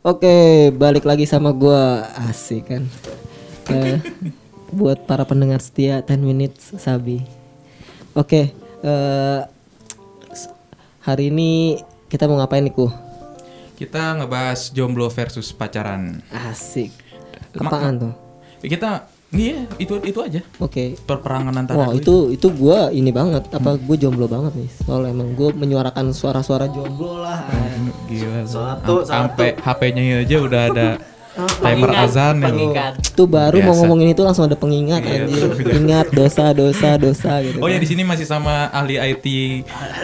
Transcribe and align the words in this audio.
Oke, 0.00 0.36
balik 0.72 1.04
lagi 1.04 1.26
sama 1.26 1.50
gua 1.52 2.06
asik 2.26 2.68
kan. 2.68 2.84
Eh, 3.68 4.00
buat 4.72 5.04
para 5.04 5.28
pendengar 5.28 5.60
setia 5.60 6.00
10 6.00 6.24
minutes 6.24 6.72
Sabi. 6.80 7.20
Oke, 8.16 8.48
eh 8.80 9.40
s- 10.32 10.48
hari 11.04 11.28
ini 11.28 11.76
kita 12.08 12.24
mau 12.24 12.40
ngapain 12.40 12.64
nih 12.64 12.72
ku? 12.72 12.88
Kita 13.76 14.16
ngebahas 14.16 14.72
jomblo 14.72 15.12
versus 15.12 15.52
pacaran. 15.52 16.24
Asik. 16.32 16.96
Apaan 17.60 18.08
tuh? 18.08 18.14
Kita 18.64 19.04
iya 19.30 19.68
itu 19.76 20.00
itu 20.00 20.18
aja. 20.18 20.40
Oke. 20.56 20.96
Perperangan 20.98 21.52
antara 21.52 21.76
Wah 21.76 21.92
dua 21.92 22.00
itu 22.00 22.14
itu 22.32 22.46
gua 22.50 22.88
ini 22.88 23.10
banget 23.10 23.44
apa 23.50 23.76
gue 23.76 23.96
jomblo 23.96 24.24
banget 24.24 24.56
nih 24.56 24.70
soalnya 24.80 25.12
emang 25.12 25.36
gue 25.36 25.52
menyuarakan 25.52 26.12
suara-suara 26.12 26.64
jomblo 26.68 27.20
lah 27.20 27.44
Gila. 28.08 28.44
Satu, 28.44 29.04
Am- 29.04 29.28
Sampai 29.28 29.52
HP-nya 29.54 30.24
aja 30.24 30.36
udah 30.40 30.62
ada 30.68 30.88
timer 31.36 31.90
azan 31.94 32.42
ya. 32.42 32.92
itu 32.92 33.24
baru 33.24 33.60
mau 33.60 33.70
Biasa. 33.70 33.78
ngomongin 33.78 34.08
itu 34.10 34.22
langsung 34.22 34.44
ada 34.44 34.54
pengingat 34.54 35.02
Iya, 35.02 35.24
anjir 35.24 35.50
ingat 35.70 36.06
dosa 36.10 36.50
dosa 36.50 36.98
dosa 36.98 37.38
gitu 37.42 37.58
Oh 37.58 37.66
ya 37.66 37.78
di 37.78 37.86
sini 37.86 38.02
masih 38.02 38.24
sama 38.24 38.66
ahli 38.68 38.98
IT 38.98 39.26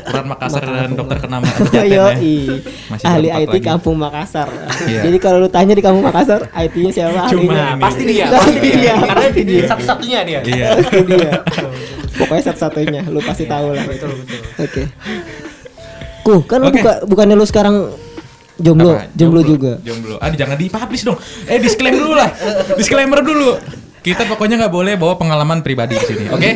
Quran 0.05 0.27
Makassar 0.27 0.63
dan 0.63 0.95
dokter 0.95 1.19
kenama 1.19 1.47
ya. 1.75 2.15
ahli 2.15 2.63
Masih 2.87 3.05
berempat 3.05 3.41
IT 3.41 3.51
lagi. 3.51 3.61
Kampung 3.65 3.97
Makassar. 3.97 4.49
Iya. 4.85 5.01
Jadi 5.05 5.19
kalau 5.19 5.39
lu 5.39 5.49
tanya 5.49 5.75
di 5.75 5.83
Kampung 5.83 6.05
Makassar, 6.05 6.47
IT-nya 6.53 6.91
siapa? 6.93 7.27
Cuma 7.27 7.51
ahlinya? 7.51 7.65
ini. 7.67 7.83
Pasti 7.83 8.03
dia, 8.05 8.25
Pasti 8.29 8.39
pasti 8.55 8.69
dia. 8.71 8.95
Karena 8.95 9.27
dia 9.33 9.63
satu-satunya 9.67 10.19
dia. 10.23 10.41
Iya. 10.45 10.67
Dia. 11.11 11.33
Pokoknya 12.15 12.43
satu-satunya, 12.47 13.01
lu 13.09 13.19
pasti 13.19 13.45
tahu 13.45 13.75
lah. 13.75 13.85
Betul 13.85 14.11
betul. 14.15 14.41
Oke. 14.61 14.83
Kuh, 16.23 16.41
kan 16.45 16.59
lu 16.61 16.71
buka, 16.71 16.93
bukannya 17.05 17.35
lu 17.35 17.45
sekarang 17.45 17.91
jomblo, 18.57 18.95
Apa? 18.95 19.11
jomblo, 19.13 19.41
juga. 19.43 19.79
Jomblo. 19.81 20.17
Ah 20.19 20.31
jangan 20.31 20.55
dipublish 20.55 21.03
dong. 21.03 21.19
Eh 21.45 21.59
disclaimer 21.59 22.01
dulu 22.01 22.15
lah. 22.15 22.31
Disclaimer 22.75 23.21
dulu. 23.21 23.59
Kita 24.01 24.25
pokoknya 24.25 24.61
nggak 24.61 24.75
boleh 24.75 24.95
bawa 24.95 25.17
pengalaman 25.17 25.61
pribadi 25.61 25.97
di 25.97 26.05
sini, 26.05 26.25
oke? 26.29 26.51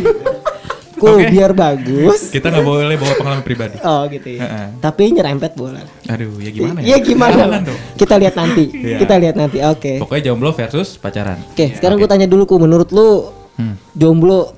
Kuh, 0.99 1.15
Oke. 1.15 1.31
biar 1.31 1.55
bagus. 1.55 2.27
Kita 2.29 2.51
nggak 2.51 2.67
boleh 2.67 2.99
bawa 2.99 3.15
pengalaman 3.15 3.47
pribadi. 3.47 3.79
Oh 3.81 4.03
gitu 4.11 4.35
ya. 4.35 4.43
Heeh. 4.43 4.67
Tapi 4.83 5.15
nyerempet 5.15 5.55
boleh. 5.55 5.79
Aduh, 6.11 6.43
ya 6.43 6.51
gimana 6.51 6.83
ya? 6.83 6.87
Iya 6.91 6.97
gimana? 6.99 7.63
Dong. 7.63 7.79
Kita 7.95 8.19
lihat 8.19 8.35
nanti. 8.35 8.67
Iya. 8.69 8.99
Kita 8.99 9.15
lihat 9.15 9.35
nanti. 9.39 9.63
Oke. 9.63 10.03
Pokoknya 10.03 10.23
jomblo 10.29 10.51
versus 10.51 10.99
pacaran. 10.99 11.39
Oke, 11.55 11.71
sekarang 11.73 12.03
gue 12.03 12.11
tanya 12.11 12.27
dulu 12.27 12.45
ku, 12.45 12.59
menurut 12.59 12.91
lu 12.91 13.31
Hmm. 13.55 13.75
jomblo 13.91 14.55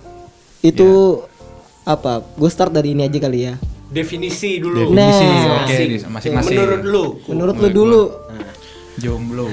itu 0.61 1.21
apa? 1.85 2.25
Gue 2.37 2.49
start 2.49 2.73
dari 2.73 2.93
ini 2.93 3.05
aja 3.05 3.17
kali 3.17 3.39
ya. 3.45 3.55
Definisi 3.91 4.63
dulu. 4.63 4.87
Definisi, 4.87 5.25
Nah. 5.27 5.67
oke, 5.67 5.77
di- 5.83 5.99
masing-masing. 6.07 6.55
Menurut 6.57 6.83
lu, 6.87 7.05
Menurut 7.27 7.55
lu 7.59 7.69
dulu 7.69 8.03
Jomblo. 8.97 9.47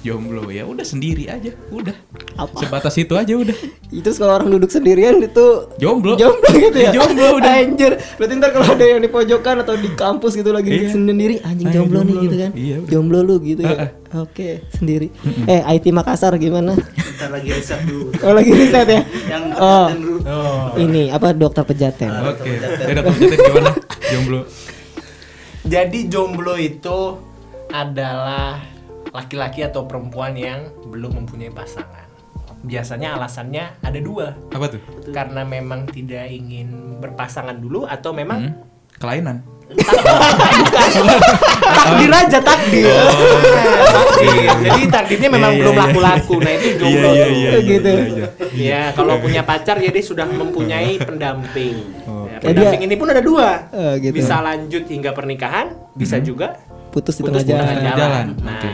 Jomblo 0.00 0.48
ya 0.48 0.64
udah 0.64 0.80
sendiri 0.80 1.28
aja, 1.28 1.52
udah. 1.68 1.92
Apa? 2.34 2.56
Sebatas 2.58 2.96
itu 2.96 3.12
aja 3.12 3.34
udah. 3.34 3.52
itu 3.90 4.08
kalau 4.14 4.32
orang 4.34 4.48
duduk 4.48 4.68
sendirian 4.68 5.18
itu 5.18 5.46
Jomblo. 5.76 6.16
jomblo 6.16 6.48
gitu 6.50 6.78
ya. 6.86 6.90
Jomblo 6.90 7.36
udah. 7.36 7.52
Anjir. 7.54 7.92
Berarti 8.16 8.32
ntar 8.34 8.50
kalau 8.50 8.66
ada 8.66 8.80
yang 8.82 8.98
di 8.98 9.08
pojokan 9.08 9.60
atau 9.60 9.74
di 9.74 9.92
kampus 9.92 10.32
gitu 10.34 10.50
lagi 10.50 10.72
Iya. 10.72 10.88
sendiri 10.90 11.36
anjing 11.42 11.68
Ah, 11.68 11.74
jomblo, 11.74 12.00
nih 12.00 12.08
jomblo 12.08 12.22
gitu 12.22 12.32
lu. 12.32 12.40
kan. 12.40 12.50
Iya, 12.54 12.76
udah. 12.76 12.88
jomblo 12.88 13.18
lu 13.20 13.34
gitu 13.42 13.60
ya. 13.60 13.76
Oke, 14.16 14.48
sendiri. 14.72 15.08
Eh, 15.44 15.60
IT 15.68 15.86
Makassar 15.90 16.32
gimana? 16.36 16.72
Ntar 16.74 17.28
lagi 17.30 17.48
riset 17.50 17.80
dulu. 17.84 18.08
Oh, 18.18 18.32
lagi 18.32 18.50
riset 18.50 18.88
ya. 18.88 19.02
Yang 19.26 19.42
Oh. 19.52 19.86
pejaten 19.86 19.98
dulu. 20.00 20.18
Ini 20.80 21.02
apa 21.10 21.26
dokter 21.30 21.62
pejaten? 21.62 22.08
Oke. 22.26 22.50
Ya 22.56 22.86
udah 22.88 23.02
kamu 23.04 23.20
gimana? 23.28 23.70
Jomblo. 24.10 24.40
Jadi 25.62 26.08
jomblo 26.08 26.56
itu 26.56 26.98
adalah 27.68 28.64
laki-laki 29.10 29.60
atau 29.60 29.84
perempuan 29.84 30.32
yang 30.32 30.60
belum 30.84 31.12
mempunyai 31.16 31.50
pasangan. 31.50 32.06
Biasanya 32.60 33.16
alasannya 33.16 33.80
ada 33.80 33.98
dua. 33.98 34.36
Apa 34.50 34.68
tuh? 34.68 34.80
Karena 35.08 35.42
memang 35.42 35.86
tidak 35.86 36.28
ingin 36.28 36.68
berpasangan 36.98 37.56
dulu 37.56 37.84
atau 37.84 38.12
memang 38.12 38.38
Hmm? 38.42 38.54
Kelainan. 38.96 39.40
takdir 41.70 42.10
aja 42.10 42.38
takdir. 42.38 42.90
Takdir. 43.86 44.34
Jadi 44.60 44.82
takdirnya 44.88 45.28
memang 45.30 45.50
Iya, 45.50 45.56
iya, 45.56 45.62
belum 45.62 45.74
iya. 45.74 45.82
laku-laku. 45.84 46.34
Nah 46.38 46.52
itu 46.52 46.68
jomblo. 46.76 46.90
Iya, 46.90 47.06
iya, 47.06 47.24
tuh. 47.24 47.30
iya, 47.30 47.50
Gitu. 47.62 47.88
iya, 47.88 48.04
iya. 48.04 48.26
Ya, 48.52 48.82
kalau 48.92 49.14
punya 49.18 49.42
pacar 49.42 49.78
jadi 49.78 50.00
sudah 50.00 50.26
mempunyai 50.26 50.98
pendamping. 51.08 51.76
Oh. 52.04 52.26
Ya, 52.26 52.36
Jadi 52.42 52.50
pendamping 52.60 52.82
ini 52.82 52.94
pun 52.94 53.08
ada 53.08 53.22
dua. 53.22 53.48
Oh, 53.70 53.92
gitu. 53.96 54.12
Bisa 54.12 54.36
lanjut 54.40 54.84
hingga 54.84 55.10
pernikahan, 55.10 55.66
bisa 55.92 56.18
juga 56.18 56.58
Putus 56.90 57.14
di 57.14 57.22
putus 57.22 57.46
tengah 57.46 57.62
jalan. 57.62 57.66
tengah 57.72 57.94
Jalan. 57.94 57.96
jalan. 57.96 58.26
Oke. 58.50 58.70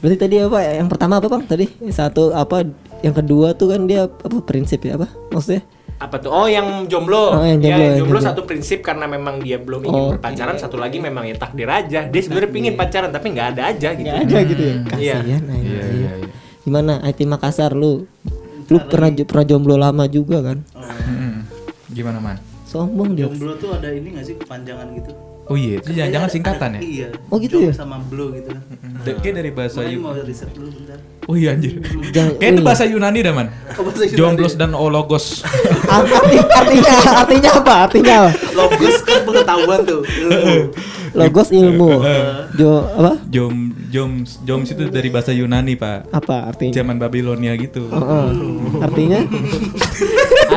Nah, 0.00 0.08
Berarti 0.08 0.16
tadi 0.16 0.36
apa? 0.40 0.58
Yang 0.64 0.88
pertama 0.88 1.20
apa, 1.20 1.28
Bang? 1.28 1.44
Tadi 1.44 1.68
satu 1.92 2.32
apa? 2.32 2.64
Yang 3.04 3.14
kedua 3.20 3.52
tuh 3.52 3.76
kan 3.76 3.84
dia 3.84 4.08
apa 4.08 4.40
prinsip 4.40 4.80
ya 4.80 4.96
apa? 4.96 5.12
Maksudnya? 5.28 5.60
apa 6.00 6.16
tuh? 6.16 6.32
Oh, 6.32 6.48
yang 6.48 6.88
jomblo. 6.88 7.36
Oh, 7.36 7.44
yang 7.44 7.60
jomblo, 7.60 7.76
ya, 7.76 7.86
yang 7.92 8.00
jomblo 8.00 8.16
jomblo. 8.16 8.28
satu 8.32 8.40
prinsip 8.48 8.80
karena 8.80 9.04
memang 9.04 9.36
dia 9.44 9.60
belum 9.60 9.84
ingin 9.84 10.00
Oh, 10.00 10.08
berpacaran, 10.16 10.56
satu 10.56 10.80
lagi 10.80 10.96
memang 10.96 11.28
ya 11.28 11.36
takdir 11.36 11.68
aja. 11.68 12.08
Dia 12.08 12.20
sebenarnya 12.24 12.48
pingin 12.48 12.72
pacaran 12.72 13.12
tapi 13.12 13.36
nggak 13.36 13.48
ada 13.52 13.62
aja 13.68 13.92
gitu. 13.92 14.08
Nggak 14.08 14.24
ada 14.24 14.38
gitu 14.48 14.62
ya. 14.64 14.74
Iya. 14.96 15.16
Kasihan. 15.20 15.42
Iya, 15.44 15.60
iya, 15.60 16.12
iya. 16.24 16.28
Gimana 16.64 17.04
IT 17.04 17.20
Makassar 17.28 17.76
lu? 17.76 18.08
Lu 18.72 18.78
pernah 18.88 19.12
pernah 19.12 19.44
jomblo 19.44 19.76
lama 19.76 20.08
juga 20.08 20.40
kan? 20.40 20.64
Mm-mm. 20.72 21.44
Gimana, 21.92 22.16
Man? 22.16 22.40
Sombong 22.64 23.12
dia. 23.12 23.28
Jomblo 23.28 23.60
tuh 23.60 23.76
ada 23.76 23.92
ini 23.92 24.16
gak 24.16 24.24
sih 24.24 24.40
kepanjangan 24.40 24.88
gitu? 24.96 25.12
Oh 25.50 25.58
iya, 25.58 25.82
itu 25.82 25.90
jangan, 25.90 26.10
jangan 26.14 26.28
singkatan 26.30 26.68
ya? 26.78 26.80
Iya. 26.80 27.08
Oh, 27.26 27.36
gitu 27.42 27.58
ya? 27.58 27.74
Sama 27.74 27.98
blow 28.06 28.30
gitu 28.30 28.54
kan. 28.54 28.62
D- 29.02 29.18
Kayak 29.18 29.34
dari 29.42 29.50
bahasa 29.50 29.82
Yunani. 29.82 29.98
mau 29.98 30.14
riset 30.14 30.46
dulu 30.54 30.70
bentar. 30.70 30.98
Oh 31.26 31.34
iya 31.34 31.58
anjir. 31.58 31.74
Kayak 32.14 32.38
itu 32.38 32.46
oh 32.46 32.54
iya. 32.54 32.62
bahasa 32.62 32.84
Yunani 32.86 33.18
dah, 33.18 33.32
Man. 33.34 33.48
Oh, 33.74 33.82
bahasa 33.82 34.04
Yunani. 34.06 34.14
Jomblos 34.14 34.54
dan 34.54 34.70
ologos. 34.78 35.42
Arti, 35.90 36.38
artinya 36.38 36.94
artinya 37.18 37.50
apa? 37.58 37.74
Artinya 37.90 38.12
apa? 38.22 38.30
Logos 38.54 38.96
kan 39.02 39.18
pengetahuan 39.26 39.80
tuh. 39.82 40.00
Logos 41.18 41.48
ilmu. 41.50 41.98
Jo 42.54 42.70
apa? 42.94 43.12
Jom 43.26 43.74
jom 43.90 44.22
joms 44.46 44.70
itu 44.70 44.86
dari 44.86 45.10
bahasa 45.10 45.34
Yunani, 45.34 45.74
Pak. 45.74 46.14
Apa 46.14 46.54
artinya? 46.54 46.78
Zaman 46.78 47.02
Babilonia 47.02 47.58
gitu. 47.58 47.90
Heeh. 47.90 48.26
Artinya? 48.78 49.18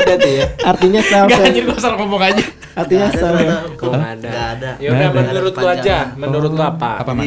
ada 0.03 0.13
tuh 0.15 0.31
ya. 0.31 0.45
Artinya 0.61 1.01
self 1.01 1.27
Enggak 1.27 1.41
anjir 1.43 1.63
gua 1.63 1.77
salah 1.77 1.97
ngomong 1.97 2.21
aja. 2.21 2.43
Artinya 2.73 3.07
self. 3.09 3.39
Kok 3.75 3.93
ada? 3.93 4.15
Nggak 4.19 4.47
ada. 4.53 4.69
Ya 4.77 4.89
udah 4.89 5.09
menurut 5.11 5.53
lu 5.53 5.67
aja. 5.67 5.97
Menurut 6.13 6.51
lu 6.51 6.63
apa? 6.63 6.89
Apa. 6.99 7.11
Lu 7.13 7.23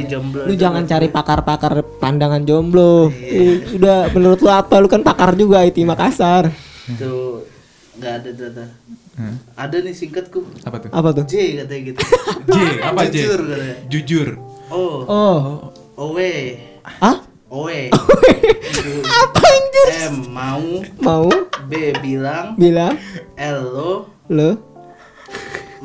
itu 0.46 0.54
jangan 0.56 0.82
cari 0.84 1.08
pakar-pakar 1.08 1.72
pandangan 1.96 2.42
jomblo. 2.42 3.08
Ih, 3.10 3.76
Udah 3.76 4.10
menurut 4.10 4.38
lu 4.38 4.50
apa? 4.50 4.74
Lu 4.78 4.86
kan 4.86 5.00
pakar 5.00 5.32
juga 5.34 5.62
IT 5.62 5.80
Makassar. 5.82 6.50
Tuh 6.94 7.42
nggak 7.96 8.12
ada 8.14 8.30
data. 8.30 8.64
Hah? 9.16 9.34
Ada 9.56 9.80
nih 9.80 9.96
singkatku. 9.96 10.44
Apa 10.62 10.76
tuh? 10.76 10.88
Apa 10.92 11.08
tuh? 11.10 11.24
J 11.24 11.64
katanya 11.64 11.82
gitu. 11.88 11.98
J, 12.52 12.58
apa 12.84 13.00
J? 13.02 13.16
Jujur 13.16 13.40
katanya. 13.42 13.76
Jujur. 13.88 14.28
Oh, 14.66 14.96
Oh. 15.08 15.40
owe, 15.96 16.32
Ah? 17.00 17.24
Owe. 17.56 17.80
Apa 19.20 19.40
anjir? 19.40 19.86
M 20.12 20.16
mau, 20.28 20.66
Mau. 21.00 21.26
B 21.66 21.96
bilang, 22.04 22.54
bilang. 22.60 22.94
L 23.40 23.58
lo. 23.72 23.92
Lu 24.28 24.50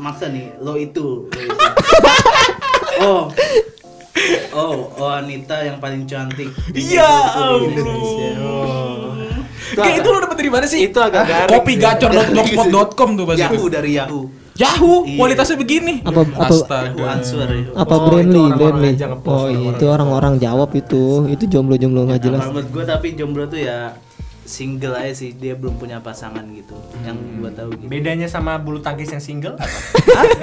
maksa 0.01 0.33
nih 0.33 0.49
lo 0.57 0.73
itu, 0.81 1.29
lo 1.29 1.39
itu. 1.45 1.55
oh. 3.05 3.23
Oh 4.51 4.91
oh 4.99 5.07
wanita 5.07 5.63
yang 5.65 5.79
paling 5.79 6.03
cantik. 6.03 6.51
Iya, 6.75 7.09
Indonesia. 7.63 8.31
Kayak 9.71 9.95
itu 10.03 10.07
lu 10.11 10.19
dapet 10.19 10.37
dari 10.37 10.51
mana 10.51 10.65
sih? 10.67 10.79
Itu 10.91 10.99
agak 10.99 11.23
garing. 11.25 11.51
Kopi 11.55 11.73
gacor.blogspot.com 11.79 13.09
tuh 13.15 13.25
bahasa 13.25 13.47
Yahoo 13.47 13.71
dari 13.71 13.95
Yahoo 13.95 14.40
Yahoo, 14.53 15.03
Iya. 15.03 15.15
kualitasnya 15.15 15.55
begini. 15.55 15.93
Apa- 16.01 16.27
apa- 16.27 16.43
Astaga. 16.45 17.03
Answer 17.09 17.47
Yahoo. 17.47 17.73
apa 17.73 17.93
Oh, 17.93 17.99
Brandly, 18.05 18.35
itu 18.35 18.41
orang-orang 18.41 18.59
Brandly. 18.59 18.91
Oh, 19.25 19.47
iya, 19.47 19.69
itu 19.71 19.85
orang-orang 19.85 20.33
jawab 20.37 20.69
itu. 20.73 21.03
Itu 21.27 21.43
jomblo-jomblo 21.47 22.01
nggak 22.05 22.21
jelas. 22.21 22.41
Kalau 22.41 22.53
menurut 22.53 22.69
gue 22.69 22.83
tapi 22.85 23.07
jomblo 23.13 23.43
tuh 23.45 23.59
ya 23.59 23.95
single 24.43 24.91
aja 24.93 25.13
sih 25.13 25.31
dia 25.31 25.53
belum 25.53 25.77
punya 25.77 25.99
pasangan 25.99 26.43
gitu 26.51 26.75
yang 27.01 27.15
gue 27.39 27.51
tahu 27.51 27.71
gitu 27.73 27.87
Bedanya 27.87 28.27
sama 28.27 28.57
bulu 28.57 28.79
tangkis 28.79 29.07
yang 29.09 29.23
single 29.23 29.55
apa? 29.55 29.79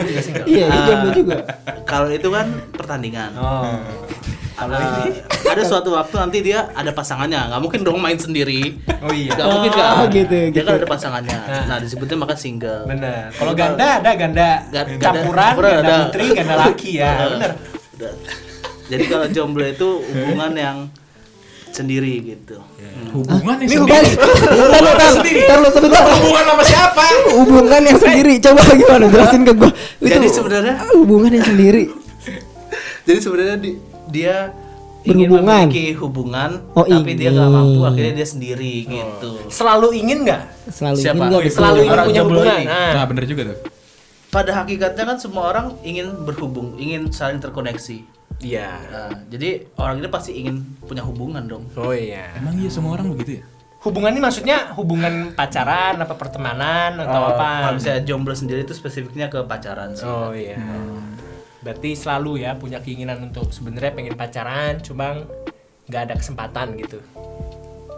Juga 0.00 0.22
single. 0.22 0.46
Iya, 0.46 0.66
itu 0.66 0.81
jomblo 0.87 1.10
juga. 1.12 1.37
kalau 1.84 2.08
itu 2.08 2.28
kan 2.28 2.46
pertandingan 2.72 3.37
Oh. 3.37 3.76
Kalau 4.58 4.75
ada 5.49 5.62
suatu 5.62 5.88
waktu 5.90 6.14
nanti 6.19 6.38
dia 6.43 6.66
ada 6.72 6.90
pasangannya 6.90 7.38
nggak 7.49 7.60
mungkin 7.60 7.81
dong 7.81 7.96
main 7.96 8.16
sendiri 8.16 8.75
Oh 8.99 9.08
iya. 9.08 9.31
nggak 9.31 9.46
mungkin 9.49 9.70
kan 9.72 9.87
Oh, 9.94 10.06
gitu, 10.08 10.34
dia 10.34 10.50
gitu. 10.52 10.66
kan 10.66 10.75
ada 10.75 10.88
pasangannya 10.88 11.38
nah 11.64 11.78
disebutnya 11.78 12.16
maka 12.19 12.34
single 12.34 12.82
Bener. 12.84 13.31
Kalau 13.31 13.52
ganda 13.55 13.87
ada 13.99 14.10
ganda 14.12 14.49
Ga- 14.69 14.82
ganda- 14.84 14.99
campuran, 15.00 15.46
campuran 15.49 15.70
ganda 15.72 15.87
ada. 15.88 15.96
putri, 16.05 16.26
ganda 16.32 16.55
laki 16.58 16.90
ya. 16.96 17.12
Bener. 17.31 17.50
Udah. 17.94 18.12
jadi 18.88 19.05
kalau 19.06 19.26
jomblo 19.28 19.64
itu 19.64 19.88
hubungan 20.02 20.52
yang 20.52 20.76
sendiri 21.69 22.14
gitu 22.25 22.58
Hubungan 23.08 23.56
yang 23.56 23.70
Ini 23.70 23.76
sendiri. 23.78 24.10
hubungan 24.10 24.82
ntar, 24.90 25.10
ntar 25.14 25.58
lu 25.58 25.70
sebentar. 25.70 26.02
Hubungan 26.10 26.44
sama 26.44 26.62
siapa? 26.62 27.05
Hubungan 27.32 27.81
yang 27.81 27.96
sendiri. 27.96 28.34
Coba 28.38 28.60
gimana 28.70 29.05
jelasin 29.06 29.43
ke 29.43 29.52
gua. 29.55 29.70
Itu 29.96 30.10
Jadi 30.10 30.26
sebenarnya- 30.28 30.76
hubungan 30.93 31.31
yang 31.31 31.46
sendiri. 31.46 31.84
Jadi 33.02 33.19
sebenarnya 33.19 33.56
di- 33.56 33.78
dia 34.08 34.50
ingin 35.00 35.31
Berhubungan. 35.31 35.64
memiliki 35.64 35.87
hubungan, 35.94 36.50
Oh, 36.72 36.82
tapi 36.82 37.10
dia 37.14 37.31
nggak 37.31 37.44
ingin. 37.44 37.56
mampu, 37.56 37.81
akhirnya 37.82 38.12
dia 38.14 38.28
sendiri 38.28 38.72
gitu. 38.84 39.32
Selalu 39.49 39.88
ingin 39.96 40.19
nggak? 40.22 40.43
Selalu 40.69 40.96
Siapa? 40.99 41.14
ingin 41.14 41.28
betul? 41.31 41.43
Selalu 41.49 41.78
ingin 41.78 41.93
Orang 41.93 42.06
punya 42.06 42.22
hubungan. 42.22 42.60
Nah, 42.64 42.90
Nah, 42.93 43.05
bener 43.06 43.25
juga 43.25 43.43
tuh. 43.46 43.58
Pada 44.28 44.50
hakikatnya 44.55 45.05
kan 45.06 45.16
semua 45.16 45.43
orang 45.46 45.66
ingin 45.81 46.06
berhubung, 46.22 46.76
ingin 46.76 47.08
saling 47.08 47.38
terkoneksi. 47.38 47.99
iya. 48.38 48.76
Nah, 48.84 49.10
jadi 49.26 49.49
orang 49.75 49.99
ini 49.99 50.08
pasti 50.08 50.31
ingin 50.37 50.56
punya 50.78 51.00
hubungan 51.00 51.43
dong. 51.43 51.64
Oh 51.75 51.90
iya. 51.90 52.34
Emang 52.34 52.55
iya 52.55 52.69
semua 52.69 52.93
orang 52.93 53.08
begitu 53.10 53.40
ya? 53.40 53.44
Hubungan 53.81 54.10
ini 54.10 54.20
maksudnya 54.20 54.75
hubungan 54.75 55.32
pacaran 55.32 55.96
apa 55.96 56.12
pertemanan 56.12 56.99
atau 56.99 57.20
Oh, 57.20 57.31
apa? 57.32 57.49
Kalau 57.64 57.75
misalnya 57.78 58.02
jomblo 58.05 58.34
sendiri 58.34 58.62
itu 58.62 58.75
spesifiknya 58.75 59.26
ke 59.26 59.43
pacaran 59.43 59.94
sih. 59.94 60.02
Oh 60.02 60.31
iya. 60.31 60.58
Berarti 61.62 61.99
selalu 61.99 62.46
ya 62.46 62.55
punya 62.55 62.78
keinginan 62.78 63.19
untuk 63.31 63.50
sebenarnya 63.50 63.93
pengen 63.94 64.14
pacaran, 64.14 64.78
cuma 64.78 65.26
nggak 65.90 66.02
ada 66.10 66.14
kesempatan 66.14 66.78
gitu. 66.78 67.02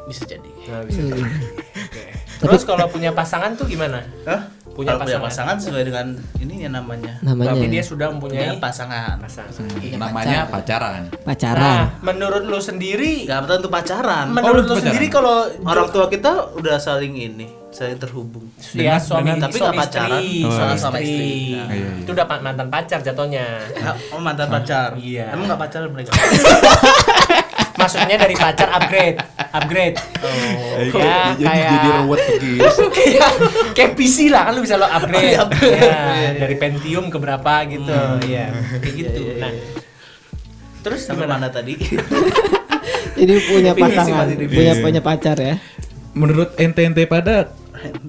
Bisa 0.09 0.25
jadi. 0.25 0.51
Nah, 0.71 0.83
bisa 0.87 1.01
jadi. 1.05 1.23
Oke. 1.91 2.05
Terus 2.41 2.63
kalau 2.65 2.89
punya 2.89 3.13
pasangan 3.13 3.53
tuh 3.53 3.65
gimana? 3.65 4.01
Hah? 4.25 4.49
Punya 4.71 4.95
Kalau 4.95 5.03
punya 5.03 5.19
pasangan. 5.19 5.29
pasangan 5.51 5.57
sesuai 5.61 5.85
dengan 5.85 6.07
ini 6.39 6.55
ya 6.63 6.71
namanya. 6.71 7.15
Namanya 7.21 7.53
Berarti 7.53 7.67
dia 7.69 7.83
sudah 7.83 8.07
mempunyai 8.09 8.49
Punya 8.49 8.57
pasangan. 8.57 9.15
pasangan. 9.19 9.53
Iya, 9.77 9.97
Namanya 9.99 10.39
pacaran. 10.47 10.49
pacaran. 10.49 11.03
pacaran. 11.21 11.61
Nah, 11.61 11.85
menurut 12.03 12.43
lu 12.45 12.59
sendiri, 12.59 13.13
Gak 13.25 13.45
tentu 13.47 13.69
pacaran. 13.69 14.31
menurut 14.31 14.65
lu 14.65 14.73
pacaran. 14.73 14.85
sendiri 14.89 15.07
kalau 15.07 15.37
Orang 15.61 15.91
tua 15.91 16.07
kita 16.07 16.31
udah 16.55 16.79
saling 16.79 17.13
ini, 17.13 17.51
saling 17.69 17.99
terhubung. 17.99 18.47
ya 18.73 18.97
suami 18.97 19.27
dengan- 19.29 19.43
Tapi 19.45 19.57
nggak 19.59 19.75
pacaran. 19.77 20.21
Oh, 20.41 20.49
suami 20.49 20.71
iya. 20.71 20.79
sama 20.79 20.97
istri. 20.97 21.13
istri. 21.19 21.35
Iya, 21.51 21.63
iya. 21.69 21.91
Itu 21.99 22.11
udah 22.15 22.27
mantan 22.41 22.69
pacar 22.71 22.99
jatuhnya. 23.03 23.47
Oh 24.15 24.21
mantan 24.23 24.49
pacar. 24.49 24.89
Iya. 24.97 25.35
Emang 25.35 25.51
gak 25.51 25.61
pacaran 25.61 25.91
mereka? 25.91 26.15
Maksudnya 27.81 28.17
dari 28.17 28.35
pacar 28.35 28.69
upgrade, 28.71 29.17
upgrade. 29.51 29.97
Oh, 30.21 30.29
ya 30.93 31.33
jadi, 31.33 31.43
kayak 31.43 31.71
jadi 31.73 31.89
ruwet 31.99 32.21
begitu. 32.37 32.83
kayak 32.97 33.31
kayak 33.73 33.91
PC 33.97 34.29
lah 34.29 34.43
kan 34.45 34.53
lu 34.53 34.61
bisa 34.61 34.77
lo 34.77 34.85
upgrade, 34.85 35.25
Oh, 35.25 35.31
iya, 35.33 35.41
upgrade. 35.41 35.73
Ya, 35.73 35.81
Iya, 35.81 36.01
iya. 36.15 36.31
dari 36.39 36.57
Pentium 36.57 37.07
ke 37.09 37.17
berapa 37.17 37.53
gitu, 37.67 37.97
ya 38.29 38.47
kayak 38.79 38.95
gitu. 38.95 39.19
Iya, 39.19 39.33
iya, 39.33 39.41
Nah, 39.41 39.51
iya. 39.51 39.65
terus 40.81 41.01
Sampai 41.03 41.25
mana 41.25 41.49
tadi? 41.49 41.75
Ini 43.21 43.35
punya 43.45 43.73
pasangan, 43.75 44.27
punya 44.33 44.75
punya 44.79 45.01
pacar 45.01 45.37
ya. 45.37 45.57
Menurut 46.13 46.57
ente-ente 46.57 47.05
pada 47.05 47.53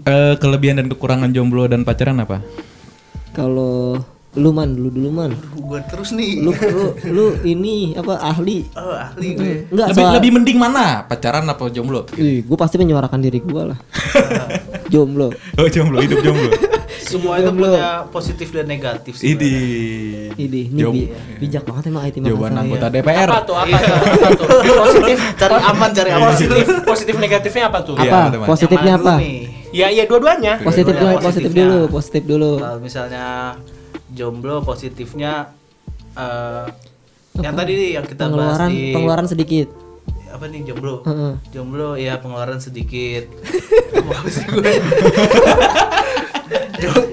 eh, 0.04 0.36
kelebihan 0.36 0.80
dan 0.80 0.88
kekurangan 0.88 1.32
jomblo 1.32 1.68
dan 1.68 1.84
pacaran 1.84 2.20
apa? 2.20 2.40
Kalau 3.32 4.00
lu 4.34 4.50
man 4.50 4.72
dulu 4.72 4.88
dulu 4.90 5.10
man. 5.12 5.32
Gue 5.52 5.84
terus 5.86 6.12
nih. 6.12 6.40
Lu 6.40 6.56
lu 6.56 6.84
lu 7.06 7.26
ini 7.44 7.92
apa 7.94 8.16
ahli? 8.18 8.64
Oh 8.74 8.96
ahli 8.96 9.28
gue. 9.34 9.68
Enggak 9.68 9.88
lebih 9.90 10.00
soal- 10.02 10.16
lebih 10.16 10.30
mending 10.32 10.58
mana? 10.58 11.04
Pacaran 11.04 11.44
apa 11.44 11.68
jomblo? 11.68 12.08
Ih, 12.16 12.40
gue 12.40 12.56
pasti 12.56 12.76
menyuarakan 12.76 13.20
diri 13.20 13.40
gue 13.40 13.64
lah. 13.66 13.76
Jomblo. 14.92 15.32
Oh 15.56 15.68
jomblo, 15.68 16.00
hidup 16.00 16.20
jomblo. 16.22 16.52
Semua 17.02 17.40
itu 17.40 17.48
punya 17.50 18.08
positif 18.08 18.52
dan 18.52 18.68
negatif 18.68 19.16
sih. 19.16 19.36
Idi. 19.36 19.56
Ini 20.32 20.60
ini 20.66 20.80
Jom- 20.80 20.96
bi- 20.96 21.12
bijak 21.38 21.64
banget 21.64 21.84
emang 21.88 22.04
IT 22.06 22.20
Jawaban 22.22 22.56
anggota 22.58 22.88
ya. 22.88 22.94
DPR. 22.98 23.28
Apa 23.30 23.40
tuh? 23.42 23.56
Apa 23.58 23.78
tuh? 23.78 23.96
Apa 23.96 24.30
tuh? 24.32 24.48
Positif, 24.86 25.18
Cari 25.36 25.56
aman, 25.58 25.90
cari 25.92 26.10
aman. 26.10 26.28
Positif, 26.30 26.66
positif 26.84 27.16
negatifnya 27.18 27.64
apa 27.68 27.80
tuh? 27.82 27.96
Iya, 27.98 28.08
Apa? 28.10 28.20
betul, 28.26 28.40
Mas. 28.40 28.48
Positifnya 28.50 28.94
apa? 28.96 29.14
dulu 29.14 29.24
nih? 29.24 29.40
Ya, 29.72 29.88
iya 29.88 30.04
dua-duanya. 30.04 30.54
Positif 30.62 30.94
dulu, 30.94 31.08
positif 31.14 31.24
positifnya. 31.26 31.56
dulu, 31.62 31.80
positif 31.90 32.24
dulu. 32.26 32.52
Kalau 32.58 32.80
misalnya 32.80 33.26
jomblo 34.12 34.60
positifnya 34.62 35.52
eh 36.14 36.68
yang 37.38 37.56
tadi 37.56 37.74
yang 37.92 38.04
kita 38.04 38.28
bahas 38.28 38.60
Pengeluaran 38.60 38.70
di 38.70 38.82
pengeluaran 38.92 39.26
sedikit. 39.26 39.68
apa 40.30 40.48
nih 40.48 40.64
jomblo? 40.64 40.96
Heeh. 41.02 41.34
Jomblo 41.50 41.90
ya 41.96 42.16
pengeluaran 42.18 42.58
sedikit. 42.58 43.28
Mau 43.98 44.12
apa 44.12 44.28
sih 44.28 44.44
gue? 44.46 44.64
Jo- 46.78 47.12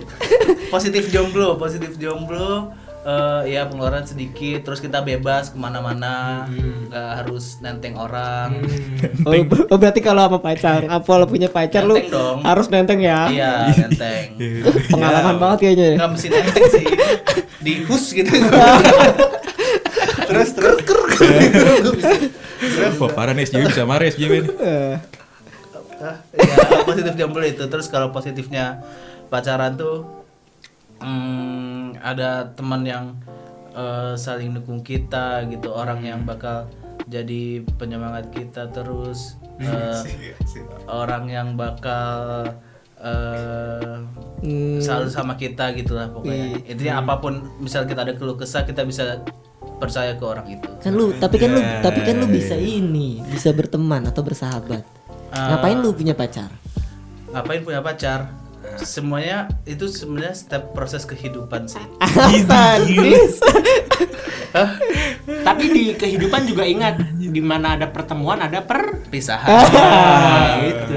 positif 0.68 1.06
jomblo, 1.08 1.54
positif 1.56 1.94
jomblo. 1.96 2.72
Eh, 3.00 3.42
ya 3.48 3.64
pengeluaran 3.64 4.02
sedikit, 4.02 4.62
terus 4.62 4.78
kita 4.78 5.00
bebas 5.00 5.48
ke 5.48 5.56
mana-mana, 5.56 6.46
nggak 6.88 7.10
harus 7.16 7.58
nenteng 7.58 7.94
orang. 7.94 8.62
Oh, 9.22 9.32
ber- 9.44 9.66
oh, 9.66 9.76
berarti 9.76 10.00
kalau 10.00 10.24
apa 10.24 10.38
pacar, 10.38 10.82
apa 10.82 11.10
lo 11.14 11.24
punya 11.24 11.46
pacar 11.46 11.82
lu 11.82 11.96
dong. 12.04 12.42
harus 12.42 12.66
nenteng 12.66 12.98
ya. 12.98 13.28
Iya, 13.28 13.52
nenteng. 13.78 14.26
Pengalaman 14.92 15.34
Ya, 15.34 15.40
banget 15.40 15.58
kayaknya. 15.60 15.86
ya. 15.86 15.96
Nggak 15.96 16.10
mesti 16.10 16.26
nenteng 16.28 16.64
sih, 16.68 16.86
di 17.58 17.72
hus 17.84 18.04
gitu. 18.10 18.30
terus 20.28 20.52
terus 20.52 20.78
Wah 22.98 23.10
parah 23.10 23.32
nih 23.32 23.48
SJW 23.48 23.64
bisa 23.66 23.82
marah 23.82 24.06
SJW 24.06 24.44
ya 24.44 25.00
positif 26.84 27.12
jomblo 27.16 27.40
itu 27.42 27.64
terus 27.64 27.88
kalau 27.88 28.12
positifnya 28.12 28.84
pacaran 29.26 29.74
tuh 29.74 30.17
hmm, 31.02 31.98
ada 32.00 32.52
teman 32.54 32.82
yang 32.86 33.04
eh, 33.74 34.14
saling 34.14 34.54
dukung 34.54 34.80
kita 34.82 35.46
gitu 35.50 35.72
orang 35.74 36.02
yang 36.04 36.22
bakal 36.22 36.68
jadi 37.08 37.64
penyemangat 37.80 38.28
kita 38.30 38.68
terus 38.70 39.38
eh, 39.62 40.02
orang 40.90 41.30
yang 41.30 41.48
bakal 41.58 42.44
eh, 43.00 43.96
hmm, 44.44 44.78
selalu 44.82 45.08
sama 45.10 45.34
kita 45.34 45.74
gitu 45.74 45.98
lah 45.98 46.10
pokoknya 46.10 46.62
intinya 46.68 47.02
apa 47.02 47.14
pun 47.22 47.42
misal 47.58 47.86
kita 47.88 48.04
ada 48.06 48.14
keluh 48.14 48.36
kesah 48.36 48.62
kita 48.66 48.86
bisa 48.86 49.22
percaya 49.78 50.18
ke 50.18 50.24
orang 50.26 50.58
itu. 50.58 50.66
Kan 50.82 50.98
lu, 50.98 51.14
tapi 51.22 51.38
kan 51.38 51.54
lu, 51.54 51.62
tapi 51.62 52.02
kan 52.02 52.18
lu 52.18 52.26
bisa 52.26 52.58
ini, 52.58 53.22
bisa 53.30 53.54
berteman 53.54 54.10
atau 54.10 54.26
bersahabat. 54.26 54.82
Ah. 55.30 55.54
Ngapain 55.54 55.78
lu 55.78 55.94
punya 55.94 56.18
pacar? 56.18 56.50
ngapain 57.32 57.60
punya 57.60 57.84
pacar 57.84 58.32
semuanya 58.80 59.38
itu 59.64 59.86
sebenarnya 59.86 60.34
step 60.34 60.70
proses 60.72 61.02
kehidupan 61.02 61.66
sih. 61.66 61.82
Sadis. 62.48 63.38
Tapi 65.44 65.64
di 65.68 65.82
kehidupan 65.92 66.44
juga 66.44 66.64
ingat 66.64 66.98
di 67.12 67.38
mana 67.38 67.76
ada 67.76 67.86
pertemuan 67.86 68.40
ada 68.40 68.60
per 68.60 69.04
pisahan 69.06 69.44
Ah. 69.44 70.56
gitu. 70.64 70.94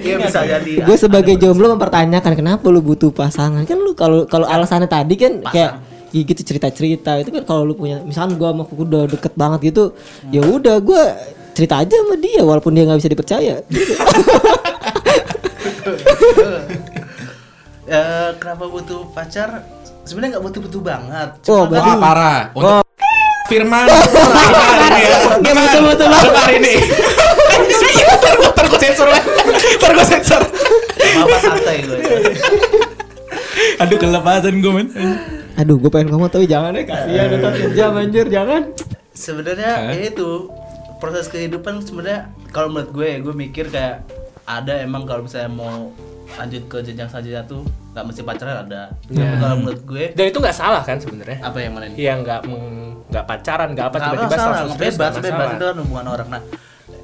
Iya 0.00 0.16
bisa 0.20 0.40
jadi. 0.42 0.72
Gue 0.82 0.96
sebagai 0.96 1.34
jomblo 1.36 1.76
mempertanyakan 1.76 2.32
kenapa 2.34 2.64
lu 2.68 2.80
butuh 2.80 3.12
pasangan? 3.12 3.62
Kan 3.64 3.78
lu 3.78 3.92
kalau 3.92 4.24
kalau 4.24 4.48
alasannya 4.48 4.88
tadi 4.88 5.14
kan 5.14 5.44
kayak 5.44 5.72
ya 6.12 6.22
gitu 6.24 6.40
cerita-cerita. 6.42 7.20
Itu 7.20 7.30
kan 7.30 7.42
kalau 7.44 7.62
lu 7.64 7.74
punya 7.76 8.00
misalkan 8.02 8.36
gua 8.36 8.52
sama 8.52 8.64
kuku 8.64 8.82
udah 8.84 9.04
deket 9.08 9.32
banget 9.34 9.72
gitu 9.72 9.92
ya 10.28 10.40
udah 10.40 10.76
gua 10.80 11.02
cerita 11.52 11.74
aja 11.78 11.94
sama 11.94 12.16
dia 12.16 12.40
walaupun 12.40 12.72
dia 12.72 12.84
nggak 12.84 12.98
bisa 12.98 13.10
dipercaya 13.10 13.54
gitu. 13.66 13.92
Eh, 17.82 18.30
kenapa 18.40 18.72
butuh 18.72 19.04
pacar 19.12 19.68
sebenarnya 20.02 20.38
nggak 20.38 20.44
butuh-butuh 20.48 20.80
banget 20.80 21.28
oh 21.44 21.52
Wah 21.52 21.64
berarti 21.68 21.90
parah. 21.98 22.40
Untuk 22.54 22.80
Oh. 22.80 22.82
Firman. 23.50 23.84
Nggak 25.42 25.52
betul-betul 25.52 26.06
banget. 26.08 26.32
Hari 26.32 26.54
ini. 26.56 26.74
Ntar 28.48 28.64
gue 28.64 28.80
sensor 28.80 29.08
lah. 29.10 29.20
Ntar 29.76 29.90
gue 29.92 30.06
sensor. 30.08 30.40
santai 31.36 31.76
gue 31.84 31.98
Aduh 33.76 33.98
kelepasan 34.00 34.54
gue 34.56 34.72
men. 34.72 34.88
aduh 35.52 35.76
gue 35.76 35.90
pengen 35.92 36.16
ngomong 36.16 36.32
tapi 36.32 36.48
jangan 36.48 36.72
deh 36.72 36.88
kasihan 36.88 37.28
ntar 37.36 37.52
jam 37.76 37.92
anjir 37.92 38.24
jangan 38.24 38.72
sebenarnya 39.12 39.92
ya 39.92 40.08
itu 40.08 40.48
proses 41.02 41.26
kehidupan 41.26 41.82
sebenarnya 41.82 42.30
kalau 42.54 42.70
menurut 42.70 42.94
gue 42.94 43.10
gue 43.18 43.34
mikir 43.34 43.66
kayak 43.74 44.06
ada 44.46 44.78
emang 44.78 45.02
kalau 45.02 45.26
misalnya 45.26 45.50
mau 45.50 45.90
lanjut 46.38 46.62
ke 46.70 46.78
jenjang 46.86 47.10
selanjutnya 47.10 47.42
tuh 47.44 47.66
nggak 47.92 48.04
mesti 48.06 48.20
pacaran 48.22 48.56
ada 48.64 48.94
Tapi 49.04 49.36
kalau 49.36 49.56
menurut 49.58 49.82
gue 49.82 50.04
Dan 50.14 50.24
itu 50.30 50.38
nggak 50.38 50.56
salah 50.56 50.80
kan 50.86 50.96
sebenarnya? 51.02 51.42
apa 51.42 51.58
yang 51.58 51.74
mana 51.74 51.90
ini 51.90 51.96
Iya 51.98 52.12
nggak 52.22 52.40
nggak 53.12 53.24
pacaran 53.28 53.68
nggak 53.76 53.86
apa 53.92 53.96
tiba-tiba 54.00 54.36
serius, 54.38 54.72
bebas, 54.78 55.12
bebas 55.20 55.48
itu 55.52 55.64
kan 55.68 55.76
hubungan 55.84 56.06
orang. 56.08 56.28
Nah, 56.32 56.42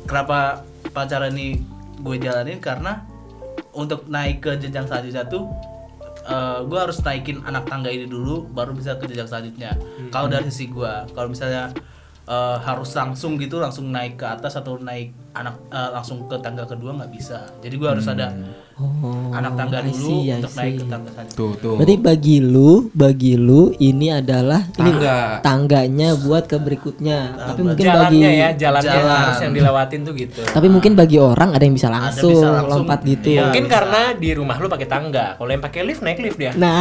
kenapa 0.08 0.64
pacaran 0.96 1.36
ini 1.36 1.60
gue 2.00 2.16
jalanin 2.16 2.56
karena 2.64 3.04
untuk 3.76 4.08
naik 4.08 4.40
ke 4.40 4.56
jenjang 4.56 4.88
selanjutnya 4.88 5.28
tuh 5.28 5.52
eh, 6.24 6.58
gue 6.64 6.78
harus 6.80 7.04
naikin 7.04 7.44
anak 7.44 7.68
tangga 7.68 7.92
ini 7.92 8.08
dulu, 8.08 8.48
baru 8.48 8.72
bisa 8.72 8.96
ke 8.96 9.04
jenjang 9.04 9.28
selanjutnya. 9.28 9.76
Kalau 10.08 10.32
dari 10.32 10.48
sisi 10.48 10.72
gue, 10.72 10.92
kalau 11.12 11.28
misalnya 11.28 11.76
eh, 12.28 12.56
harus 12.62 12.90
langsung 12.92 13.40
gitu, 13.40 13.56
langsung 13.58 13.88
naik 13.88 14.20
ke 14.20 14.26
atas 14.28 14.54
atau 14.60 14.76
naik 14.76 15.27
anak 15.30 15.54
eh, 15.68 15.90
langsung 15.90 16.24
ke 16.24 16.36
tangga 16.38 16.64
kedua 16.64 16.94
nggak 16.94 17.10
bisa. 17.10 17.38
Jadi 17.58 17.74
gue 17.74 17.88
harus 17.88 18.06
ada 18.06 18.32
Oh, 18.78 19.34
anak 19.34 19.58
tangga 19.58 19.82
I 19.82 19.90
dulu 19.90 20.22
see, 20.22 20.30
untuk 20.30 20.54
naik 20.54 20.78
ke 20.78 20.86
tangga 20.86 21.10
selanjutnya. 21.10 21.34
Tuh, 21.34 21.50
tuh. 21.58 21.74
Berarti 21.74 21.96
bagi 21.98 22.36
lu, 22.38 22.86
bagi 22.94 23.34
lu 23.34 23.74
ini 23.74 24.06
adalah 24.08 24.62
ini 24.70 24.94
Tangga. 24.94 25.42
tangganya 25.42 26.08
buat 26.14 26.46
ke 26.46 26.62
berikutnya. 26.62 27.18
Tapi 27.42 27.60
mungkin 27.66 27.82
bagi 27.82 28.22
jalannya 28.22 28.30
ya 28.30 28.48
jalannya 28.54 28.86
Jalan. 28.94 29.18
harus 29.18 29.38
yang 29.42 29.52
dilewatin 29.52 30.00
tuh 30.00 30.14
gitu 30.14 30.40
tapi 30.46 30.66
mungkin 30.66 30.92
bagi 30.94 31.18
orang 31.18 31.50
ada 31.50 31.60
yang 31.60 31.74
bisa 31.74 31.90
langsung, 31.90 32.30
bisa 32.30 32.48
langsung. 32.54 32.86
lompat 32.86 33.02
gitu. 33.02 33.26
Iya. 33.28 33.42
mungkin 33.46 33.64
karena 33.66 34.00
di 34.14 34.30
rumah 34.30 34.56
lu 34.56 34.66
pakai 34.66 34.86
tangga 34.86 35.26
kalau 35.34 35.50
yang 35.50 35.58
pakai 35.58 35.80
lift 35.82 36.00
naik 36.00 36.18
lift 36.22 36.38
dia 36.38 36.52
Nah, 36.54 36.78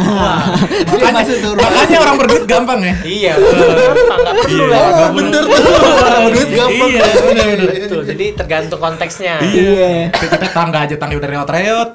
makanya, 0.88 1.22
makanya 1.58 1.98
orang 1.98 2.16
berduit 2.16 2.44
gampang 2.46 2.80
ya. 2.80 2.94
iya 3.02 3.32
gampang 3.34 4.18
nggak 4.22 4.36
perlu 4.38 4.64
lah 4.64 4.78
Oh, 4.78 5.10
bener 5.10 5.42
tuh. 5.42 5.58
Duit 6.28 6.50
gampang. 6.52 6.90
Iya, 6.90 7.04
bener, 7.18 7.46
jadi 8.06 8.26
tergantung 8.48 8.80
konteksnya. 8.80 9.44
Iya. 9.44 10.08
Kita 10.08 10.48
tangga 10.56 10.88
aja 10.88 10.96
tangga 10.96 11.20
udah 11.20 11.28
reot-reot. 11.28 11.88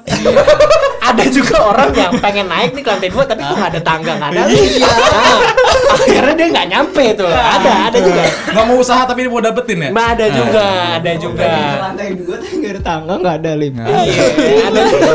ada 1.04 1.24
juga 1.28 1.56
orang 1.66 1.90
yang 1.92 2.14
pengen 2.22 2.46
naik 2.48 2.72
nih 2.78 2.82
ke 2.86 2.90
lantai 2.94 3.10
dua 3.12 3.28
tapi 3.28 3.44
kok 3.44 3.54
nggak 3.60 3.70
ada 3.76 3.82
tangga 3.84 4.12
nggak 4.16 4.30
ada 4.34 4.42
lift 4.48 4.80
Nah, 4.80 5.36
akhirnya 6.00 6.32
dia 6.32 6.46
nggak 6.54 6.68
nyampe 6.70 7.04
tuh. 7.18 7.28
Ada 7.28 7.70
ada 7.90 7.98
juga. 7.98 8.22
Nggak 8.54 8.64
mau 8.70 8.76
usaha 8.78 9.02
tapi 9.02 9.26
mau 9.26 9.42
dapetin 9.42 9.82
ya. 9.82 9.90
Mbak 9.90 10.06
ada 10.14 10.26
juga 10.30 10.66
ada 11.02 11.12
juga. 11.18 11.50
Lantai 11.90 12.14
dua 12.14 12.34
tuh 12.38 12.50
nggak 12.54 12.72
ada 12.78 12.82
tangga, 12.86 13.14
nggak 13.18 13.34
ada 13.42 13.50
lift. 13.58 13.74
Nah. 13.74 13.86
Iya, 13.90 14.24
ada 14.70 14.80
juga. 14.86 15.10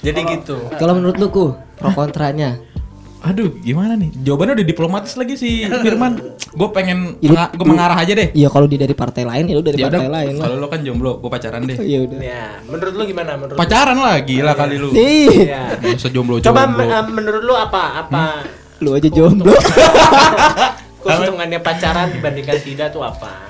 Jadi 0.00 0.20
gitu. 0.24 0.56
Kalau 0.80 0.92
menurut 0.96 1.16
lu 1.20 1.28
ku 1.28 1.46
pro 1.76 1.92
kontranya? 1.92 2.69
Aduh, 3.20 3.52
gimana 3.54 3.94
nih? 3.94 4.16
Jawabannya 4.18 4.56
udah 4.56 4.66
diplomatis 4.66 5.12
lagi 5.14 5.34
sih, 5.34 5.68
Firman. 5.68 6.16
Gue 6.50 6.68
pengen, 6.70 7.20
Iya. 7.20 7.28
menga- 7.30 7.52
gua 7.52 7.66
mengarah 7.68 7.96
aja 7.96 8.12
deh. 8.12 8.32
Iya 8.32 8.48
kalau 8.48 8.64
dia 8.64 8.80
dari 8.80 8.92
partai 8.92 9.22
lain 9.22 9.44
ya 9.44 9.54
lu 9.54 9.62
dari 9.62 9.76
Ya 9.76 9.86
udah, 9.86 9.92
partai 9.94 10.10
lain 10.10 10.32
kalau 10.36 10.56
lo 10.56 10.66
kan 10.66 10.80
jomblo, 10.80 11.12
gue 11.18 11.28
pacaran 11.28 11.60
deh. 11.62 11.76
Iya 11.76 11.98
udah. 12.06 12.18
ya 12.18 12.44
menurut 12.64 12.92
lu 12.92 13.02
gimana 13.04 13.30
menurut 13.34 13.54
lu? 13.54 13.60
Pacaran 13.60 13.94
lah, 13.94 14.16
gila 14.20 14.52
kali 14.54 14.76
lu. 14.76 14.88
Nih, 14.90 15.28
Iya. 15.46 15.62
Masa 15.78 16.08
jomblo 16.08 16.40
coba 16.40 16.64
jomblo. 16.64 16.84
menurut 17.12 17.42
lu 17.42 17.54
apa 17.54 17.82
apa 18.00 18.24
lu 18.78 18.96
aja 18.96 19.08
jomblo. 19.08 19.52
keuntungannya 21.00 21.60
pacaran 21.60 22.08
dibandingkan 22.10 22.56
tidak 22.58 22.88
tuh 22.90 23.00
apa 23.00 23.49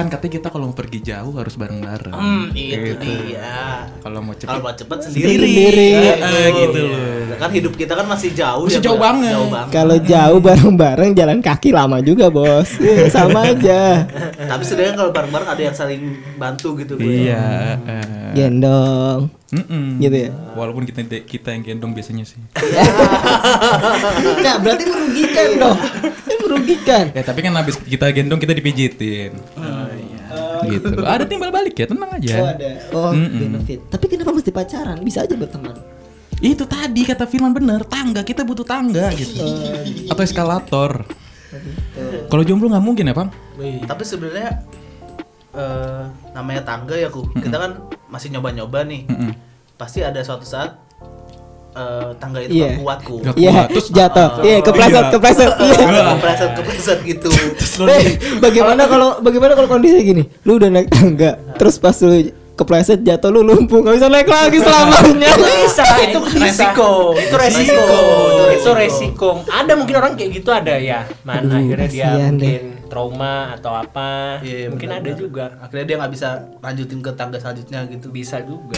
Kan 0.00 0.08
katanya 0.08 0.32
kita 0.34 0.48
kalau 0.48 0.64
mau 0.66 0.74
pergi 0.74 1.04
jauh 1.04 1.32
harus 1.34 1.54
bareng-bareng. 1.54 2.08
Hmm, 2.10 2.44
itu 2.50 2.96
Gitu. 2.96 3.04
dia. 3.04 3.84
Kalau 4.00 4.24
mau 4.24 4.32
cepet 4.32 4.48
Kalau 4.48 4.62
mau 4.62 4.72
cepet 4.72 4.98
sendiri. 5.04 5.28
Sendiri. 5.28 5.90
Eh, 5.92 6.00
Gitu. 6.00 6.24
eh, 6.24 6.48
gitu 6.50 6.80
Iya. 6.80 6.96
loh. 7.28 7.36
Kan 7.36 7.50
hidup 7.52 7.72
kita 7.74 7.92
kan 7.92 8.06
masih 8.08 8.30
jauh 8.32 8.64
Masih 8.64 8.80
ya, 8.80 8.86
jauh 8.88 8.96
banget. 8.96 9.30
Jauh 9.30 9.48
banget. 9.50 9.70
Kalau 9.70 9.96
jauh 10.00 10.38
bareng-bareng 10.40 11.10
jalan 11.12 11.38
kaki 11.38 11.70
lama 11.70 12.00
juga 12.00 12.26
bos. 12.28 12.68
Iya, 12.80 13.06
sama 13.06 13.44
aja. 13.46 14.08
Tapi 14.40 14.62
sedangkan 14.64 14.96
kalau 14.96 15.12
bareng-bareng 15.12 15.48
ada 15.50 15.62
yang 15.62 15.76
saling 15.76 16.00
bantu 16.34 16.80
gitu. 16.80 16.96
Bro. 16.96 17.04
Iya. 17.04 17.76
eh. 17.78 18.32
Gendong. 18.32 19.28
Mm-mm. 19.50 19.98
Gitu 19.98 20.16
ya? 20.16 20.30
Walaupun 20.54 20.86
kita 20.86 21.00
kita 21.20 21.48
yang 21.50 21.62
gendong 21.62 21.92
biasanya 21.92 22.24
sih. 22.24 22.40
Nah, 24.40 24.56
berarti 24.58 24.84
merugikan 24.84 25.48
dong. 25.58 25.78
Merugikan. 26.50 27.04
Ya 27.14 27.22
tapi 27.22 27.40
kan 27.46 27.54
habis 27.54 27.78
kita 27.78 28.10
gendong 28.10 28.42
kita 28.42 28.52
dipijitin. 28.58 29.32
Gitu. 30.66 30.88
Ada 31.14 31.24
timbal 31.24 31.54
balik 31.54 31.78
ya, 31.78 31.86
tenang 31.86 32.10
aja. 32.18 32.36
Oh, 32.36 32.46
ada. 32.50 32.68
Oh, 32.92 33.10
Mm-mm. 33.14 33.38
benefit. 33.38 33.80
Tapi 33.88 34.04
kenapa 34.10 34.30
mesti 34.34 34.50
pacaran? 34.52 34.98
Bisa 35.00 35.24
aja 35.24 35.34
berteman. 35.34 35.78
Itu 36.40 36.64
tadi 36.64 37.04
kata 37.04 37.24
Firman 37.28 37.52
bener, 37.52 37.84
tangga 37.84 38.24
kita 38.24 38.44
butuh 38.44 38.64
tangga 38.64 39.12
gitu. 39.14 39.40
Atau 40.08 40.22
eskalator. 40.24 41.04
Kalau 42.30 42.42
jomblo 42.44 42.70
nggak 42.70 42.84
mungkin 42.84 43.10
ya, 43.10 43.14
Bang? 43.16 43.28
Tapi 43.60 44.02
sebenarnya 44.04 44.64
eh 45.50 46.02
namanya 46.36 46.62
tangga 46.62 46.94
ya 46.94 47.10
ku. 47.10 47.26
Kita 47.34 47.56
kan 47.56 47.70
masih 48.08 48.30
nyoba-nyoba 48.32 48.84
nih. 48.86 49.06
Pasti 49.76 50.04
ada 50.04 50.20
suatu 50.20 50.44
saat 50.44 50.76
eh 51.70 52.10
tangga 52.18 52.38
itu 52.40 52.50
Iya. 52.50 52.66
nggak 52.66 52.82
kuat 52.82 52.98
ku. 53.04 53.14
Iya, 53.34 53.50
kuat. 53.52 53.68
Terus 53.70 53.86
jatuh. 53.90 54.28
Iya, 54.42 54.56
kepleset, 54.58 55.04
Iya. 55.04 55.12
kepleset. 55.12 55.50
Iya. 55.54 55.76
Kepleset 56.18 56.50
kepleset 56.58 56.98
gitu. 57.06 57.28
Eh, 57.86 58.04
bagaimana 58.38 58.82
kalau 58.84 59.08
bagaimana 59.20 59.52
kalau 59.54 59.68
kondisi 59.68 60.02
gini? 60.02 60.22
Lu 60.42 60.58
udah 60.58 60.68
naik 60.68 60.90
tangga, 60.90 61.38
terus 61.54 61.78
pas 61.78 61.94
lu 62.00 62.30
kepleset 62.60 63.00
jatuh 63.00 63.32
lu 63.32 63.40
lumpuh, 63.40 63.80
nggak 63.80 63.96
bisa 63.96 64.08
naik 64.12 64.28
lagi 64.28 64.58
selamanya. 64.60 65.32
bisa 65.40 65.84
itu 66.04 66.18
resiko. 66.36 67.16
itu 67.16 67.34
resiko 67.34 67.88
itu 68.52 68.70
resiko 68.76 69.30
ada 69.48 69.72
mungkin 69.72 69.94
orang 69.96 70.12
kayak 70.14 70.30
gitu 70.36 70.50
ada 70.52 70.76
ya 70.76 71.08
man 71.24 71.48
Aduh, 71.48 71.56
akhirnya 71.56 71.88
dia 71.88 72.10
mungkin 72.28 72.62
trauma 72.90 73.54
atau 73.54 73.72
apa 73.72 74.42
Iya, 74.42 74.66
mungkin 74.68 74.90
benar, 74.90 75.00
ada 75.00 75.10
benar. 75.14 75.20
juga 75.22 75.44
Akhirnya 75.62 75.84
dia 75.86 75.96
nggak 76.02 76.12
bisa 76.12 76.28
lanjutin 76.58 76.98
ke 77.00 77.10
tangga 77.14 77.38
selanjutnya 77.38 77.80
gitu. 77.86 78.06
bisa 78.10 78.36
juga 78.42 78.76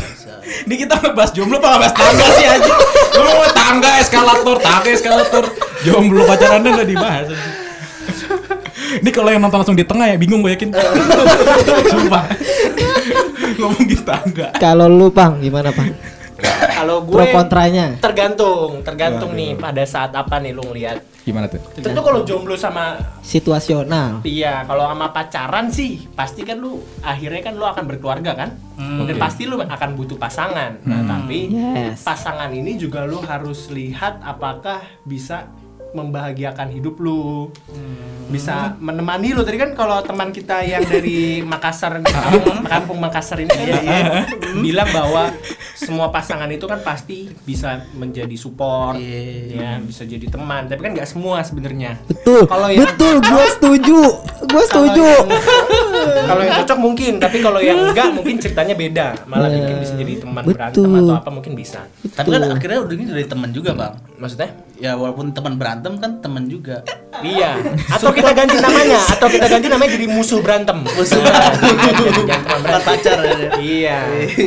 Ini 0.69 0.75
kita 0.85 0.95
ngebahas 1.01 1.31
jomblo 1.33 1.57
apa 1.59 1.69
ngebahas 1.81 1.95
tangga 1.97 2.27
sih 2.37 2.47
aja? 2.47 2.75
Lu 3.17 3.31
mau 3.33 3.49
tangga, 3.57 3.91
eskalator, 4.01 4.57
tangga, 4.61 4.89
eskalator. 4.93 5.45
Jomblo 5.83 6.29
pacarannya 6.29 6.71
nggak 6.77 6.89
dibahas. 6.93 7.27
Ini 8.99 9.11
kalau 9.11 9.29
yang 9.29 9.41
nonton 9.41 9.59
langsung 9.59 9.73
di 9.73 9.83
tengah 9.83 10.05
ya 10.07 10.17
bingung 10.17 10.41
gue 10.41 10.53
yakin. 10.53 10.69
Sumpah. 11.93 12.25
Ngomongin 13.55 14.01
tangga. 14.03 14.49
Kalau 14.57 14.87
lu 14.87 15.09
Pang, 15.09 15.39
gimana 15.39 15.71
Pang? 15.71 15.89
kalau 16.75 17.07
Pro 17.07 17.23
gue 17.23 17.31
kontranya. 17.31 17.95
tergantung 18.03 18.83
tergantung 18.83 19.31
nih 19.31 19.55
pada 19.55 19.87
saat 19.87 20.11
apa 20.11 20.43
nih 20.43 20.51
lu 20.51 20.67
ngeliat 20.67 20.99
Gimana 21.23 21.47
tuh? 21.47 21.63
tentu 21.73 22.03
kalau 22.03 22.27
jomblo 22.27 22.59
sama 22.59 22.99
Situasional. 23.23 24.27
Iya, 24.27 24.67
kalau 24.67 24.91
sama 24.91 25.15
pacaran 25.15 25.71
sih 25.71 26.11
pasti 26.11 26.43
kan 26.43 26.59
lu 26.59 26.83
akhirnya 26.99 27.39
kan 27.41 27.55
lu 27.55 27.63
akan 27.63 27.87
berkeluarga 27.87 28.35
kan, 28.35 28.51
dan 28.75 29.17
pasti 29.17 29.47
lu 29.47 29.55
akan 29.57 29.91
butuh 29.95 30.19
pasangan. 30.19 30.83
Nah, 30.83 31.07
tapi 31.07 31.55
Yes. 31.55 32.03
pasangan 32.03 32.51
ini 32.51 32.75
juga 32.75 33.07
lu 33.07 33.23
harus 33.23 33.71
lihat 33.71 34.19
apakah 34.19 34.83
bisa 35.07 35.47
membahagiakan 35.93 36.69
hidup 36.71 36.97
lu, 36.99 37.53
bisa 38.27 38.75
menemani 38.79 39.31
lu. 39.31 39.41
Tadi 39.41 39.57
kan 39.57 39.71
kalau 39.73 40.01
teman 40.01 40.29
kita 40.29 40.61
yang 40.61 40.83
dari 40.83 41.21
Makassar, 41.53 42.01
kampung, 42.01 42.61
kampung 42.63 42.99
Makassar 42.99 43.39
ini 43.39 43.53
kan 43.53 44.25
bilang 44.65 44.89
bahwa 44.89 45.33
semua 45.75 46.09
pasangan 46.09 46.49
itu 46.49 46.65
kan 46.65 46.81
pasti 46.81 47.29
bisa 47.43 47.85
menjadi 47.93 48.33
support, 48.35 48.97
Iya. 48.97 49.53
ya 49.53 49.71
bisa 49.79 50.03
jadi 50.03 50.27
teman. 50.27 50.65
Tapi 50.65 50.81
kan 50.81 50.93
nggak 50.93 51.07
semua 51.07 51.41
sebenarnya. 51.41 52.01
Betul. 52.05 52.45
Kalau 52.47 52.69
yang- 52.69 52.85
Betul, 52.85 53.15
gua 53.21 53.45
setuju. 53.51 54.01
Gua 54.43 54.63
setuju. 54.65 55.07
kalau 56.23 56.43
yang 56.43 56.57
cocok 56.59 56.79
mungkin 56.81 57.13
tapi 57.19 57.39
kalau 57.39 57.61
yang 57.61 57.79
enggak 57.85 58.11
mungkin 58.11 58.37
ceritanya 58.37 58.75
beda 58.75 59.07
malah 59.25 59.47
Ya, 59.47 59.59
mungkin 59.59 59.77
bisa 59.79 59.95
jadi 59.95 60.13
teman 60.19 60.43
betul. 60.43 60.55
berantem 60.55 60.91
atau 60.97 61.15
apa 61.15 61.31
mungkin 61.31 61.53
bisa 61.53 61.81
Tapi 62.09 62.29
kan 62.29 62.43
akhirnya 62.49 62.79
udah 62.81 62.95
ini 62.95 63.05
dari 63.07 63.27
teman 63.27 63.51
juga 63.51 63.71
bang. 63.73 63.93
maksudnya 64.17 64.51
Ya 64.83 64.99
walaupun 64.99 65.31
teman 65.31 65.55
berantem 65.55 65.95
kan 65.95 66.19
teman 66.19 66.51
juga. 66.51 66.83
iya 67.23 67.55
atau 67.95 68.11
kita 68.11 68.35
ganti 68.35 68.59
namanya 68.59 68.99
atau 68.99 69.31
kita 69.31 69.47
ganti 69.47 69.71
namanya 69.71 69.95
jadi 69.95 70.11
musuh 70.11 70.43
berantem 70.43 70.83
musuh 70.83 71.23
berantem 71.23 71.77
jangan 72.27 72.43
teman 72.59 72.83
pacar 72.83 73.17
ya. 73.21 73.49
iya 73.63 73.99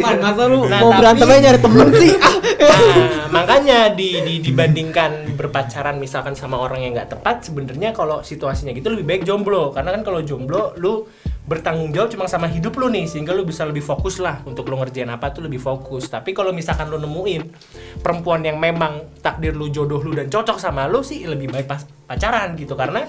Man, 0.04 0.20
masa 0.20 0.44
lu 0.46 0.66
Nah, 0.66 0.82
mau 0.82 0.92
tapi- 0.92 1.00
berantem 1.00 1.28
aja 1.30 1.40
nyari 1.42 1.60
temen 1.62 1.88
sih? 1.96 2.14
Nah, 2.66 3.30
makanya 3.32 3.94
di, 3.94 4.20
di- 4.22 4.42
dibandingkan 4.42 5.38
berpacaran 5.38 5.96
misalkan 5.96 6.34
sama 6.34 6.58
orang 6.58 6.82
yang 6.82 6.92
nggak 6.94 7.14
tepat, 7.14 7.44
sebenarnya 7.44 7.92
kalau 7.92 8.20
situasinya 8.22 8.72
gitu 8.72 8.90
lebih 8.90 9.06
baik 9.06 9.22
jomblo. 9.24 9.70
Karena 9.70 9.92
kan 9.92 10.02
kalau 10.02 10.20
jomblo, 10.20 10.74
lu 10.76 11.06
bertanggung 11.44 11.94
jawab 11.94 12.10
cuma 12.10 12.26
sama 12.26 12.48
hidup 12.48 12.74
lu 12.74 12.90
nih, 12.90 13.06
sehingga 13.06 13.32
lu 13.32 13.44
bisa 13.44 13.62
lebih 13.64 13.82
fokus 13.82 14.18
lah 14.18 14.42
untuk 14.44 14.66
lu 14.66 14.76
ngerjain 14.76 15.08
apa 15.08 15.30
tuh 15.30 15.46
lebih 15.46 15.60
fokus. 15.60 16.08
Tapi 16.08 16.32
kalau 16.32 16.50
misalkan 16.52 16.90
lu 16.90 16.98
nemuin 16.98 17.44
perempuan 18.00 18.42
yang 18.42 18.58
memang 18.58 19.14
takdir 19.20 19.54
lu 19.54 19.70
jodoh 19.70 20.00
lu 20.00 20.12
dan 20.12 20.25
cocok 20.28 20.58
sama 20.58 20.90
lu 20.90 21.02
sih 21.02 21.24
lebih 21.26 21.52
baik 21.52 21.68
pas 21.70 21.82
pacaran 22.10 22.54
gitu. 22.58 22.74
Karena 22.78 23.06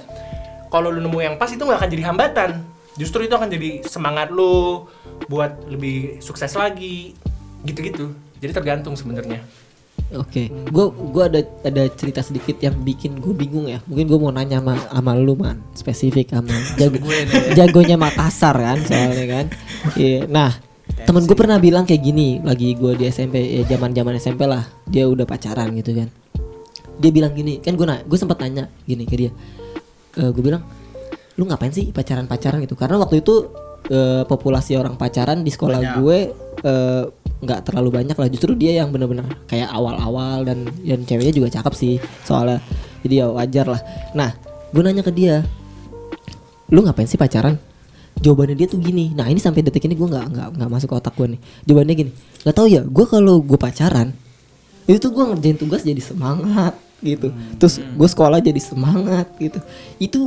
kalau 0.73 0.91
lu 0.91 1.01
nemu 1.01 1.19
yang 1.23 1.35
pas 1.37 1.51
itu 1.51 1.61
nggak 1.61 1.79
akan 1.83 1.91
jadi 1.91 2.05
hambatan. 2.13 2.51
Justru 2.97 3.29
itu 3.29 3.35
akan 3.37 3.53
jadi 3.53 3.85
semangat 3.85 4.33
lu 4.33 4.89
buat 5.29 5.69
lebih 5.69 6.25
sukses 6.25 6.53
lagi 6.57 7.13
gitu-gitu. 7.65 8.13
Jadi 8.41 8.53
tergantung 8.53 8.97
sebenarnya. 8.97 9.45
Oke, 10.15 10.47
gua 10.71 10.87
gua 10.95 11.27
ada 11.27 11.43
ada 11.67 11.91
cerita 11.91 12.23
sedikit 12.23 12.55
yang 12.63 12.79
bikin 12.79 13.19
gue 13.19 13.35
bingung 13.35 13.67
ya. 13.67 13.83
Mungkin 13.91 14.07
gue 14.07 14.19
mau 14.23 14.31
nanya 14.31 14.63
sama, 14.63 14.79
sama 14.79 15.13
lu 15.19 15.35
man, 15.35 15.59
spesifik 15.75 16.31
sama 16.31 16.55
jago, 16.79 17.03
jagonya 17.59 17.99
Makassar 17.99 18.55
kan, 18.55 18.79
soalnya 18.87 19.27
kan. 19.27 19.47
Iya. 19.99 20.31
Nah, 20.31 20.55
temen 21.03 21.27
gue 21.27 21.35
pernah 21.35 21.59
bilang 21.59 21.83
kayak 21.83 22.07
gini, 22.07 22.39
lagi 22.39 22.79
gue 22.79 22.95
di 22.95 23.11
SMP, 23.11 23.51
ya 23.51 23.67
zaman 23.67 23.91
zaman 23.99 24.15
SMP 24.23 24.47
lah, 24.47 24.63
dia 24.87 25.11
udah 25.11 25.27
pacaran 25.27 25.75
gitu 25.75 25.99
kan. 25.99 26.09
Dia 26.97 27.11
bilang 27.13 27.33
gini, 27.37 27.61
kan 27.61 27.77
gue 27.77 27.85
gue 27.85 28.19
sempat 28.19 28.41
nanya 28.41 28.73
gini 28.89 29.05
ke 29.05 29.15
dia, 29.17 29.31
gue 30.17 30.43
bilang, 30.43 30.65
lu 31.37 31.45
ngapain 31.45 31.73
sih 31.73 31.93
pacaran 31.93 32.25
pacaran 32.25 32.65
gitu? 32.65 32.75
Karena 32.75 32.97
waktu 32.97 33.21
itu 33.21 33.53
eh, 33.93 34.25
populasi 34.25 34.75
orang 34.75 34.97
pacaran 34.97 35.45
di 35.45 35.53
sekolah 35.53 35.81
Banyak. 35.81 35.97
gue 36.01 36.19
eh, 36.65 37.05
nggak 37.37 37.61
terlalu 37.69 38.01
banyak 38.01 38.17
lah. 38.17 38.29
Justru 38.33 38.57
dia 38.57 38.81
yang 38.81 38.89
bener-bener 38.89 39.29
kayak 39.45 39.69
awal-awal 39.69 40.43
dan 40.49 40.65
dan 40.83 41.05
ceweknya 41.05 41.33
juga 41.37 41.49
cakep 41.53 41.75
sih 41.77 41.95
soalnya. 42.25 42.65
Jadi 43.05 43.15
ya 43.21 43.29
wajar 43.29 43.67
lah. 43.69 43.81
Nah 44.17 44.33
gue 44.73 44.83
nanya 44.83 45.05
ke 45.05 45.13
dia 45.13 45.45
lu 46.73 46.83
ngapain 46.83 47.07
sih 47.07 47.21
pacaran? 47.21 47.61
Jawabannya 48.17 48.57
dia 48.57 48.65
tuh 48.65 48.81
gini. 48.81 49.13
Nah 49.13 49.29
ini 49.29 49.37
sampai 49.37 49.61
detik 49.61 49.85
ini 49.85 49.93
gue 49.93 50.09
nggak 50.09 50.27
nggak 50.33 50.49
nggak 50.57 50.71
masuk 50.73 50.89
ke 50.89 50.97
otak 50.97 51.15
gue 51.21 51.37
nih. 51.37 51.41
Jawabannya 51.69 51.95
gini 51.95 52.11
nggak 52.47 52.57
tahu 52.57 52.67
ya 52.71 52.83
gue 52.87 53.07
kalau 53.11 53.43
gue 53.43 53.59
pacaran 53.59 54.15
itu 54.87 55.03
tuh 55.03 55.11
gue 55.11 55.25
ngerjain 55.35 55.59
tugas 55.59 55.83
jadi 55.83 55.99
semangat 55.99 56.79
gitu. 57.05 57.33
Terus 57.61 57.81
gue 57.81 58.09
sekolah 58.09 58.39
jadi 58.41 58.61
semangat 58.61 59.29
gitu. 59.37 59.61
Itu 60.01 60.21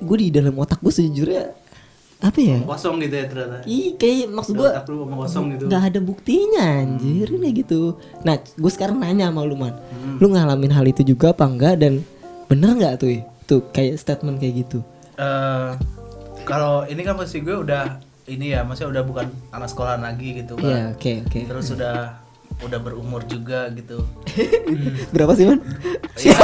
gue 0.00 0.16
di 0.20 0.28
dalam 0.32 0.56
otak 0.56 0.80
gue 0.80 0.92
sejujurnya 0.92 1.52
apa 2.24 2.38
ya? 2.40 2.58
Kosong 2.64 2.96
gitu 3.04 3.14
ya 3.20 3.26
ternyata? 3.28 3.56
Ih, 3.68 4.00
kayak 4.00 4.32
maksud 4.32 4.56
gue 4.56 4.70
kosong 5.12 5.44
gitu. 5.56 5.64
nggak 5.68 5.82
ada 5.92 6.00
buktinya 6.00 6.64
anjir 6.80 7.28
ini 7.28 7.48
gitu. 7.60 8.00
Nah 8.24 8.40
gue 8.40 8.70
sekarang 8.72 8.96
nanya 8.96 9.28
sama 9.28 9.44
lu 9.44 9.56
man. 9.58 9.76
Lu 10.22 10.32
ngalamin 10.32 10.72
hal 10.72 10.86
itu 10.88 11.04
juga 11.04 11.36
apa 11.36 11.44
enggak? 11.44 11.84
Dan 11.84 12.00
bener 12.48 12.72
nggak 12.80 12.94
tuh? 13.00 13.20
Tuh 13.44 13.60
kayak 13.76 14.00
statement 14.00 14.40
kayak 14.40 14.64
gitu. 14.64 14.80
Eh, 15.20 15.70
kalau 16.48 16.88
ini 16.88 17.04
kan 17.04 17.14
pasti 17.20 17.44
gue 17.44 17.52
udah 17.52 18.00
ini 18.24 18.56
ya 18.56 18.64
maksudnya 18.64 19.00
udah 19.00 19.02
bukan 19.04 19.26
anak 19.52 19.68
sekolah 19.68 20.00
lagi 20.00 20.40
gitu 20.40 20.56
iya 20.64 20.88
kan. 20.88 20.96
oke 20.96 21.12
oke. 21.28 21.40
Terus 21.44 21.66
udah 21.76 22.23
udah 22.62 22.78
berumur 22.78 23.26
juga 23.26 23.66
gitu. 23.74 24.04
Berapa 25.14 25.32
sih 25.34 25.50
man 25.50 25.58
ya, 26.20 26.38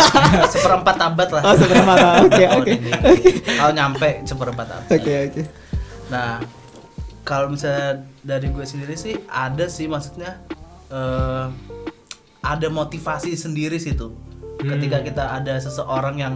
seperempat 0.51 0.97
abad 0.99 1.29
lah. 1.39 1.43
Oh, 1.47 1.55
seperempat 1.55 1.99
abad. 1.99 2.23
Oke, 2.27 2.45
oke, 2.51 2.73
kalau 3.55 3.73
nyampe 3.73 4.11
seperempat 4.27 4.67
abad. 4.67 4.91
Oke 4.91 5.15
oke. 5.31 5.43
Nah, 6.11 6.43
kalau 7.23 7.53
misalnya 7.55 8.03
dari 8.27 8.51
gue 8.51 8.67
sendiri 8.67 8.99
sih 8.99 9.15
ada 9.31 9.71
sih 9.71 9.87
maksudnya 9.87 10.43
eh 10.91 11.47
ada 12.41 12.69
motivasi 12.73 13.37
sendiri 13.37 13.77
sih 13.77 13.95
tuh. 13.95 14.17
Ketika 14.61 15.01
kita 15.01 15.25
ada 15.41 15.57
seseorang 15.57 16.21
yang 16.21 16.35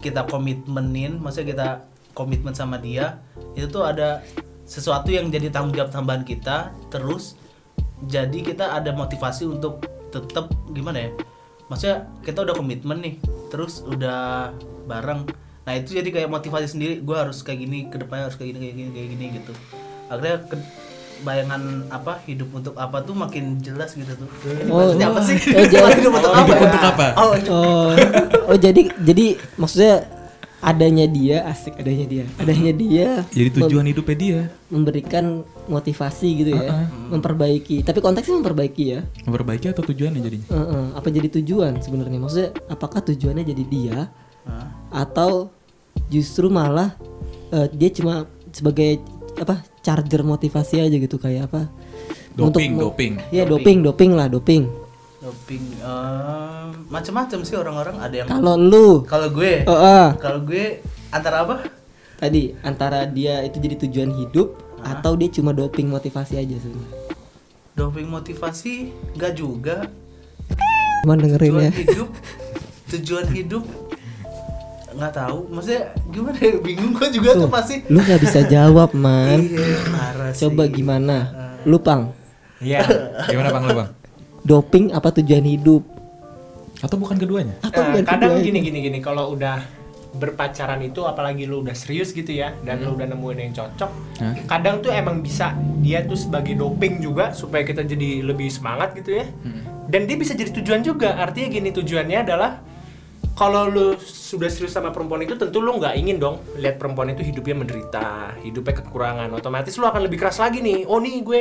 kita 0.00 0.28
komitmenin, 0.28 1.20
maksudnya 1.20 1.48
kita 1.52 1.68
komitmen 2.12 2.52
sama 2.52 2.80
dia, 2.80 3.20
itu 3.56 3.68
tuh 3.68 3.84
ada 3.84 4.24
sesuatu 4.68 5.08
yang 5.12 5.32
jadi 5.32 5.48
tanggung 5.48 5.72
jawab 5.76 5.92
tambahan 5.92 6.24
kita, 6.24 6.72
terus 6.92 7.36
jadi 8.02 8.38
kita 8.38 8.74
ada 8.74 8.90
motivasi 8.90 9.48
untuk 9.48 9.80
tetap 10.08 10.48
gimana 10.68 11.00
ya? 11.00 11.10
Maksudnya 11.66 11.96
kita 12.20 12.44
udah 12.44 12.54
komitmen 12.54 12.98
nih, 12.98 13.14
terus 13.48 13.80
udah 13.80 14.52
bareng. 14.84 15.26
Nah 15.64 15.72
itu 15.74 15.92
jadi 15.92 16.06
kayak 16.06 16.28
motivasi 16.28 16.68
sendiri. 16.68 17.00
Gue 17.00 17.16
harus 17.16 17.40
kayak 17.40 17.58
gini, 17.58 17.88
ke 17.88 17.96
depannya 17.96 18.28
harus 18.28 18.36
kayak 18.36 18.54
gini, 18.54 18.60
kayak 18.62 18.76
gini, 18.76 18.90
kayak 18.92 19.08
gini 19.10 19.24
gitu. 19.34 19.52
Akhirnya 20.06 20.36
ke- 20.46 20.68
bayangan 21.16 21.62
apa 21.88 22.20
hidup 22.22 22.52
untuk 22.52 22.76
apa 22.76 23.00
tuh 23.00 23.16
makin 23.16 23.56
jelas 23.58 23.96
gitu 23.96 24.12
tuh. 24.14 24.28
Maksudnya 24.68 25.08
apa 25.08 25.20
sih? 25.24 25.36
oh, 25.48 25.64
hidup 25.96 26.12
untuk 26.12 26.28
Oh, 26.28 26.36
apa? 26.36 26.44
hidup 26.44 26.60
ya? 26.60 26.66
untuk 26.68 26.84
apa? 26.86 27.06
Oh, 27.16 27.32
oh 27.48 27.88
oh 28.46 28.56
jadi 28.56 28.82
jadi 29.00 29.26
maksudnya 29.56 30.04
adanya 30.66 31.06
dia 31.06 31.46
asik 31.46 31.78
adanya 31.78 32.06
dia. 32.10 32.24
Adanya 32.42 32.72
dia 32.74 33.08
Jadi 33.30 33.62
tujuan 33.62 33.86
hidupnya 33.86 34.16
dia. 34.18 34.40
memberikan 34.66 35.46
motivasi 35.70 36.42
gitu 36.42 36.50
ya. 36.50 36.90
Memperbaiki. 37.06 37.86
Tapi 37.86 38.02
konteksnya 38.02 38.42
memperbaiki 38.42 38.84
ya. 38.90 39.00
Memperbaiki 39.22 39.70
atau 39.70 39.86
tujuannya 39.86 40.18
jadinya? 40.18 40.46
Heeh, 40.50 40.84
apa 40.98 41.06
jadi 41.06 41.28
tujuan 41.38 41.78
sebenarnya? 41.78 42.18
Maksudnya 42.18 42.50
apakah 42.66 42.98
tujuannya 43.00 43.46
jadi 43.46 43.64
dia? 43.66 43.98
Hah? 44.46 44.70
atau 44.94 45.50
justru 46.06 46.46
malah 46.46 46.94
eh, 47.50 47.66
dia 47.74 47.90
cuma 47.90 48.30
sebagai 48.54 49.02
apa 49.36 49.66
charger 49.82 50.22
motivasi 50.22 50.80
aja 50.80 50.96
gitu 50.96 51.18
kayak 51.18 51.50
apa? 51.50 51.66
Doping, 52.38 52.78
mo- 52.78 52.90
doping. 52.90 53.18
Iya 53.34 53.42
doping. 53.44 53.82
doping 53.82 54.10
lah 54.14 54.30
doping 54.30 54.85
doping 55.26 55.64
eh, 55.82 56.64
macam-macam 56.86 57.38
sih 57.42 57.58
orang-orang. 57.58 57.98
Ada 57.98 58.14
yang 58.22 58.28
kalau 58.30 58.54
lu. 58.54 58.88
Kalau 59.10 59.28
gue. 59.34 59.66
Oh, 59.66 59.74
ah, 59.74 60.14
kalau 60.22 60.46
gue 60.46 60.78
antara 61.10 61.42
apa? 61.42 61.66
tadi 62.16 62.56
antara 62.64 63.04
dia 63.04 63.44
itu 63.44 63.60
jadi 63.60 63.76
tujuan 63.76 64.08
hidup 64.08 64.56
atau 64.80 65.12
dia 65.20 65.28
cuma 65.28 65.52
doping 65.52 65.92
motivasi 65.92 66.40
aja 66.40 66.56
sebenarnya 66.56 67.04
Doping 67.76 68.08
motivasi? 68.08 68.88
Enggak 69.12 69.36
juga. 69.36 69.76
cuman 71.04 71.20
dengerin 71.20 71.52
tujuan 71.52 71.64
ya. 71.68 71.72
hidup. 71.76 72.08
Tujuan 72.88 73.26
hidup. 73.36 73.64
Nggak 74.96 75.12
tahu. 75.12 75.38
Maksudnya 75.52 75.92
gimana 76.08 76.38
ya? 76.40 76.56
Bingung 76.56 76.96
gue 76.96 77.08
juga 77.12 77.36
tuh 77.36 77.52
pasti. 77.52 77.84
lu 77.92 78.00
nggak 78.00 78.20
bisa 78.24 78.40
jawab 78.48 78.96
man. 79.04 79.44
Iya 79.44 79.76
parah 79.92 80.30
sih. 80.32 80.48
coba 80.48 80.62
gimana 80.72 81.16
lu 81.68 81.76
pang. 81.76 82.16
Iya. 82.64 82.80
Gimana 83.28 83.52
bang 83.52 83.64
lu 83.68 83.74
bang? 83.76 83.88
Doping 84.46 84.94
apa 84.94 85.10
tujuan 85.18 85.42
hidup? 85.42 85.82
Atau 86.78 87.02
bukan 87.02 87.18
keduanya? 87.18 87.58
apa 87.66 87.74
Nah, 87.74 87.86
bukan 87.90 88.04
kadang 88.06 88.38
keduanya? 88.38 88.46
gini 88.46 88.58
gini 88.62 88.78
gini. 88.86 88.98
Kalau 89.02 89.34
udah 89.34 89.58
berpacaran 90.16 90.80
itu 90.80 91.04
apalagi 91.04 91.44
lu 91.44 91.60
udah 91.60 91.76
serius 91.76 92.16
gitu 92.16 92.32
ya 92.32 92.56
dan 92.64 92.80
lu 92.80 92.96
udah 92.96 93.04
nemuin 93.04 93.36
yang 93.36 93.52
cocok 93.52 93.90
Hah? 94.16 94.32
kadang 94.48 94.80
tuh 94.80 94.88
emang 94.88 95.20
bisa 95.20 95.52
dia 95.84 96.08
tuh 96.08 96.16
sebagai 96.16 96.56
doping 96.56 97.04
juga 97.04 97.36
supaya 97.36 97.68
kita 97.68 97.84
jadi 97.84 98.24
lebih 98.24 98.48
semangat 98.48 98.96
gitu 98.96 99.20
ya. 99.20 99.28
Dan 99.86 100.08
dia 100.10 100.18
bisa 100.18 100.34
jadi 100.34 100.50
tujuan 100.50 100.82
juga. 100.82 101.14
Artinya 101.14 101.46
gini 101.46 101.70
tujuannya 101.70 102.18
adalah 102.26 102.58
kalau 103.36 103.68
lu 103.68 103.86
sudah 104.00 104.48
serius 104.48 104.72
sama 104.72 104.90
perempuan 104.90 105.22
itu 105.22 105.36
tentu 105.36 105.60
lu 105.60 105.76
nggak 105.76 105.94
ingin 105.94 106.16
dong 106.16 106.40
lihat 106.56 106.80
perempuan 106.80 107.12
itu 107.12 107.22
hidupnya 107.22 107.54
menderita 107.54 108.34
hidupnya 108.40 108.82
kekurangan. 108.82 109.28
Otomatis 109.36 109.76
lu 109.78 109.86
akan 109.86 110.02
lebih 110.08 110.18
keras 110.18 110.40
lagi 110.40 110.58
nih. 110.64 110.88
Oh 110.88 110.98
nih 110.98 111.20
gue 111.22 111.40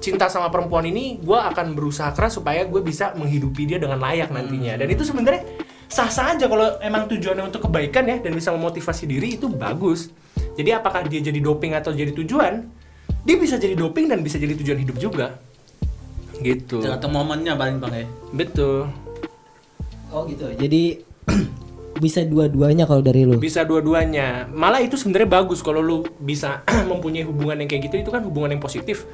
cinta 0.00 0.32
sama 0.32 0.48
perempuan 0.48 0.88
ini 0.88 1.20
gue 1.20 1.36
akan 1.36 1.76
berusaha 1.76 2.10
keras 2.16 2.40
supaya 2.40 2.64
gue 2.64 2.80
bisa 2.80 3.12
menghidupi 3.14 3.68
dia 3.68 3.76
dengan 3.76 4.00
layak 4.00 4.32
nantinya. 4.32 4.80
Dan 4.80 4.88
itu 4.88 5.04
sebenarnya 5.04 5.44
sah-sah 5.86 6.34
aja 6.34 6.48
kalau 6.48 6.80
emang 6.80 7.04
tujuannya 7.06 7.44
untuk 7.44 7.68
kebaikan 7.68 8.08
ya 8.08 8.16
dan 8.18 8.32
bisa 8.32 8.50
memotivasi 8.50 9.04
diri 9.04 9.36
itu 9.36 9.46
bagus. 9.52 10.08
Jadi 10.56 10.72
apakah 10.72 11.04
dia 11.04 11.20
jadi 11.20 11.38
doping 11.38 11.76
atau 11.76 11.92
jadi 11.92 12.16
tujuan? 12.16 12.64
Dia 13.28 13.36
bisa 13.36 13.60
jadi 13.60 13.76
doping 13.76 14.08
dan 14.08 14.24
bisa 14.24 14.40
jadi 14.40 14.56
tujuan 14.56 14.80
hidup 14.80 14.96
juga. 14.96 15.36
Gitu. 16.40 16.80
Tergantung 16.80 17.12
momennya 17.12 17.52
paling 17.52 17.76
bang 17.84 17.92
ya. 17.92 18.06
Betul. 18.32 18.88
Oh 20.08 20.24
gitu. 20.24 20.48
Jadi 20.56 21.04
bisa 22.04 22.24
dua-duanya 22.24 22.88
kalau 22.88 23.04
dari 23.04 23.28
lu? 23.28 23.36
Bisa 23.36 23.68
dua-duanya. 23.68 24.48
Malah 24.48 24.80
itu 24.80 24.96
sebenarnya 24.96 25.28
bagus 25.28 25.60
kalau 25.60 25.84
lu 25.84 26.08
bisa 26.16 26.64
mempunyai 26.90 27.28
hubungan 27.28 27.60
yang 27.60 27.68
kayak 27.68 27.92
gitu 27.92 28.00
itu 28.00 28.08
kan 28.08 28.24
hubungan 28.24 28.56
yang 28.56 28.62
positif 28.64 29.04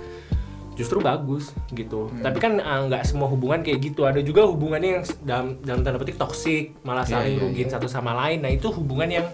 justru 0.76 1.00
bagus 1.00 1.56
gitu 1.72 2.12
tapi 2.20 2.36
kan 2.36 2.60
ah, 2.60 2.84
nggak 2.84 3.02
semua 3.02 3.26
hubungan 3.26 3.64
kayak 3.64 3.80
gitu 3.80 4.04
ada 4.04 4.20
juga 4.20 4.44
hubungannya 4.44 5.00
yang 5.00 5.04
dalam 5.24 5.46
dalam 5.64 5.80
tanda 5.80 5.96
petik 5.96 6.20
toksik 6.20 6.76
malah 6.84 7.02
Iya, 7.02 7.12
saling 7.16 7.34
iya, 7.34 7.42
rugiin 7.42 7.68
satu 7.72 7.88
sama 7.88 8.12
lain 8.12 8.44
nah 8.44 8.52
itu 8.52 8.68
hubungan 8.68 9.08
yang 9.08 9.26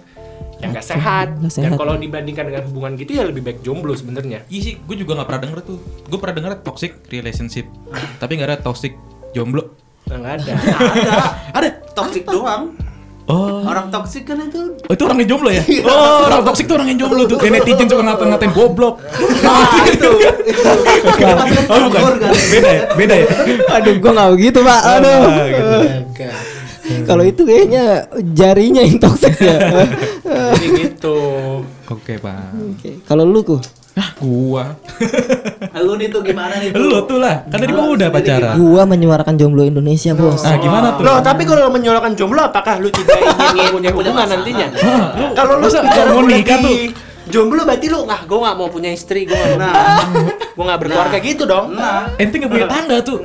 yang 0.62 0.70
nggak 0.70 0.86
sehat. 0.86 1.34
Nggak 1.34 1.50
dan 1.50 1.66
sehat. 1.66 1.74
kalau 1.74 1.94
dibandingkan 1.98 2.44
dengan 2.46 2.62
hubungan 2.70 2.94
gitu 2.94 3.18
ya 3.18 3.26
lebih 3.26 3.42
baik 3.42 3.58
jomblo 3.60 3.98
sebenarnya 3.98 4.46
Iya 4.46 4.60
sih, 4.62 4.74
gue 4.78 4.94
juga 4.94 5.18
gak 5.18 5.26
pernah 5.26 5.42
denger 5.42 5.58
tuh. 5.66 5.78
Gue 6.06 6.18
pernah 6.22 6.36
denger 6.38 6.52
toxic 6.62 6.92
relationship, 7.10 7.66
tapi 8.22 8.38
gak 8.38 8.46
ada 8.46 8.58
toxic 8.62 8.94
jomblo. 9.34 9.74
nggak 10.06 10.44
ada 10.44 10.52
ada 11.02 11.18
Ada. 11.56 11.68
toxic 11.98 12.22
doang 12.26 12.78
Oh, 13.30 13.62
orang 13.62 13.86
toxic 13.94 14.26
kan 14.26 14.34
itu? 14.42 14.74
Oh 14.82 14.92
itu 14.98 15.02
orang 15.06 15.22
yang 15.22 15.30
jomblo 15.38 15.50
ya? 15.54 15.62
Oh, 15.86 16.26
orang 16.26 16.42
toxic 16.42 16.66
tuh 16.66 16.74
orang 16.74 16.90
yang 16.90 16.98
jomblo 17.06 17.22
tuh. 17.30 17.38
Kayak 17.38 17.62
netizen 17.62 17.86
suka 17.86 18.02
ngatain-ngatain 18.02 18.50
goblok. 18.50 18.98
nah 19.46 19.86
itu. 19.86 20.10
Oh 21.70 21.78
bukan, 21.86 22.02
beda 22.26 22.70
ya, 22.70 22.82
beda 22.98 23.14
ya. 23.14 23.26
aduh 23.78 23.94
gua 24.02 24.10
nggak 24.10 24.30
begitu 24.34 24.58
pak. 24.66 24.80
Aduh. 24.98 25.22
Ah, 25.22 25.46
gitu. 25.46 25.78
kalau 27.06 27.22
itu 27.22 27.42
kayaknya 27.46 28.10
jarinya 28.34 28.82
yang 28.82 28.98
toxic 28.98 29.38
ya. 29.38 29.86
Jadi 30.26 30.66
gitu. 30.82 31.18
Oke 31.86 32.18
pak. 32.18 32.50
oke 32.58 33.06
kalau 33.06 33.22
lu 33.22 33.46
ku 33.46 33.56
Ah, 33.92 34.08
gua. 34.16 34.72
lu 35.76 36.00
nih 36.00 36.08
tuh 36.08 36.24
gimana 36.24 36.56
nih 36.56 36.72
Lu 36.72 37.04
tuh 37.04 37.20
lah, 37.20 37.44
kan 37.44 37.60
tadi 37.60 37.76
gua 37.76 37.92
udah 37.92 38.08
pacaran. 38.08 38.54
gua 38.56 38.82
menyuarakan 38.88 39.34
jomblo 39.36 39.62
Indonesia 39.62 40.16
bos 40.16 40.40
Ah, 40.42 40.56
gimana 40.56 40.96
tuh? 40.96 41.04
Loh, 41.04 41.20
tapi 41.20 41.44
kalau 41.44 41.68
lo 41.68 41.70
menyuarakan 41.70 42.16
jomblo 42.16 42.40
apakah 42.40 42.80
lu 42.80 42.88
tidak 42.88 43.20
ingin 43.52 43.68
punya 43.76 43.90
hubungan 43.92 44.24
nantinya? 44.24 44.68
Kalau 45.34 45.60
lu 45.60 45.68
tidak 45.68 46.06
mau 46.08 46.24
nikah 46.24 46.58
tuh? 46.58 46.76
Jomblo 47.22 47.62
berarti 47.62 47.86
lu, 47.86 48.02
nah 48.02 48.18
gue 48.18 48.34
gak 48.34 48.56
mau 48.58 48.66
punya 48.66 48.90
istri, 48.90 49.22
gue 49.24 49.32
gak 49.32 49.54
nah. 49.62 50.02
gue 50.34 50.64
gak 50.66 50.78
berkeluarga 50.82 51.18
gitu 51.22 51.46
dong. 51.46 51.70
nah 51.72 52.10
Ente 52.18 52.34
gak 52.34 52.50
punya 52.50 52.66
tangga 52.66 52.98
tuh. 52.98 53.22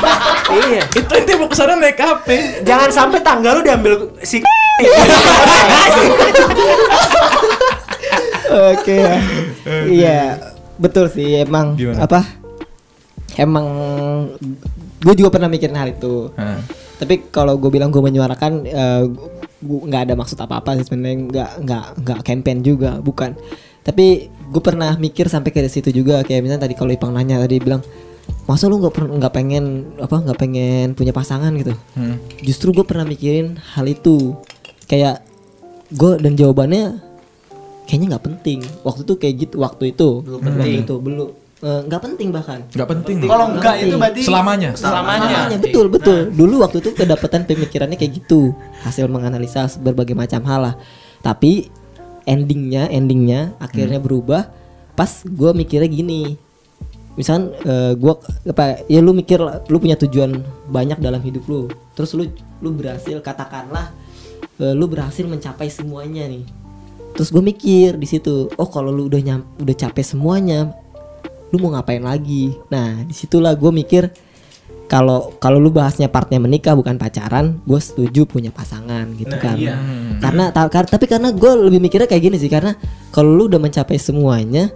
iya. 0.64 0.82
Itu 0.88 1.12
ente 1.12 1.32
mau 1.36 1.46
ke 1.46 1.54
sana 1.54 1.76
naik 1.76 2.00
apa? 2.00 2.64
Jangan 2.64 2.88
sampai 2.88 3.20
tangga 3.20 3.52
lu 3.52 3.60
diambil 3.60 4.14
si 4.22 4.40
Oke 8.46 8.94
ya. 8.94 9.16
Iya, 9.84 10.20
betul 10.76 11.08
sih 11.08 11.40
emang 11.40 11.74
Gimana? 11.74 12.04
apa? 12.04 12.20
Emang 13.34 13.66
gue 15.00 15.14
juga 15.14 15.30
pernah 15.32 15.50
mikirin 15.50 15.74
hal 15.74 15.90
itu. 15.90 16.30
Hah. 16.34 16.60
Tapi 16.96 17.28
kalau 17.28 17.58
gue 17.58 17.68
bilang 17.68 17.90
gue 17.90 17.98
menyuarakan 17.98 18.52
eh, 18.64 19.02
gue 19.64 19.78
nggak 19.84 20.02
ada 20.10 20.14
maksud 20.14 20.38
apa-apa 20.38 20.76
sih 20.76 20.84
sebenarnya 20.86 21.16
nggak 21.26 21.50
nggak 21.64 21.84
nggak 22.04 22.18
campaign 22.22 22.58
juga, 22.62 22.90
bukan. 23.00 23.34
Tapi 23.82 24.06
gue 24.30 24.62
pernah 24.62 24.94
mikir 24.96 25.26
sampai 25.26 25.50
ke 25.50 25.60
situ 25.66 25.90
juga 25.90 26.22
kayak 26.22 26.40
misalnya 26.40 26.64
tadi 26.64 26.74
kalau 26.74 26.92
Ipang 26.92 27.12
nanya 27.12 27.42
tadi 27.42 27.58
bilang 27.58 27.82
masa 28.44 28.68
lu 28.68 28.80
nggak 28.80 29.20
nggak 29.20 29.34
pengen 29.34 29.64
apa 30.00 30.16
nggak 30.20 30.38
pengen 30.38 30.86
punya 30.92 31.12
pasangan 31.12 31.52
gitu 31.56 31.72
Hmm. 31.92 32.16
justru 32.40 32.72
gue 32.72 32.84
pernah 32.84 33.04
mikirin 33.04 33.56
hal 33.76 33.84
itu 33.84 34.32
kayak 34.84 35.20
gue 35.90 36.20
dan 36.20 36.32
jawabannya 36.32 37.00
kayaknya 37.84 38.16
nggak 38.16 38.24
penting 38.24 38.58
waktu 38.82 39.00
itu 39.04 39.14
kayak 39.16 39.34
gitu 39.46 39.54
waktu 39.60 39.84
itu 39.92 40.08
Belum 40.24 40.40
waktu 40.40 40.48
penting. 40.60 40.80
itu 40.84 40.96
belum 41.00 41.28
Eh, 41.64 41.80
nggak 41.88 42.02
penting 42.04 42.28
bahkan 42.28 42.60
Nggak 42.76 42.88
penting. 42.92 43.16
Kalau 43.24 43.48
Nggak 43.48 43.56
enggak 43.56 43.76
itu 43.80 43.94
berarti 43.96 44.20
Selamanya. 44.20 44.70
Selamanya. 44.76 45.28
Makanya, 45.48 45.58
betul 45.64 45.86
betul. 45.88 46.18
Dulu 46.28 46.54
waktu 46.60 46.84
itu 46.84 46.90
kedapatan 46.92 47.48
pemikirannya 47.48 47.96
kayak 47.96 48.20
gitu, 48.20 48.52
hasil 48.84 49.08
menganalisa 49.08 49.64
berbagai 49.80 50.12
macam 50.12 50.44
hal 50.44 50.60
lah. 50.60 50.74
Tapi 51.24 51.72
endingnya, 52.28 52.92
endingnya 52.92 53.56
akhirnya 53.56 53.96
berubah. 53.96 54.52
Pas 54.92 55.24
gue 55.24 55.50
mikirnya 55.56 55.88
gini, 55.88 56.36
misal 57.16 57.56
gue 57.96 58.12
apa 58.44 58.84
ya 58.84 59.00
lu 59.00 59.16
mikir 59.16 59.40
lu 59.40 59.76
punya 59.80 59.96
tujuan 59.96 60.44
banyak 60.68 61.00
dalam 61.00 61.24
hidup 61.24 61.48
lu, 61.48 61.72
terus 61.96 62.12
lu 62.12 62.28
lu 62.60 62.76
berhasil 62.76 63.24
katakanlah 63.24 63.88
eh, 64.60 64.74
lu 64.76 64.84
berhasil 64.84 65.24
mencapai 65.24 65.72
semuanya 65.72 66.28
nih. 66.28 66.44
Terus 67.14 67.30
gue 67.30 67.40
mikir 67.40 67.94
di 67.94 68.04
situ, 68.04 68.50
oh 68.50 68.66
kalau 68.66 68.90
lu 68.90 69.06
udah 69.06 69.22
nyam, 69.22 69.40
udah 69.56 69.72
capek 69.72 70.02
semuanya, 70.04 70.74
lu 71.48 71.62
mau 71.62 71.70
ngapain 71.72 72.02
lagi? 72.02 72.58
Nah 72.68 73.02
di 73.02 73.14
situlah 73.14 73.54
gue 73.54 73.70
mikir 73.70 74.10
kalau 74.84 75.32
kalau 75.38 75.56
lu 75.56 75.70
bahasnya 75.70 76.10
partnya 76.10 76.36
menikah 76.36 76.74
bukan 76.74 76.98
pacaran, 76.98 77.62
gue 77.62 77.78
setuju 77.78 78.26
punya 78.26 78.50
pasangan 78.50 79.08
gitu 79.14 79.30
Nah, 79.30 79.40
kan. 79.40 79.56
iya. 79.56 79.74
Karena 80.18 80.50
ta- 80.50 80.68
kar- 80.68 80.90
tapi 80.90 81.06
karena 81.06 81.30
gue 81.30 81.50
lebih 81.56 81.80
mikirnya 81.80 82.10
kayak 82.10 82.22
gini 82.22 82.36
sih 82.36 82.50
karena 82.50 82.74
kalau 83.08 83.30
lu 83.32 83.46
udah 83.46 83.58
mencapai 83.58 83.96
semuanya 83.96 84.74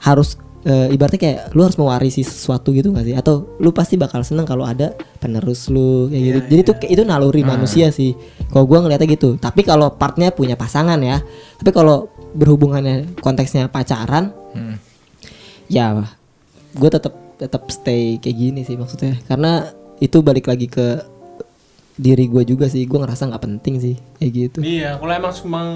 harus 0.00 0.36
eh, 0.64 0.92
ibaratnya 0.92 1.20
kayak 1.20 1.38
lu 1.56 1.64
harus 1.64 1.76
mewarisi 1.80 2.20
sesuatu 2.20 2.72
gitu 2.74 2.92
gak 2.92 3.06
sih? 3.06 3.14
Atau 3.16 3.56
lu 3.60 3.70
pasti 3.72 3.96
bakal 3.96 4.20
seneng 4.24 4.44
kalau 4.44 4.64
ada 4.64 4.92
penerus 5.20 5.68
lu 5.72 6.08
kayak 6.12 6.22
gitu. 6.22 6.38
Jadi 6.52 6.60
tuh 6.66 6.74
kayak 6.80 6.92
itu 6.96 7.02
naluri 7.06 7.42
manusia 7.44 7.88
sih. 7.92 8.12
Kalau 8.52 8.64
gue 8.68 8.78
ngeliatnya 8.80 9.08
gitu. 9.08 9.36
Tapi 9.40 9.64
kalau 9.64 9.92
partnya 9.94 10.32
punya 10.32 10.54
pasangan 10.58 11.00
ya. 11.00 11.20
Tapi 11.56 11.70
kalau 11.72 12.08
berhubungannya 12.36 13.18
konteksnya 13.20 13.66
pacaran, 13.72 14.32
Hmm. 14.50 14.82
ya 15.70 16.02
gue 16.74 16.90
tetap 16.90 17.14
tetap 17.38 17.70
stay 17.70 18.18
kayak 18.18 18.34
gini 18.34 18.60
sih 18.66 18.74
maksudnya 18.74 19.14
karena 19.30 19.70
itu 20.02 20.18
balik 20.26 20.50
lagi 20.50 20.66
ke 20.66 21.00
diri 21.94 22.26
gue 22.26 22.42
juga 22.42 22.66
sih 22.66 22.82
gue 22.82 22.98
ngerasa 22.98 23.30
nggak 23.30 23.44
penting 23.46 23.74
sih 23.78 23.94
kayak 24.18 24.32
gitu 24.34 24.58
Iya, 24.64 24.98
kalau 24.98 25.12
emang 25.12 25.34
memang 25.46 25.66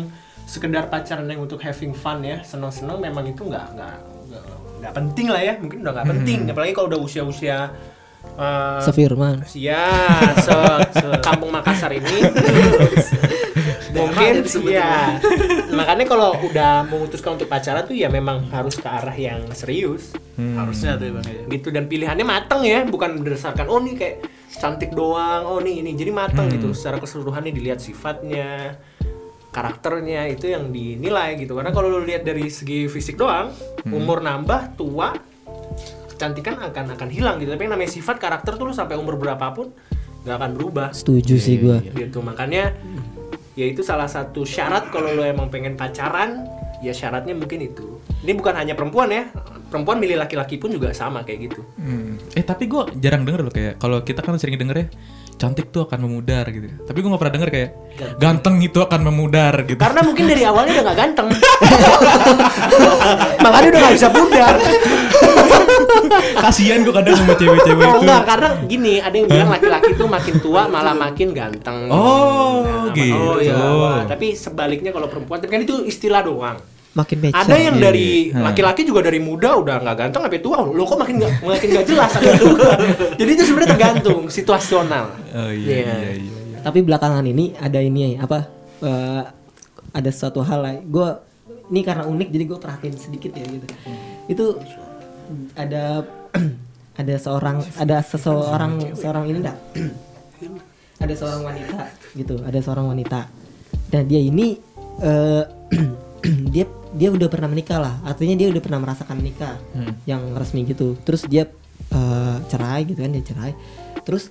sekedar 0.44 0.88
pacaran 0.88 1.29
yang 1.29 1.44
untuk 1.44 1.61
having 1.61 1.92
fun 1.97 2.20
ya, 2.20 2.40
seneng-seneng 2.44 3.01
memang 3.01 3.25
itu 3.29 3.44
nggak 3.44 3.64
nggak 3.77 3.94
nggak- 4.85 4.94
penting 4.94 5.27
lah 5.33 5.40
ya, 5.40 5.55
mungkin 5.57 5.81
udah 5.81 5.92
nggak 5.97 6.09
penting. 6.12 6.38
Apalagi 6.53 6.73
kalau 6.77 6.88
udah 6.92 7.01
usia-usia 7.01 7.59
eh, 8.37 8.81
Sefirman 8.85 9.44
ya 9.57 9.85
se, 10.44 10.57
se 10.92 11.07
kampung 11.25 11.49
Makassar 11.49 11.92
ini. 11.97 12.20
Mungkin 13.94 14.42
ya 14.66 15.23
makanya 15.79 16.03
kalau 16.03 16.35
udah 16.42 16.83
memutuskan 16.90 17.38
untuk 17.38 17.47
pacaran 17.47 17.87
tuh 17.87 17.94
ya 17.94 18.11
memang 18.11 18.51
harus 18.51 18.75
ke 18.75 18.88
arah 18.90 19.14
yang 19.14 19.47
serius. 19.55 20.12
Harusnya 20.35 20.99
tuh 20.99 21.14
bang 21.14 21.27
ya. 21.31 21.42
gitu 21.47 21.70
dan 21.70 21.87
pilihannya 21.87 22.27
matang 22.27 22.66
ya 22.66 22.83
bukan 22.83 23.23
berdasarkan 23.23 23.70
oh 23.70 23.79
nih 23.79 23.94
kayak 23.94 24.16
cantik 24.51 24.90
doang 24.90 25.47
oh 25.47 25.62
nih 25.62 25.87
ini. 25.87 25.94
Jadi 25.94 26.11
matang 26.11 26.51
gitu 26.51 26.75
secara 26.75 26.99
keseluruhannya 26.99 27.55
dilihat 27.55 27.79
sifatnya 27.79 28.75
karakternya 29.54 30.26
itu 30.26 30.50
yang 30.50 30.74
dinilai 30.74 31.38
gitu. 31.38 31.54
Karena 31.54 31.70
kalau 31.70 31.86
lu 31.86 32.02
lihat 32.02 32.26
dari 32.26 32.50
segi 32.50 32.90
fisik 32.90 33.14
doang 33.14 33.54
umur 33.86 34.18
nambah 34.18 34.74
tua 34.74 35.14
kecantikan 36.10 36.58
akan 36.58 36.98
akan 36.98 37.08
hilang 37.14 37.38
gitu. 37.38 37.54
Tapi 37.54 37.62
yang 37.70 37.78
namanya 37.78 37.92
sifat 37.94 38.18
karakter 38.18 38.58
tuh 38.58 38.66
lu 38.66 38.74
sampai 38.74 38.98
umur 38.98 39.14
berapapun 39.14 39.70
nggak 40.26 40.36
akan 40.42 40.50
berubah. 40.58 40.88
Setuju 40.90 41.38
sih 41.38 41.62
gue 41.62 41.78
gitu. 41.94 42.18
Makanya 42.18 42.74
ya 43.54 43.66
itu 43.70 43.86
salah 43.86 44.10
satu 44.10 44.42
syarat 44.42 44.90
kalau 44.90 45.14
lo 45.14 45.22
emang 45.22 45.46
pengen 45.46 45.78
pacaran 45.78 46.50
ya 46.82 46.90
syaratnya 46.90 47.38
mungkin 47.38 47.62
itu. 47.62 48.02
Ini 48.26 48.34
bukan 48.34 48.58
hanya 48.58 48.74
perempuan 48.74 49.14
ya. 49.14 49.30
Perempuan 49.70 49.98
milih 49.98 50.18
laki-laki 50.18 50.58
pun 50.58 50.70
juga 50.74 50.90
sama 50.94 51.22
kayak 51.22 51.38
gitu. 51.50 51.62
Hmm. 51.78 52.18
Eh 52.34 52.42
tapi 52.42 52.66
gue 52.66 52.98
jarang 52.98 53.22
denger 53.22 53.40
loh 53.46 53.54
kayak 53.54 53.78
kalau 53.78 54.02
kita 54.02 54.22
kan 54.22 54.34
sering 54.38 54.58
denger 54.58 54.76
ya 54.82 54.88
cantik 55.35 55.68
tuh 55.68 55.85
akan 55.85 55.99
memudar 56.03 56.47
gitu. 56.47 56.70
Tapi 56.81 56.97
gue 56.97 57.09
gak 57.09 57.18
pernah 57.18 57.35
denger 57.35 57.51
kayak 57.51 57.70
ganteng 58.18 58.55
itu 58.59 58.79
akan 58.79 59.01
memudar 59.05 59.55
gitu. 59.62 59.79
karena 59.79 60.01
mungkin 60.03 60.25
dari 60.27 60.42
awalnya 60.42 60.73
udah 60.75 60.83
nggak 60.83 60.99
ganteng 60.99 61.27
makanya 63.38 63.66
udah 63.70 63.81
nggak 63.81 63.94
bisa 63.94 64.09
pudar 64.11 64.55
Kasihan 66.37 66.83
gue 66.83 66.90
kadang 66.90 67.14
sama 67.14 67.33
cewek-cewek 67.35 67.85
oh 67.85 67.90
itu. 67.92 67.99
enggak 68.03 68.20
karena 68.25 68.49
gini 68.66 68.92
ada 68.99 69.14
yang 69.14 69.27
bilang 69.27 69.49
laki-laki 69.49 69.90
tuh 69.94 70.07
makin 70.07 70.35
tua 70.38 70.66
malah 70.66 70.92
makin 70.92 71.31
ganteng 71.31 71.87
Oh, 71.88 72.62
Nah, 72.64 72.90
gitu. 72.92 73.14
oh 73.14 73.37
iya 73.38 73.55
Wah, 73.57 74.01
tapi 74.05 74.35
sebaliknya 74.35 74.90
kalau 74.90 75.07
perempuan 75.07 75.38
tapi 75.38 75.51
kan 75.53 75.61
itu 75.62 75.85
istilah 75.85 76.20
doang 76.20 76.57
makin 76.94 77.18
mecer 77.20 77.37
Ada 77.37 77.57
yang 77.59 77.76
Iya, 77.76 77.85
dari 77.85 78.07
iya. 78.30 78.38
laki-laki 78.40 78.83
juga 78.83 79.02
dari 79.02 79.18
muda 79.18 79.59
udah 79.59 79.83
nggak 79.83 79.96
ganteng 79.98 80.22
sampai 80.24 80.40
tua. 80.40 80.62
Lo 80.62 80.83
kok 80.83 80.96
makin 80.96 81.14
nggak 81.18 81.33
makin 81.50 81.68
nggak 81.74 81.87
jelas. 81.87 82.11
Jadi 83.18 83.30
itu 83.30 83.42
sebenarnya 83.42 83.70
tergantung 83.74 84.20
situasional. 84.28 85.11
Oh 85.35 85.50
iya 85.50 85.68
Iya. 85.68 85.83
iya 85.83 85.96
iya. 86.00 86.12
iya. 86.16 86.59
tapi 86.62 86.80
belakangan 86.80 87.26
ini 87.26 87.52
ada 87.54 87.76
ini 87.76 88.16
apa 88.16 88.48
eh, 88.80 89.22
ada 89.90 90.11
suatu 90.11 90.40
hal 90.40 90.59
lah 90.59 90.74
gue 90.80 91.09
ini 91.68 91.80
karena 91.83 92.09
unik 92.09 92.28
jadi 92.30 92.44
gue 92.46 92.59
perhatiin 92.59 92.96
sedikit 92.96 93.37
ya 93.37 93.44
gitu 93.44 93.66
itu 94.26 94.44
ada 95.52 96.09
ada 97.00 97.14
seorang 97.16 97.61
ada 97.76 98.00
seseorang 98.00 98.96
seorang 98.96 99.28
ini 99.28 99.38
enggak 99.44 99.59
ada 101.04 101.14
seorang 101.14 101.42
wanita 101.44 101.78
gitu 102.16 102.35
ada 102.40 102.59
seorang 102.59 102.87
wanita 102.88 103.20
dan 103.92 104.09
dia 104.09 104.24
ini 104.24 104.57
eh, 105.00 105.44
dia 106.54 106.64
dia 106.94 107.11
udah 107.11 107.26
pernah 107.26 107.50
menikah 107.50 107.83
lah. 107.83 107.94
Artinya 108.07 108.38
dia 108.38 108.48
udah 108.54 108.62
pernah 108.62 108.78
merasakan 108.78 109.18
nikah 109.18 109.59
yang 110.07 110.33
resmi 110.38 110.62
gitu. 110.62 110.94
Terus 111.02 111.26
dia 111.26 111.50
eh, 111.90 112.37
cerai 112.46 112.87
gitu 112.87 113.02
kan 113.02 113.11
dia 113.11 113.24
cerai. 113.26 113.52
Terus 114.07 114.30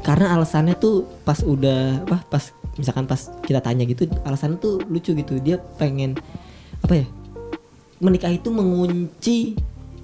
karena 0.00 0.32
alasannya 0.36 0.76
tuh 0.76 1.08
pas 1.24 1.40
udah 1.40 2.04
apa 2.04 2.20
pas 2.28 2.52
misalkan 2.76 3.08
pas 3.08 3.32
kita 3.48 3.64
tanya 3.64 3.88
gitu 3.88 4.08
alasannya 4.24 4.56
tuh 4.56 4.80
lucu 4.88 5.12
gitu. 5.12 5.36
Dia 5.38 5.60
pengen 5.76 6.16
apa 6.80 7.04
ya 7.04 7.06
menikah 8.00 8.32
itu 8.32 8.48
mengunci 8.48 9.56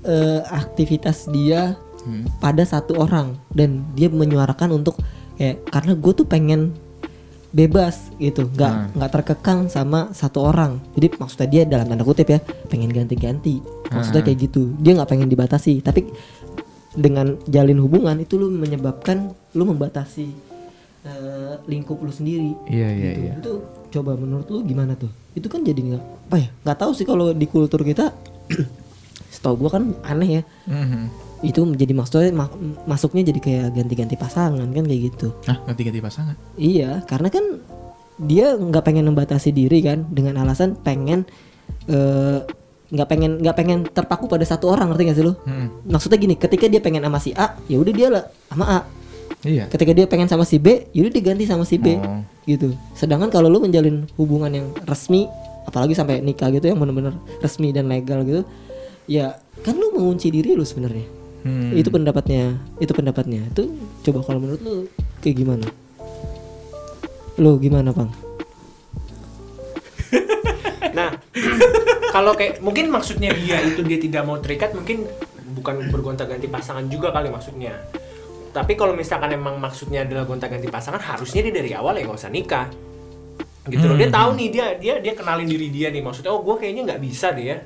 eh, 0.04 0.40
aktivitas 0.44 1.32
dia 1.32 1.80
pada 2.36 2.68
satu 2.68 3.00
orang. 3.00 3.40
Dan 3.48 3.88
dia 3.96 4.12
menyuarakan 4.12 4.76
untuk 4.76 5.00
kayak 5.40 5.64
karena 5.72 5.92
gue 5.96 6.12
tuh 6.12 6.26
pengen 6.28 6.76
bebas 7.52 8.10
gitu. 8.16 8.48
Nggak 8.48 8.96
nggak 8.96 9.10
terkekang 9.12 9.68
sama 9.68 10.10
satu 10.16 10.48
orang. 10.48 10.80
Jadi 10.96 11.06
maksudnya 11.20 11.48
dia 11.48 11.62
dalam 11.68 11.86
tanda 11.86 12.02
kutip 12.02 12.26
ya 12.32 12.40
pengen 12.66 12.90
ganti-ganti. 12.90 13.60
Maksudnya 13.92 14.24
kayak 14.24 14.38
gitu. 14.50 14.72
Dia 14.80 14.96
nggak 14.96 15.10
pengen 15.12 15.28
dibatasi. 15.28 15.84
Tapi 15.84 16.08
dengan 16.92 17.40
jalin 17.48 17.78
hubungan 17.80 18.16
itu 18.20 18.36
lu 18.36 18.52
menyebabkan 18.52 19.32
lu 19.56 19.64
membatasi 19.68 20.28
eh, 21.04 21.54
lingkup 21.68 22.00
lu 22.00 22.12
sendiri. 22.12 22.56
Iya 22.68 22.88
iya 22.88 23.10
gitu. 23.12 23.22
iya. 23.22 23.32
itu 23.38 23.52
coba 23.92 24.16
menurut 24.16 24.48
lu 24.48 24.64
gimana 24.64 24.96
tuh? 24.96 25.12
Itu 25.36 25.48
kan 25.52 25.64
jadi 25.64 25.80
nggak 25.80 26.02
apa 26.32 26.36
ya 26.40 26.48
nggak 26.64 26.78
tahu 26.80 26.92
sih 26.96 27.04
kalau 27.04 27.36
di 27.36 27.44
kultur 27.44 27.84
kita 27.84 28.12
setahu 29.34 29.68
gua 29.68 29.70
kan 29.76 29.92
aneh 30.04 30.40
ya. 30.40 30.42
Mhm. 30.68 31.31
Itu 31.42 31.60
menjadi 31.66 31.92
maksudnya 31.92 32.30
ma- 32.30 32.54
masuknya 32.86 33.34
jadi 33.34 33.40
kayak 33.42 33.66
ganti-ganti 33.74 34.14
pasangan 34.14 34.66
kan 34.70 34.84
kayak 34.86 35.02
gitu 35.10 35.34
Ah 35.50 35.58
ganti-ganti 35.66 35.98
pasangan. 35.98 36.38
Iya, 36.54 37.02
karena 37.04 37.28
kan 37.28 37.44
dia 38.22 38.54
nggak 38.54 38.84
pengen 38.86 39.10
membatasi 39.10 39.50
diri 39.50 39.82
kan 39.82 40.06
dengan 40.06 40.38
alasan 40.38 40.78
pengen 40.78 41.26
eh, 41.90 42.46
nggak 42.92 43.08
pengen 43.08 43.40
nggak 43.40 43.56
pengen 43.56 43.78
terpaku 43.88 44.28
pada 44.28 44.44
satu 44.44 44.68
orang 44.68 44.92
ngerti 44.92 45.02
gak 45.08 45.16
sih 45.16 45.24
lu? 45.24 45.34
Hmm. 45.48 45.72
Maksudnya 45.88 46.18
gini, 46.20 46.34
ketika 46.36 46.68
dia 46.68 46.78
pengen 46.78 47.02
sama 47.02 47.18
si 47.18 47.32
A, 47.32 47.56
ya 47.64 47.80
udah 47.80 47.92
dia 47.96 48.08
lah 48.12 48.24
sama 48.52 48.64
A. 48.68 48.80
Iya. 49.42 49.64
Ketika 49.66 49.96
dia 49.96 50.06
pengen 50.06 50.28
sama 50.28 50.44
si 50.44 50.60
B, 50.60 50.92
ya 50.92 51.00
udah 51.02 51.14
diganti 51.16 51.48
sama 51.48 51.64
si 51.64 51.80
B. 51.80 51.96
Oh. 51.96 52.20
Gitu. 52.44 52.76
Sedangkan 52.92 53.32
kalau 53.32 53.48
lu 53.48 53.64
menjalin 53.64 54.04
hubungan 54.20 54.52
yang 54.52 54.66
resmi, 54.84 55.24
apalagi 55.64 55.96
sampai 55.96 56.20
nikah 56.20 56.52
gitu 56.52 56.68
yang 56.68 56.78
benar-benar 56.78 57.16
resmi 57.40 57.72
dan 57.72 57.88
legal 57.88 58.22
gitu, 58.28 58.44
ya 59.08 59.40
kan 59.64 59.72
lu 59.74 59.96
mengunci 59.96 60.28
diri 60.28 60.52
lu 60.52 60.62
sebenarnya. 60.62 61.21
Hmm. 61.42 61.74
Itu 61.74 61.90
pendapatnya, 61.90 62.54
itu 62.78 62.92
pendapatnya. 62.94 63.42
Itu 63.50 63.74
coba 64.06 64.18
kalau 64.22 64.38
menurut 64.38 64.62
lu 64.62 64.76
kayak 65.18 65.36
gimana? 65.42 65.66
Lu 67.38 67.58
gimana, 67.58 67.90
Bang? 67.90 68.10
Nah, 70.92 71.08
kalau 72.12 72.36
kayak 72.36 72.60
mungkin 72.60 72.92
maksudnya 72.92 73.32
dia 73.32 73.64
itu 73.64 73.80
dia 73.80 73.96
tidak 73.96 74.28
mau 74.28 74.36
terikat 74.36 74.76
mungkin 74.76 75.08
bukan 75.56 75.88
bergonta-ganti 75.88 76.52
pasangan 76.52 76.84
juga 76.84 77.08
kali 77.16 77.32
maksudnya. 77.32 77.80
Tapi 78.52 78.76
kalau 78.76 78.92
misalkan 78.92 79.32
emang 79.32 79.56
maksudnya 79.56 80.04
adalah 80.04 80.28
gonta-ganti 80.28 80.68
pasangan, 80.68 81.00
harusnya 81.00 81.48
dia 81.48 81.54
dari 81.64 81.72
awal 81.72 81.96
ya 81.96 82.04
nggak 82.04 82.20
usah 82.20 82.28
nikah. 82.28 82.68
Gitu 83.64 83.80
loh. 83.88 83.96
Dia 83.96 84.12
tahu 84.12 84.36
nih 84.36 84.48
dia 84.52 84.66
dia 84.76 84.94
dia 85.00 85.16
kenalin 85.16 85.48
diri 85.48 85.72
dia 85.72 85.88
nih. 85.88 86.04
Maksudnya 86.04 86.28
oh 86.28 86.44
gue 86.44 86.60
kayaknya 86.60 86.92
nggak 86.92 87.00
bisa 87.00 87.32
deh 87.32 87.46
ya 87.48 87.58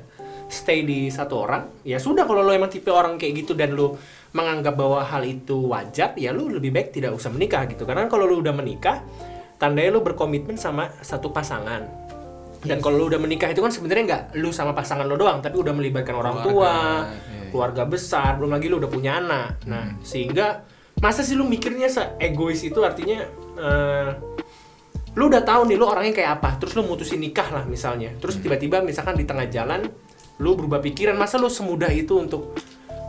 stay 0.47 0.83
di 0.87 1.11
satu 1.11 1.43
orang. 1.43 1.83
Ya 1.83 1.99
sudah 1.99 2.23
kalau 2.23 2.43
lo 2.43 2.51
emang 2.51 2.71
tipe 2.71 2.91
orang 2.91 3.19
kayak 3.19 3.45
gitu 3.45 3.53
dan 3.53 3.75
lo 3.75 3.99
menganggap 4.35 4.75
bahwa 4.75 5.03
hal 5.03 5.23
itu 5.23 5.71
wajar, 5.71 6.13
ya 6.19 6.35
lu 6.35 6.51
lebih 6.51 6.71
baik 6.71 6.91
tidak 6.91 7.15
usah 7.15 7.31
menikah 7.31 7.63
gitu. 7.67 7.87
Karena 7.87 8.11
kalau 8.11 8.27
lu 8.27 8.43
udah 8.43 8.51
menikah, 8.53 9.01
tandanya 9.57 9.97
lu 9.97 10.01
berkomitmen 10.03 10.59
sama 10.59 10.91
satu 11.01 11.31
pasangan 11.33 12.07
Dan 12.65 12.81
kalau 12.81 12.97
lu 12.97 13.05
udah 13.13 13.21
menikah 13.21 13.53
itu 13.53 13.61
kan 13.61 13.69
sebenarnya 13.69 14.03
nggak 14.09 14.23
lu 14.41 14.49
sama 14.49 14.73
pasangan 14.73 15.05
lo 15.05 15.13
doang, 15.13 15.45
tapi 15.45 15.61
udah 15.61 15.73
melibatkan 15.77 16.17
orang 16.17 16.41
tua, 16.41 17.05
keluarga 17.53 17.85
besar, 17.85 18.41
belum 18.41 18.57
lagi 18.57 18.65
lu 18.67 18.81
udah 18.81 18.89
punya 18.89 19.21
anak. 19.21 19.61
Nah, 19.69 19.93
sehingga 20.01 20.65
masa 20.97 21.21
sih 21.21 21.37
lu 21.37 21.45
mikirnya 21.45 21.85
se 21.85 22.01
egois 22.17 22.65
itu 22.65 22.81
artinya 22.81 23.21
eh, 23.61 24.09
lu 25.13 25.29
udah 25.29 25.45
tahu 25.45 25.69
nih 25.69 25.77
lu 25.77 25.85
orangnya 25.85 26.13
kayak 26.17 26.41
apa, 26.41 26.49
terus 26.57 26.73
lu 26.73 26.81
mutusin 26.81 27.21
nikah 27.21 27.45
lah 27.53 27.63
misalnya. 27.69 28.17
Terus 28.17 28.41
tiba-tiba 28.41 28.81
misalkan 28.81 29.13
di 29.13 29.23
tengah 29.29 29.45
jalan 29.53 29.85
lu 30.37 30.53
berubah 30.53 30.81
pikiran, 30.81 31.17
masa 31.17 31.41
lu 31.41 31.49
semudah 31.49 31.89
itu 31.89 32.17
untuk 32.17 32.53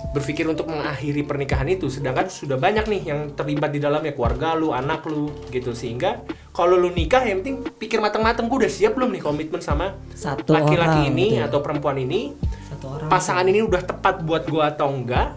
berpikir 0.08 0.48
untuk 0.48 0.70
mengakhiri 0.72 1.22
pernikahan 1.28 1.68
itu? 1.68 1.92
Sedangkan 1.92 2.32
sudah 2.32 2.56
banyak 2.56 2.88
nih 2.88 3.00
yang 3.12 3.20
terlibat 3.36 3.70
di 3.74 3.80
dalamnya 3.82 4.16
keluarga 4.16 4.56
lu 4.56 4.72
anak 4.72 5.04
lu 5.04 5.28
gitu. 5.52 5.76
Sehingga 5.76 6.24
kalau 6.56 6.80
lu 6.80 6.88
nikah 6.90 7.22
yang 7.22 7.44
penting 7.44 7.60
pikir 7.76 8.00
matang-matang 8.00 8.48
gue 8.48 8.64
udah 8.64 8.72
siap 8.72 8.96
belum 8.96 9.12
nih 9.12 9.22
komitmen 9.22 9.60
sama 9.60 9.94
Satu 10.16 10.56
laki-laki 10.56 11.12
ini 11.12 11.36
gitu 11.36 11.44
ya. 11.44 11.46
atau 11.52 11.60
perempuan 11.60 12.00
ini? 12.00 12.32
Satu 12.68 12.86
orang. 12.94 13.08
pasangan 13.10 13.46
ini 13.48 13.60
udah 13.64 13.82
tepat 13.84 14.22
buat 14.22 14.44
gua 14.48 14.72
atau 14.72 14.88
enggak? 14.92 15.34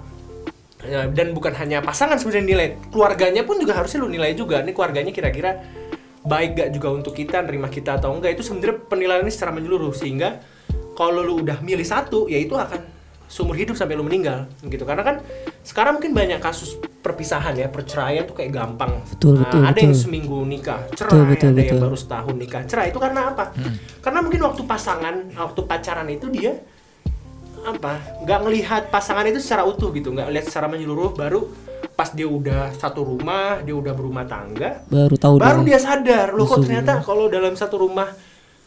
Ya, 0.81 1.05
dan 1.05 1.37
bukan 1.37 1.53
hanya 1.53 1.77
pasangan 1.85 2.17
sebenarnya 2.17 2.45
nilai 2.45 2.67
keluarganya 2.89 3.45
pun 3.45 3.61
juga 3.61 3.77
harusnya 3.77 4.01
lu 4.01 4.09
nilai 4.09 4.33
juga. 4.33 4.65
Nih 4.65 4.73
keluarganya 4.73 5.13
kira-kira 5.13 5.61
baik 6.21 6.57
gak 6.57 6.69
juga 6.73 6.89
untuk 6.93 7.13
kita 7.17 7.41
nerima 7.45 7.69
kita 7.69 8.01
atau 8.01 8.13
enggak? 8.13 8.37
Itu 8.37 8.45
sebenarnya 8.45 8.89
penilaiannya 8.89 9.33
secara 9.33 9.53
menyeluruh 9.53 9.93
sehingga 9.93 10.41
kalau 10.93 11.21
lu 11.23 11.41
udah 11.41 11.59
milih 11.61 11.85
satu 11.85 12.27
ya 12.27 12.37
itu 12.37 12.53
akan 12.53 12.81
seumur 13.31 13.55
hidup 13.55 13.79
sampai 13.79 13.95
lu 13.95 14.03
meninggal 14.03 14.43
gitu. 14.67 14.83
Karena 14.83 15.03
kan 15.07 15.15
sekarang 15.63 15.97
mungkin 15.99 16.11
banyak 16.11 16.43
kasus 16.43 16.75
perpisahan 17.01 17.55
ya 17.55 17.71
perceraian 17.71 18.27
tuh 18.27 18.35
kayak 18.35 18.51
gampang. 18.51 19.01
Betul, 19.07 19.39
Nah, 19.39 19.47
betul, 19.47 19.61
ada 19.65 19.79
yang 19.79 19.95
betul. 19.95 20.03
seminggu 20.03 20.37
nikah 20.45 20.79
cerai 20.93 21.09
Betul, 21.15 21.23
betul, 21.31 21.47
ada 21.49 21.59
yang 21.63 21.69
betul. 21.71 21.83
baru 21.87 21.95
setahun 21.97 22.35
nikah. 22.35 22.61
Cerai 22.67 22.87
itu 22.91 22.99
karena 22.99 23.21
apa? 23.31 23.43
Karena 24.03 24.19
mungkin 24.21 24.41
waktu 24.43 24.61
pasangan 24.67 25.15
waktu 25.33 25.61
pacaran 25.65 26.07
itu 26.11 26.27
dia 26.27 26.53
apa? 27.61 27.93
Nggak 28.25 28.39
ngelihat 28.45 28.83
pasangan 28.89 29.25
itu 29.25 29.39
secara 29.39 29.63
utuh 29.65 29.89
gitu 29.93 30.11
nggak 30.11 30.27
lihat 30.29 30.45
secara 30.49 30.65
menyeluruh 30.67 31.13
baru 31.13 31.45
pas 31.93 32.09
dia 32.09 32.25
udah 32.25 32.73
satu 32.73 33.05
rumah 33.05 33.61
dia 33.61 33.77
udah 33.77 33.93
berumah 33.93 34.25
tangga 34.25 34.81
baru 34.89 35.13
tahu 35.17 35.37
baru 35.37 35.61
dia. 35.61 35.77
sadar 35.77 36.33
loh 36.33 36.49
kok 36.49 36.65
ternyata 36.65 36.97
kalau 37.05 37.29
dalam 37.29 37.53
satu 37.53 37.77
rumah 37.77 38.09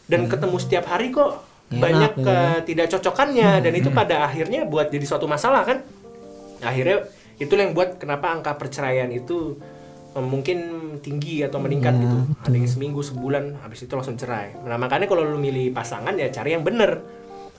dan 0.07 0.29
ketemu 0.31 0.55
setiap 0.55 0.87
hari 0.87 1.11
kok 1.11 1.43
Banyak 1.79 2.13
ya. 2.19 2.25
ketidakcocokannya 2.25 3.51
dan 3.63 3.73
itu 3.75 3.89
pada 3.91 4.25
akhirnya 4.27 4.63
buat 4.65 4.89
jadi 4.89 5.05
suatu 5.05 5.25
masalah 5.29 5.63
kan? 5.67 5.77
Akhirnya 6.63 7.05
itu 7.35 7.51
yang 7.51 7.75
buat 7.75 7.99
kenapa 7.99 8.31
angka 8.31 8.55
perceraian 8.55 9.11
itu 9.11 9.59
eh, 10.15 10.23
mungkin 10.23 10.57
tinggi 11.03 11.43
atau 11.43 11.59
meningkat 11.59 11.93
Ya, 11.95 12.01
gitu. 12.07 12.17
Ada 12.47 12.55
yang 12.55 12.69
seminggu 12.71 13.01
sebulan 13.03 13.59
habis 13.61 13.83
itu 13.83 13.93
langsung 13.93 14.15
cerai. 14.15 14.55
Nah 14.63 14.79
makanya 14.79 15.05
kalau 15.05 15.27
lu 15.27 15.37
milih 15.37 15.75
pasangan 15.75 16.15
ya 16.15 16.31
cari 16.31 16.55
yang 16.55 16.63
bener. 16.63 17.03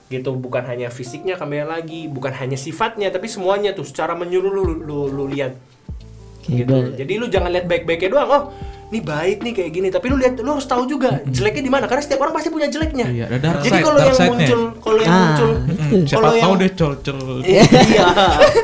Gitu 0.07 0.31
bukan 0.39 0.63
hanya 0.71 0.87
fisiknya 0.87 1.35
kembali 1.35 1.67
lagi 1.67 2.07
bukan 2.07 2.31
hanya 2.31 2.55
sifatnya 2.55 3.11
tapi 3.11 3.27
semuanya 3.27 3.75
tuh 3.75 3.83
secara 3.83 4.15
menyeluruh 4.15 4.63
lu, 4.63 4.75
lu, 4.81 4.99
lu 5.11 5.25
lihat. 5.27 5.53
Gitu. 6.47 6.95
Jadi 6.95 7.13
lu 7.19 7.27
jangan 7.27 7.51
lihat 7.51 7.67
baik-baiknya 7.67 8.09
doang. 8.15 8.29
Oh, 8.31 8.43
ini 8.87 8.99
baik 9.03 9.37
nih 9.43 9.53
kayak 9.53 9.71
gini. 9.75 9.87
Tapi 9.91 10.05
lu 10.07 10.15
lihat 10.15 10.39
lu 10.39 10.47
harus 10.47 10.67
tahu 10.67 10.87
juga 10.87 11.19
jeleknya 11.27 11.63
di 11.63 11.71
mana 11.71 11.85
karena 11.91 12.03
setiap 12.03 12.23
orang 12.23 12.33
pasti 12.39 12.49
punya 12.51 12.67
jeleknya. 12.71 13.07
Iya, 13.11 13.25
ada 13.27 13.37
dark 13.39 13.59
Jadi 13.67 13.79
kalau 13.83 13.99
yang 13.99 14.17
muncul 14.31 14.61
kalau 14.79 14.99
yang 15.03 15.11
Ah, 15.11 15.19
muncul. 15.19 15.49
Hmm, 15.57 16.01
siapa 16.07 16.19
kalau 16.19 16.31
tahu 16.31 16.53
yang 16.53 16.61
deh 16.61 16.71
col-col. 16.75 17.37
iya. 17.47 17.63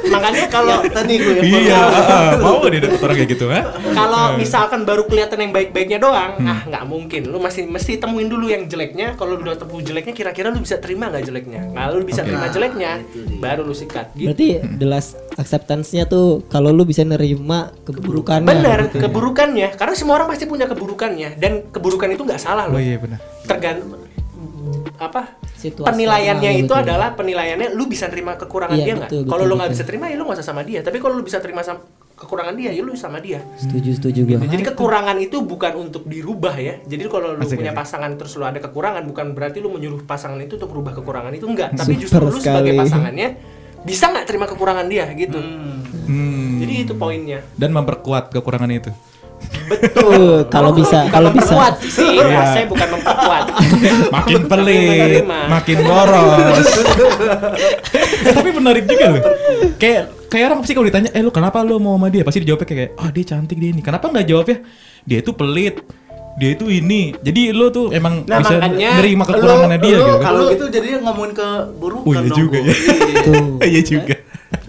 Makanya 0.07 0.45
kalau 0.47 0.75
tadi 0.87 1.13
gue 1.19 1.33
yang 1.39 1.45
Iya, 1.63 1.79
ah, 1.79 2.31
mau 2.39 2.63
deh 2.63 2.79
dapet 2.79 2.99
orang 3.03 3.17
kayak 3.19 3.29
gitu, 3.35 3.45
ha? 3.51 3.61
kalau 3.93 4.23
misalkan 4.39 4.81
baru 4.87 5.03
kelihatan 5.07 5.37
yang 5.39 5.51
baik-baiknya 5.51 5.99
doang, 5.99 6.39
ah 6.43 6.59
nggak 6.67 6.83
mungkin. 6.87 7.21
Lu 7.27 7.37
masih 7.43 7.67
mesti 7.67 7.99
temuin 7.99 8.27
dulu 8.31 8.47
yang 8.47 8.65
jeleknya. 8.67 9.15
Kalau 9.19 9.35
lu 9.35 9.43
udah 9.43 9.59
temu 9.59 9.79
jeleknya, 9.83 10.13
kira-kira 10.15 10.47
lu 10.49 10.63
bisa 10.63 10.79
terima 10.79 11.11
nggak 11.11 11.23
jeleknya? 11.27 11.61
Nah, 11.71 11.91
lu 11.91 12.03
bisa 12.07 12.23
terima 12.23 12.47
jeleknya, 12.47 13.03
baru 13.39 13.67
lu 13.67 13.75
sikat. 13.75 14.15
Gitu. 14.15 14.31
Berarti 14.31 14.47
the 14.79 14.87
last 14.87 15.19
acceptance-nya 15.35 16.07
tuh 16.07 16.45
kalau 16.47 16.71
lu 16.71 16.87
bisa 16.87 17.03
nerima 17.03 17.73
keburukannya. 17.83 18.47
Bener, 18.47 18.79
gitu 18.87 18.97
ya. 18.97 19.01
keburukannya. 19.07 19.67
Karena 19.75 19.95
semua 19.97 20.12
orang 20.13 20.27
pasti 20.27 20.45
punya 20.45 20.65
keburukannya 20.65 21.35
dan 21.35 21.51
keburukan 21.67 22.07
itu 22.07 22.21
nggak 22.21 22.37
salah 22.37 22.65
loh. 22.65 22.77
Oh 22.77 22.81
iya 22.81 22.97
benar. 22.97 23.19
tergantung 23.43 23.99
apa 24.95 25.35
Situasi 25.53 25.89
penilaiannya 25.89 26.51
itu 26.57 26.69
betul. 26.69 26.79
adalah 26.79 27.11
penilaiannya 27.13 27.73
lu 27.73 27.85
bisa 27.85 28.07
terima 28.07 28.35
kekurangan 28.35 28.75
Iya, 28.75 28.85
dia 28.85 28.93
nggak 28.95 29.09
kalau 29.25 29.43
lu 29.43 29.55
nggak 29.55 29.71
bisa 29.71 29.83
terima 29.83 30.05
ya 30.07 30.15
lu 30.15 30.23
nggak 30.23 30.37
usah 30.37 30.47
sama 30.47 30.61
dia 30.61 30.79
tapi 30.79 30.97
kalau 30.97 31.15
lu 31.15 31.23
bisa 31.23 31.39
terima 31.39 31.59
sama 31.59 31.83
kekurangan 32.13 32.53
dia 32.53 32.71
ya 32.71 32.79
lu 32.79 32.93
sama 32.93 33.17
dia 33.17 33.41
Setuju, 33.57 33.89
setuju 33.93 34.19
gue. 34.23 34.37
jadi 34.39 34.63
kekurangan 34.65 35.17
itu 35.17 35.41
bukan 35.41 35.73
untuk 35.81 36.03
dirubah 36.05 36.55
ya 36.55 36.79
jadi 36.81 37.09
kalau 37.09 37.33
lu 37.33 37.43
Asik, 37.43 37.57
punya 37.57 37.73
pasangan 37.73 38.11
terus 38.13 38.31
lu 38.33 38.45
ada 38.45 38.59
kekurangan 38.59 39.03
bukan 39.03 39.25
berarti 39.33 39.59
lu 39.59 39.69
menyuruh 39.69 40.03
pasangan 40.03 40.37
itu 40.37 40.55
untuk 40.55 40.69
merubah 40.69 40.93
kekurangan 40.93 41.31
itu 41.31 41.45
enggak 41.45 41.73
tapi 41.73 41.97
Super 41.97 42.03
justru 42.21 42.23
lu 42.29 42.39
sebagai 42.39 42.73
pasangannya 42.77 43.27
bisa 43.81 44.05
nggak 44.09 44.25
terima 44.25 44.45
kekurangan 44.45 44.85
dia 44.85 45.09
gitu 45.11 45.39
Hmm. 46.03 46.59
jadi 46.59 46.83
itu 46.83 46.93
poinnya 46.93 47.39
Dan 47.53 47.71
memperkuat 47.71 48.27
kekurangan 48.29 48.67
itu. 48.69 48.91
Betul, 49.63 50.45
kalau 50.47 50.71
bisa, 50.79 51.07
kalau 51.07 51.31
bisa. 51.31 51.55
memperkuat 51.55 51.73
sih 51.81 52.19
Iya. 52.19 52.41
saya 52.51 52.65
bukan 52.67 52.87
memperkuat 52.93 53.43
makin 54.11 54.41
pelit, 54.45 55.23
makin 55.25 55.77
boros. 55.81 56.67
Eh, 58.23 58.31
tapi 58.33 58.49
menarik 58.51 58.87
juga 58.87 59.05
loh. 59.13 59.23
Kayak 59.75 60.03
kayak 60.27 60.45
orang 60.47 60.59
pasti 60.63 60.73
kalau 60.73 60.87
ditanya, 60.87 61.09
eh 61.11 61.19
lu 61.19 61.29
kenapa 61.29 61.59
lu 61.61 61.75
mau 61.77 61.95
sama 61.95 62.07
dia? 62.07 62.23
Pasti 62.23 62.39
dijawabnya 62.39 62.67
kayak, 62.67 62.89
ah 62.95 63.09
dia 63.11 63.25
cantik 63.27 63.57
dia 63.59 63.69
ini. 63.69 63.81
Kenapa 63.83 64.07
nggak 64.07 64.25
jawabnya? 64.25 64.57
Dia 65.03 65.17
itu 65.19 65.31
pelit. 65.31 65.75
Dia 66.33 66.49
itu 66.55 66.65
ini. 66.65 67.13
Jadi 67.19 67.53
lu 67.53 67.69
tuh 67.69 67.91
emang 67.91 68.23
Nah, 68.25 68.41
bisa 68.41 68.57
makanya 68.57 68.89
nerima 68.97 69.23
kekurangannya 69.23 69.77
dia 69.77 69.93
lu, 69.93 70.01
gitu 70.01 70.13
kan. 70.17 70.25
Kalau 70.25 70.45
itu 70.49 70.65
jadinya 70.67 70.97
ngomongin 71.05 71.31
ke 71.35 71.47
burukan 71.77 72.07
Oh 72.07 72.13
iya 72.17 72.31
juga 72.31 72.57
ya. 72.57 72.73
Iya. 72.73 73.21
Tuh. 73.21 73.45
Iya 73.61 73.81
juga. 73.83 74.15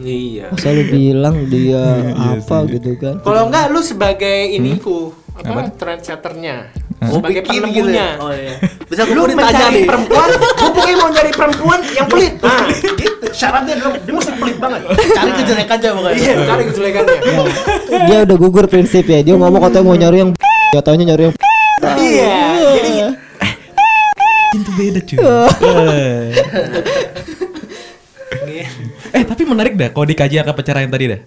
Iya 0.01 0.51
Masa 0.51 0.69
lu 0.71 0.85
bilang 0.87 1.37
dia 1.47 1.85
Iya 2.09 2.37
apa 2.37 2.57
gitu 2.67 2.91
kan? 2.97 3.21
Kalau 3.21 3.43
enggak 3.47 3.65
lu 3.71 3.81
sebagai 3.81 4.39
iniku 4.51 5.13
Hmm? 5.35 5.51
Apa? 5.51 5.67
apa 5.67 5.75
trendsetternya 5.75 6.71
Oh, 7.05 7.19
sebagai 7.19 7.43
bikin 7.43 7.69
gitu 7.75 7.91
ya? 7.91 8.17
Oh 8.17 8.31
iya. 8.31 8.55
Bisa 8.87 9.03
Lu 9.11 9.27
mencari 9.27 9.83
nih. 9.83 9.85
perempuan, 9.85 10.31
gue 10.31 10.71
pokoknya 10.73 10.97
mau 10.97 11.11
nyari 11.11 11.33
perempuan 11.35 11.81
yang 11.91 12.07
pelit. 12.07 12.39
Nah, 12.39 12.65
gitu. 12.71 13.27
Syaratnya 13.35 13.75
dulu 13.77 13.99
dia 13.99 14.13
mesti 14.15 14.33
pelit 14.39 14.57
banget. 14.57 14.81
Cari 14.95 15.31
kejelekan 15.37 15.77
aja 15.77 15.89
pokoknya. 15.91 16.17
Iya, 16.17 16.35
cari 16.47 16.63
kejelekannya. 16.71 17.19
Dia 18.09 18.19
udah 18.25 18.37
gugur 18.39 18.67
prinsip 18.71 19.05
ya. 19.05 19.21
Dia 19.21 19.35
ngomong 19.35 19.61
katanya 19.61 19.85
mau 19.85 19.99
nyari 19.99 20.19
yang 20.23 20.31
ya 20.71 20.81
taunya 20.81 21.05
nyari 21.13 21.23
yang 21.29 21.35
Iya. 21.99 22.37
Jadi 22.79 22.93
Itu 24.55 24.71
beda 24.79 25.01
cuy. 25.03 25.19
Eh. 29.15 29.23
Eh 29.23 29.25
tapi 29.25 29.47
menarik 29.47 29.79
dah 29.79 29.95
kalau 29.95 30.07
dikaji 30.11 30.43
angka 30.43 30.55
perceraian 30.59 30.91
tadi 30.91 31.07
dah. 31.07 31.21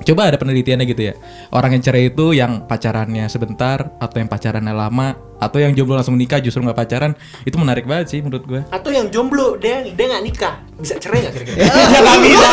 Coba 0.00 0.32
ada 0.32 0.40
penelitiannya 0.40 0.88
gitu 0.88 1.12
ya. 1.12 1.14
Orang 1.52 1.76
yang 1.76 1.84
cerai 1.84 2.08
itu 2.08 2.32
yang 2.32 2.64
pacarannya 2.64 3.28
sebentar 3.28 3.92
atau 4.00 4.16
yang 4.16 4.32
pacarannya 4.32 4.72
lama 4.72 5.12
atau 5.36 5.60
yang 5.60 5.76
jomblo 5.76 6.00
langsung 6.00 6.16
nikah 6.16 6.40
justru 6.40 6.64
nggak 6.64 6.76
pacaran 6.76 7.12
itu 7.44 7.56
menarik 7.60 7.84
banget 7.84 8.16
sih 8.16 8.20
menurut 8.24 8.44
gue. 8.44 8.60
atau 8.68 8.92
yang 8.92 9.08
jomblo 9.08 9.56
dia 9.56 9.84
dia 9.84 10.04
nggak 10.08 10.24
nikah 10.24 10.54
bisa 10.80 10.96
cerai 10.96 11.28
nggak 11.28 11.32
kira-kira? 11.36 11.56
ya 11.92 12.00
nggak 12.00 12.20
bisa 12.24 12.48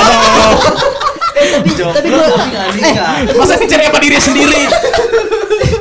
dong. 1.80 1.96
Tapi 1.96 2.08
gue 2.12 2.26
tapi 2.28 2.48
nggak 2.52 2.68
nikah. 2.76 3.10
Masa 3.40 3.54
sih 3.56 3.68
cerai 3.72 3.88
apa 3.88 4.00
diri 4.04 4.20
sendiri? 4.20 4.62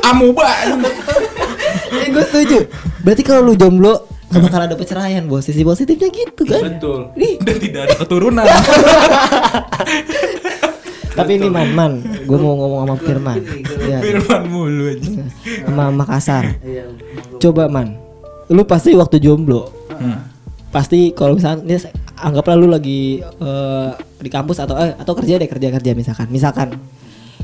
Amuba. 0.07 0.47
Eh 1.91 2.07
gue 2.15 2.23
setuju. 2.31 2.59
Berarti 3.03 3.23
kalau 3.27 3.51
lu 3.51 3.53
jomblo 3.59 4.07
gak 4.27 4.41
bakal 4.41 4.59
ada 4.61 4.75
perceraian 4.75 5.23
bos. 5.23 5.43
Sisi 5.43 5.61
positifnya 5.61 6.07
gitu 6.07 6.43
kan? 6.43 6.61
Betul. 6.73 6.99
Ih, 7.15 7.35
Dan 7.45 7.57
tidak 7.57 7.81
ada 7.85 7.95
keturunan. 7.97 8.45
tapi 11.17 11.31
ini 11.33 11.49
man 11.49 11.69
man, 11.73 11.91
gue 12.03 12.37
mau 12.37 12.53
ngomong 12.55 12.79
sama 12.83 12.95
Firman. 12.99 13.37
Ya, 13.81 13.97
Firman 13.97 14.41
mulu 14.45 14.85
aja. 14.87 15.11
sama 15.65 15.83
Makassar. 15.89 16.45
Iya. 16.61 16.93
Coba 17.39 17.65
man, 17.65 17.97
lu 18.47 18.61
pasti 18.63 18.93
waktu 18.93 19.17
jomblo, 19.17 19.73
Hmm. 19.89 20.21
pasti 20.69 21.09
kalau 21.09 21.33
misalnya 21.33 21.65
anggaplah 22.15 22.53
lu 22.53 22.69
lagi 22.69 23.17
eh, 23.19 23.89
di 24.15 24.29
kampus 24.29 24.61
atau 24.61 24.77
eh, 24.77 24.93
atau 24.93 25.13
kerja 25.15 25.41
deh 25.41 25.47
kerja 25.47 25.73
kerja 25.73 25.91
misalkan, 25.93 26.29
misalkan 26.29 26.69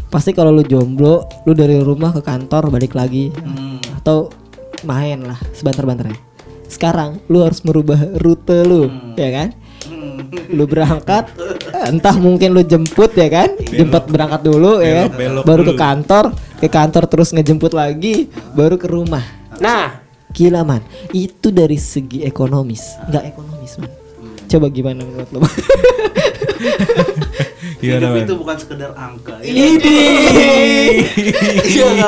pasti 0.08 0.30
kalau 0.32 0.54
lu 0.54 0.62
jomblo, 0.62 1.26
lu 1.42 1.54
dari 1.54 1.80
rumah 1.80 2.14
ke 2.14 2.22
kantor 2.22 2.70
balik 2.70 2.94
lagi 2.94 3.34
Hmm. 3.34 3.82
atau 3.98 4.30
main 4.84 5.18
lah 5.18 5.40
sebentar-bentar 5.50 6.06
ya. 6.06 6.18
Sekarang 6.74 7.22
lu 7.30 7.46
harus 7.46 7.62
merubah 7.62 8.02
rute 8.18 8.66
lu, 8.66 8.90
ya 9.14 9.30
kan? 9.30 9.50
Hmm. 9.86 10.26
Lu 10.50 10.66
berangkat, 10.66 11.30
entah 11.86 12.18
mungkin 12.18 12.58
lu 12.58 12.66
jemput 12.66 13.14
ya 13.14 13.30
kan? 13.30 13.54
Jemput 13.62 14.10
berangkat 14.10 14.42
dulu 14.42 14.82
ya 14.82 15.06
kan? 15.06 15.14
Belok-belok 15.14 15.46
Baru 15.46 15.62
ke 15.62 15.70
dulu. 15.70 15.78
kantor, 15.78 16.26
ke 16.58 16.68
kantor 16.68 17.04
terus 17.06 17.30
ngejemput 17.30 17.78
lagi, 17.78 18.26
baru 18.58 18.82
ke 18.82 18.90
rumah. 18.90 19.22
Nah, 19.62 20.02
Gila 20.34 20.66
man, 20.66 20.82
itu 21.14 21.54
dari 21.54 21.78
segi 21.78 22.26
ekonomis, 22.26 22.98
nggak 23.06 23.38
ekonomis 23.38 23.78
man. 23.78 23.94
Coba 24.50 24.66
gimana 24.74 25.06
menurut 25.06 25.30
lo? 25.30 25.46
Iya, 27.84 28.00
hidup 28.00 28.16
itu 28.16 28.34
bukan 28.40 28.56
sekedar 28.56 28.96
angka. 28.96 29.44
Idi. 29.44 30.00
Iya? 31.68 32.08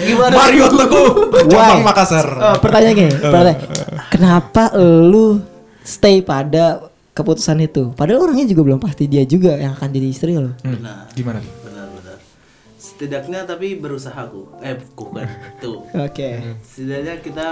Gimana? 0.00 0.32
Mario 0.32 0.66
Teguh, 0.72 1.08
Cabang? 1.52 1.84
Makassar. 1.84 2.26
Oh, 2.32 2.56
pertanyaan 2.56 2.96
gini, 2.96 3.12
pertanyaan. 3.12 3.60
Kenapa 4.08 4.72
lu 4.80 5.44
stay 5.84 6.24
pada 6.24 6.80
keputusan 7.12 7.60
itu? 7.60 7.92
Padahal 7.92 8.24
orangnya 8.24 8.48
juga 8.48 8.72
belum 8.72 8.80
pasti 8.80 9.04
dia 9.04 9.28
juga 9.28 9.52
yang 9.60 9.76
akan 9.76 9.88
jadi 9.92 10.08
istri 10.08 10.32
lo. 10.32 10.56
Hmm, 10.64 10.80
Benar. 10.80 11.12
Gimana? 11.12 11.40
Benar-benar. 11.44 12.16
Setidaknya 12.80 13.44
tapi 13.44 13.76
berusaha 13.76 14.32
ku. 14.32 14.48
Eh 14.64 14.80
bukan. 14.96 15.28
Tuh. 15.62 15.84
Oke. 15.92 16.56
Setidaknya 16.64 17.20
kita 17.20 17.48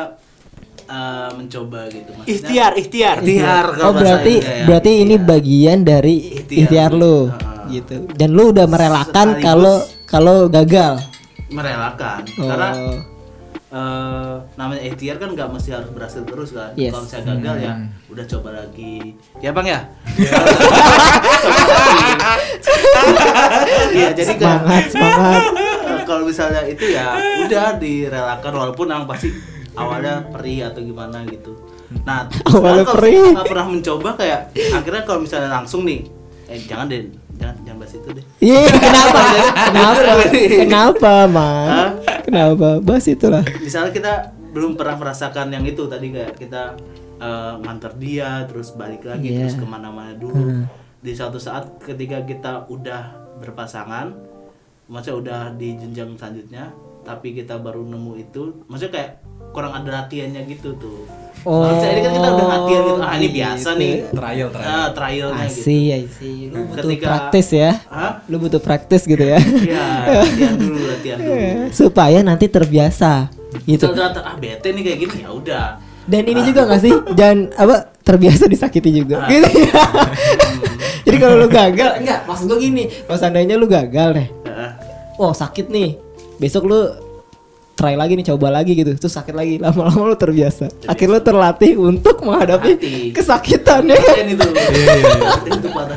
eh, 0.91 1.31
mencoba 1.33 1.81
gitu. 1.87 2.11
Maksudnya, 2.13 2.35
Ikhtiar, 2.35 2.73
ikhtiar. 2.75 3.17
Ikhtiar 3.21 3.67
Oh 3.79 3.93
berarti 3.93 4.35
bahasa 4.35 4.43
Indonesia 4.43 4.53
ya. 4.53 4.65
berarti 4.67 4.91
ini 4.99 5.15
bagian 5.17 5.79
dari 5.83 6.15
Ikhtiar. 6.37 6.61
ikhtiar 6.61 6.91
lu 6.93 7.17
Heeh. 7.25 7.71
gitu. 7.73 7.95
Dan 8.13 8.29
lu 8.31 8.51
udah 8.51 8.67
merelakan 8.67 9.29
kalau 9.39 9.77
kalau 10.05 10.37
gagal. 10.49 10.99
merelakan 11.49 12.23
Oh. 12.37 12.47
karena 12.47 12.69
eh, 13.69 14.35
namanya 14.55 14.83
ikhtiar 14.85 15.17
kan 15.17 15.31
nggak 15.31 15.47
mesti 15.49 15.71
harus 15.73 15.91
berhasil 15.91 16.23
terus 16.23 16.51
kan 16.51 16.71
Yes. 16.75 16.91
kalau 16.91 17.03
misalnya 17.03 17.27
gagal 17.33 17.57
ya 17.61 17.73
udah 18.09 18.25
coba 18.29 18.49
lagi 18.57 18.95
ya 19.37 19.51
bang 19.51 19.67
ya 19.69 19.81
Iya 23.91 24.09
jadi 24.13 24.33
kan 24.37 24.63
Semangat, 24.63 24.85
semangat. 24.91 25.43
eh, 25.43 26.03
kalau 26.09 26.23
misalnya 26.25 26.63
itu 26.65 26.85
ya 26.89 27.15
udah 27.41 27.67
direlakan 27.77 28.53
walaupun 28.53 28.87
yang 28.87 29.05
pasti 29.05 29.29
awalnya 29.73 30.27
perih 30.27 30.67
atau 30.67 30.81
gimana 30.81 31.23
gitu 31.27 31.53
nah 32.03 32.27
Awalnya 32.49 32.85
perih. 32.87 33.35
nggak 33.35 33.47
pernah 33.47 33.67
mencoba 33.69 34.11
kayak 34.15 34.41
akhirnya 34.73 35.03
kalau 35.03 35.21
misalnya 35.21 35.51
langsung 35.51 35.83
nih 35.83 36.07
eh 36.47 36.59
jangan 36.61 36.87
deh 36.87 37.07
jangan 37.35 37.55
jangan 37.61 37.79
bahas 37.79 37.95
itu 37.95 38.09
deh 38.11 38.25
Iya, 38.39 38.61
kenapa? 38.85 39.21
kenapa? 39.65 40.13
Kenapa, 40.31 41.13
Man? 41.27 41.67
Hah? 41.67 41.91
Kenapa? 42.21 42.69
Bahas 42.79 43.07
itulah. 43.07 43.43
misalnya 43.59 43.91
kita 43.91 44.13
belum 44.51 44.75
pernah 44.75 44.97
merasakan 44.97 45.47
yang 45.49 45.63
itu 45.63 45.87
tadi 45.87 46.11
kayak 46.11 46.35
kita 46.35 46.75
eh, 47.17 47.55
nganter 47.61 47.93
dia 47.97 48.45
terus 48.45 48.71
balik 48.73 49.03
lagi 49.05 49.31
Iya. 49.31 49.47
terus 49.47 49.57
ke 49.57 49.65
mana-mana 49.65 50.13
dulu 50.13 50.67
di 50.97 51.11
suatu 51.11 51.39
saat 51.39 51.81
ketika 51.81 52.21
kita 52.23 52.67
udah 52.67 53.03
berpasangan 53.41 54.13
maksudnya 54.85 55.17
udah 55.17 55.41
di 55.55 55.75
jenjang 55.75 56.13
selanjutnya 56.15 56.75
tapi 57.01 57.33
kita 57.33 57.57
baru 57.57 57.81
nemu 57.83 58.13
itu 58.21 58.43
maksudnya 58.67 58.93
kayak 58.93 59.11
kurang 59.51 59.73
ada 59.73 59.91
latihannya 60.01 60.43
gitu 60.47 60.73
tuh 60.77 61.01
Oh, 61.41 61.65
Harusnya 61.65 61.89
ini 61.91 62.01
kan 62.01 62.13
kita 62.13 62.29
udah 62.29 62.47
latihan 62.47 62.83
gitu 62.85 62.93
ah 63.01 63.15
ini 63.17 63.29
biasa 63.33 63.69
gitu. 63.71 63.81
nih 63.81 63.93
Trial, 64.13 64.49
trial. 64.53 64.69
ah, 64.69 64.89
trialnya 64.93 65.41
I 65.41 65.49
gitu 65.49 65.65
I 65.65 66.03
see. 66.13 66.37
Lu 66.45 66.59
butuh 66.61 66.85
Ketika- 66.85 67.07
praktis 67.09 67.47
ya. 67.49 67.71
Hah? 67.89 68.13
Lu 68.29 68.37
butuh 68.37 68.61
praktis 68.61 69.03
gitu 69.03 69.25
ya. 69.25 69.41
Iya, 69.41 69.87
latihan 70.21 70.55
dulu, 70.55 70.81
latihan 70.85 71.17
dulu. 71.17 71.41
Supaya 71.81 72.21
nanti 72.21 72.45
terbiasa 72.45 73.33
gitu. 73.65 73.81
Kalau 73.83 73.97
ternyata 73.97 74.21
ah 74.21 74.37
bete 74.37 74.69
nih 74.69 74.83
kayak 74.85 74.99
gini 75.01 75.17
ya 75.19 75.31
udah. 75.33 75.67
Dan 76.05 76.23
ini 76.27 76.41
juga 76.45 76.61
gak 76.67 76.81
sih? 76.83 76.93
Dan 77.11 77.49
apa 77.55 77.89
terbiasa 78.05 78.45
disakiti 78.45 78.91
juga. 78.95 79.25
Ah. 79.25 79.33
Gitu. 79.33 79.49
Jadi 81.09 81.17
kalau 81.17 81.37
lu 81.37 81.49
gagal, 81.49 81.91
enggak, 81.97 82.29
maksud 82.29 82.45
gue 82.47 82.59
gini, 82.61 82.85
kalau 83.03 83.17
seandainya 83.17 83.57
lu 83.57 83.65
gagal 83.65 84.13
deh. 84.13 84.29
Heeh. 84.45 84.71
Oh, 85.17 85.33
sakit 85.33 85.73
nih. 85.73 85.97
Besok 86.37 86.69
lu 86.69 86.81
try 87.81 87.97
lagi 87.97 88.13
nih, 88.13 88.27
coba 88.29 88.53
lagi 88.53 88.77
gitu. 88.77 88.93
Terus 88.93 89.17
sakit 89.17 89.33
lagi, 89.33 89.57
lama-lama 89.57 90.13
lu 90.13 90.17
terbiasa. 90.21 90.69
Akhirnya 90.85 91.17
lu 91.17 91.21
terlatih 91.25 91.73
untuk 91.81 92.21
menghadapi 92.21 92.77
Hati. 92.77 92.95
kesakitan 93.17 93.89
ya 93.89 93.97
kan? 93.97 94.25
Itu. 94.29 94.45
Iya, 94.53 94.69
iya, 94.69 94.95
iya. 95.01 95.29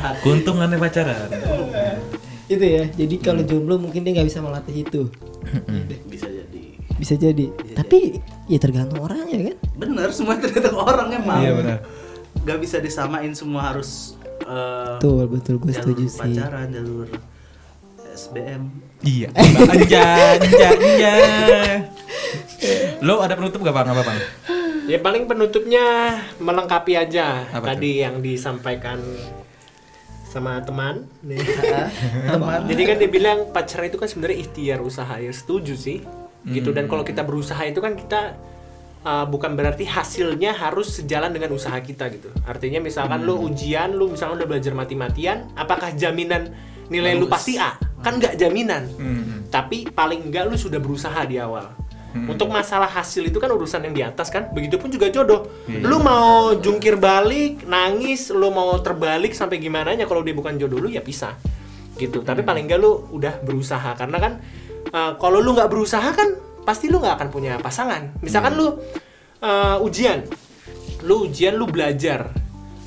Hati. 0.00 0.22
Keuntungannya 0.24 0.80
pacaran. 0.80 1.28
Itu 2.48 2.64
ya. 2.64 2.88
Jadi 2.88 3.14
kalau 3.20 3.44
jomblo 3.44 3.76
mungkin 3.76 4.00
dia 4.00 4.16
nggak 4.16 4.28
bisa 4.32 4.40
melatih 4.40 4.76
itu. 4.80 5.02
Bisa 6.08 6.24
jadi. 6.24 6.62
Bisa 6.96 7.14
jadi. 7.20 7.46
Tapi 7.76 8.16
ya 8.48 8.56
tergantung 8.56 9.04
orangnya 9.04 9.52
kan. 9.52 9.56
Bener, 9.76 10.08
semua 10.08 10.40
tergantung 10.40 10.80
orang 10.80 11.12
emang. 11.12 11.44
Iya 11.44 11.52
benar. 11.52 11.78
Gak 12.44 12.58
bisa 12.60 12.76
disamain 12.76 13.32
semua 13.32 13.72
harus 13.72 14.16
eh, 14.44 15.00
Betul, 15.00 15.24
betul 15.28 15.54
gue 15.56 15.72
setuju 15.72 16.04
sih. 16.08 16.20
pacaran, 16.20 16.68
jalur 16.68 17.08
SBM. 18.14 18.62
Iya. 19.02 19.28
Anja, 19.34 20.04
anja, 20.38 20.68
anja. 20.70 21.14
Lo 23.02 23.20
ada 23.20 23.34
penutup 23.34 23.60
gak 23.66 23.74
bang? 23.74 23.88
Apa 23.90 24.02
bang? 24.06 24.18
Ya 24.84 24.98
paling 25.00 25.24
penutupnya 25.24 26.12
melengkapi 26.36 26.92
aja 26.92 27.48
Apa 27.48 27.72
tadi 27.72 28.04
yang 28.04 28.22
disampaikan 28.22 29.02
sama 30.30 30.62
teman. 30.62 31.10
Nih. 31.28 31.42
Teman. 32.30 32.70
Jadi 32.70 32.82
kan 32.86 32.96
dia 33.02 33.10
bilang 33.10 33.38
pacaran 33.50 33.90
itu 33.90 33.98
kan 33.98 34.08
sebenarnya 34.08 34.38
ikhtiar 34.46 34.78
usaha 34.80 35.14
ya 35.18 35.34
setuju 35.34 35.74
sih. 35.74 35.98
Gitu 36.44 36.70
dan 36.76 36.86
kalau 36.86 37.02
kita 37.02 37.24
berusaha 37.24 37.64
itu 37.64 37.80
kan 37.80 37.96
kita 37.96 38.36
uh, 39.04 39.24
bukan 39.24 39.56
berarti 39.56 39.88
hasilnya 39.88 40.52
harus 40.52 41.00
sejalan 41.00 41.32
dengan 41.32 41.52
usaha 41.56 41.76
kita 41.80 42.08
gitu. 42.12 42.28
Artinya 42.44 42.84
misalkan 42.84 43.24
lu 43.24 43.48
ujian, 43.48 43.96
lu 43.96 44.12
misalkan 44.12 44.40
udah 44.42 44.48
belajar 44.48 44.72
mati-matian, 44.76 45.48
apakah 45.56 45.96
jaminan 45.96 46.52
nilai 46.92 47.16
lu 47.16 47.26
Bagus. 47.26 47.34
pasti 47.38 47.52
A? 47.56 47.76
Kan 48.04 48.20
nggak 48.20 48.34
jaminan. 48.36 48.84
Hmm. 48.98 49.48
Tapi 49.48 49.88
paling 49.88 50.28
enggak 50.28 50.50
lu 50.50 50.56
sudah 50.58 50.80
berusaha 50.82 51.24
di 51.24 51.40
awal. 51.40 51.84
Untuk 52.14 52.46
masalah 52.46 52.86
hasil 52.86 53.26
itu 53.26 53.42
kan 53.42 53.50
urusan 53.50 53.90
yang 53.90 53.94
di 53.94 54.02
atas 54.06 54.30
kan. 54.30 54.46
Begitupun 54.54 54.86
juga 54.86 55.10
jodoh. 55.10 55.50
Lu 55.66 55.98
mau 55.98 56.54
jungkir 56.54 56.94
balik, 56.94 57.66
nangis, 57.66 58.30
lu 58.30 58.54
mau 58.54 58.78
terbalik 58.78 59.34
sampai 59.34 59.58
gimana 59.58 59.98
nya 59.98 60.06
kalau 60.06 60.22
dia 60.22 60.30
bukan 60.30 60.54
jodoh 60.54 60.78
lu 60.78 60.86
ya 60.86 61.02
pisah. 61.02 61.34
Gitu. 61.98 62.22
Tapi 62.22 62.46
paling 62.46 62.70
enggak 62.70 62.78
lu 62.78 63.10
udah 63.10 63.42
berusaha 63.42 63.98
karena 63.98 64.18
kan 64.22 64.32
uh, 64.94 65.18
kalau 65.18 65.42
lu 65.42 65.58
nggak 65.58 65.66
berusaha 65.66 66.06
kan 66.14 66.38
pasti 66.62 66.86
lu 66.86 67.02
nggak 67.02 67.18
akan 67.18 67.28
punya 67.34 67.58
pasangan. 67.58 68.14
Misalkan 68.22 68.54
lu 68.54 68.78
uh, 69.42 69.82
ujian. 69.82 70.22
Lu 71.02 71.26
ujian 71.26 71.58
lu 71.58 71.66
belajar. 71.66 72.30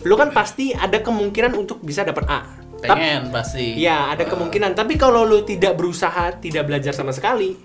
Lu 0.07 0.15
kan 0.15 0.31
pasti 0.31 0.71
ada 0.71 1.03
kemungkinan 1.03 1.51
untuk 1.51 1.83
bisa 1.83 2.07
dapat 2.07 2.23
A. 2.31 2.56
Pengen 2.81 3.33
pasti. 3.33 3.77
Ya, 3.77 4.13
ada 4.13 4.25
kemungkinan. 4.25 4.77
Tapi 4.77 4.97
kalau 4.97 5.25
lu 5.25 5.41
tidak 5.41 5.77
berusaha, 5.77 6.37
tidak 6.37 6.69
belajar 6.69 6.93
sama 6.93 7.09
sekali, 7.09 7.57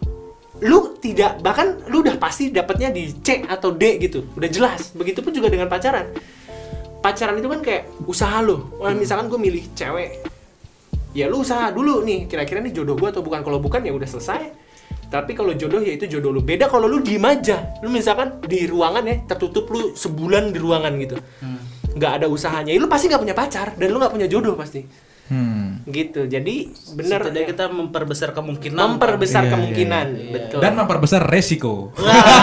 lu 0.64 0.96
tidak 0.96 1.42
bahkan 1.44 1.82
lu 1.90 2.00
udah 2.00 2.16
pasti 2.16 2.48
dapatnya 2.48 2.94
di 2.94 3.12
C 3.20 3.44
atau 3.44 3.74
D 3.74 4.00
gitu. 4.00 4.32
Udah 4.32 4.48
jelas. 4.48 4.96
Begitupun 4.96 5.34
juga 5.34 5.52
dengan 5.52 5.68
pacaran. 5.68 6.08
Pacaran 7.02 7.36
itu 7.36 7.48
kan 7.50 7.60
kayak 7.60 7.82
usaha 8.06 8.38
lu. 8.40 8.78
Wah, 8.78 8.94
misalkan 8.94 9.26
gue 9.26 9.40
milih 9.40 9.74
cewek. 9.74 10.22
Ya 11.12 11.28
lu 11.28 11.44
usaha 11.44 11.68
dulu 11.68 12.00
nih, 12.06 12.24
kira-kira 12.24 12.64
nih 12.64 12.72
jodoh 12.72 12.96
gue 12.96 13.08
atau 13.10 13.20
bukan. 13.20 13.44
Kalau 13.44 13.58
bukan 13.60 13.84
ya 13.84 13.92
udah 13.92 14.08
selesai. 14.08 14.42
Tapi 15.12 15.36
kalau 15.36 15.52
jodoh 15.52 15.84
ya 15.84 15.92
itu 15.92 16.08
jodoh 16.08 16.32
lu. 16.32 16.40
Beda 16.40 16.72
kalau 16.72 16.88
lu 16.88 17.04
diem 17.04 17.20
aja. 17.20 17.76
Lu 17.84 17.92
misalkan 17.92 18.40
di 18.48 18.64
ruangan 18.64 19.04
ya, 19.04 19.16
tertutup 19.28 19.68
lu 19.68 19.92
sebulan 19.92 20.56
di 20.56 20.58
ruangan 20.62 20.92
gitu. 20.96 21.16
Nggak 21.92 22.12
ada 22.14 22.26
usahanya. 22.26 22.70
Ya, 22.70 22.78
lu 22.78 22.86
pasti 22.86 23.06
nggak 23.06 23.20
punya 23.20 23.34
pacar 23.34 23.72
dan 23.72 23.86
lu 23.86 23.96
nggak 23.96 24.12
punya 24.12 24.26
jodoh 24.26 24.54
pasti 24.54 24.84
Hmm. 25.22 25.80
gitu 25.86 26.26
jadi 26.26 26.54
bener 26.92 27.20
Setidaknya 27.22 27.46
kita 27.48 27.64
memperbesar 27.70 28.28
kemungkinan. 28.30 28.76
memperbesar 28.76 29.40
Iya, 29.40 29.46
iya, 29.46 29.52
kemungkinan 29.54 30.06
iya. 30.10 30.28
betul 30.30 30.58
Dan 30.60 30.72
memperbesar 30.74 31.22
resiko. 31.24 31.88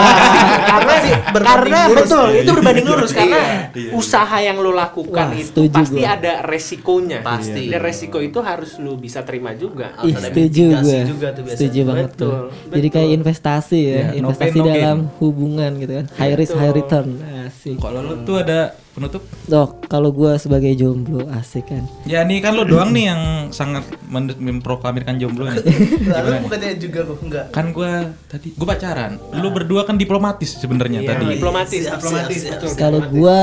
karena 0.66 0.94
sih 0.98 1.12
berbanding 1.28 1.46
karena 1.70 1.78
lurus. 1.84 1.98
betul 2.00 2.26
itu 2.34 2.50
berbanding 2.50 2.86
lurus 2.86 3.10
karena 3.12 3.38
Iya. 3.70 3.90
usaha 3.92 4.36
yang 4.38 4.58
lo 4.58 4.72
lakukan 4.72 5.28
Wah, 5.28 5.38
itu 5.38 5.60
pasti 5.68 6.00
gua. 6.00 6.16
ada 6.16 6.32
resikonya 6.42 7.18
Pasti. 7.20 7.62
dan 7.68 7.78
resiko 7.78 8.18
itu 8.18 8.38
harus 8.40 8.74
lo 8.76 8.96
bisa 8.96 9.22
terima 9.22 9.54
juga 9.54 9.94
Ih, 10.00 10.16
setuju 10.16 10.64
mitigasi 10.74 10.82
gue. 10.82 11.00
juga 11.06 11.26
tuh 11.30 11.42
biasanya. 11.42 11.58
Setuju 11.60 11.80
banget 11.84 12.08
Betul, 12.08 12.18
tuh. 12.18 12.34
Jadi 12.66 12.80
betul. 12.82 12.94
kayak 12.96 13.10
investasi 13.12 13.78
ya, 13.78 13.92
Iya, 13.92 14.02
no 14.02 14.16
investasi 14.24 14.48
pain, 14.48 14.56
no 14.56 14.64
gain. 14.64 14.80
dalam 14.80 15.00
hubungan 15.16 15.70
gitu 15.76 15.92
kan. 15.94 16.06
High 16.16 16.34
risk, 16.34 16.54
high 16.56 16.74
return. 16.74 17.08
Asik. 17.50 17.76
Kalau 17.76 18.00
lo 18.00 18.22
tuh 18.22 18.38
ada 18.38 18.60
penutup? 18.94 19.26
Dok, 19.44 19.90
kalau 19.90 20.10
gue 20.10 20.38
sebagai 20.38 20.70
jomblo 20.72 21.26
asik 21.34 21.66
kan. 21.66 21.82
Ya 22.06 22.22
nih 22.22 22.38
kan 22.38 22.54
lo 22.54 22.62
doang 22.62 22.94
nih 22.94 23.10
yang 23.10 23.22
sangat 23.50 23.82
memproklamirkan 24.06 25.18
jomblo 25.18 25.50
nih. 25.50 25.58
Lalu 26.14 26.46
bukannya 26.46 26.78
juga 26.78 27.00
kok 27.04 27.18
enggak. 27.20 27.46
Kan 27.50 27.74
gua 27.74 28.06
tadi 28.24 28.54
gua 28.54 28.66
pacaran. 28.70 29.18
Lu 29.34 29.50
berdua 29.50 29.82
kan 29.82 29.98
diplomatis 29.98 30.54
sebenarnya 30.56 31.02
Iya, 31.02 31.08
tadi. 31.10 31.24
diplomatis 31.34 31.80
Siap, 31.82 31.98
diplomatis 31.98 32.38
siap, 32.38 32.46
siap. 32.46 32.60
betul, 32.62 32.70
Kalau 32.78 33.00
gue 33.02 33.38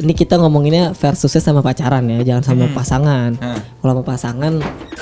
ini 0.00 0.12
kita 0.14 0.34
ngomonginnya 0.38 0.96
versusnya 0.96 1.42
sama 1.42 1.60
pacaran 1.60 2.06
ya, 2.06 2.22
jangan 2.24 2.44
sama 2.46 2.70
pasangan. 2.70 3.30
Hah. 3.36 3.60
Kalau 3.82 3.92
sama 3.98 4.04
pasangan, 4.06 4.52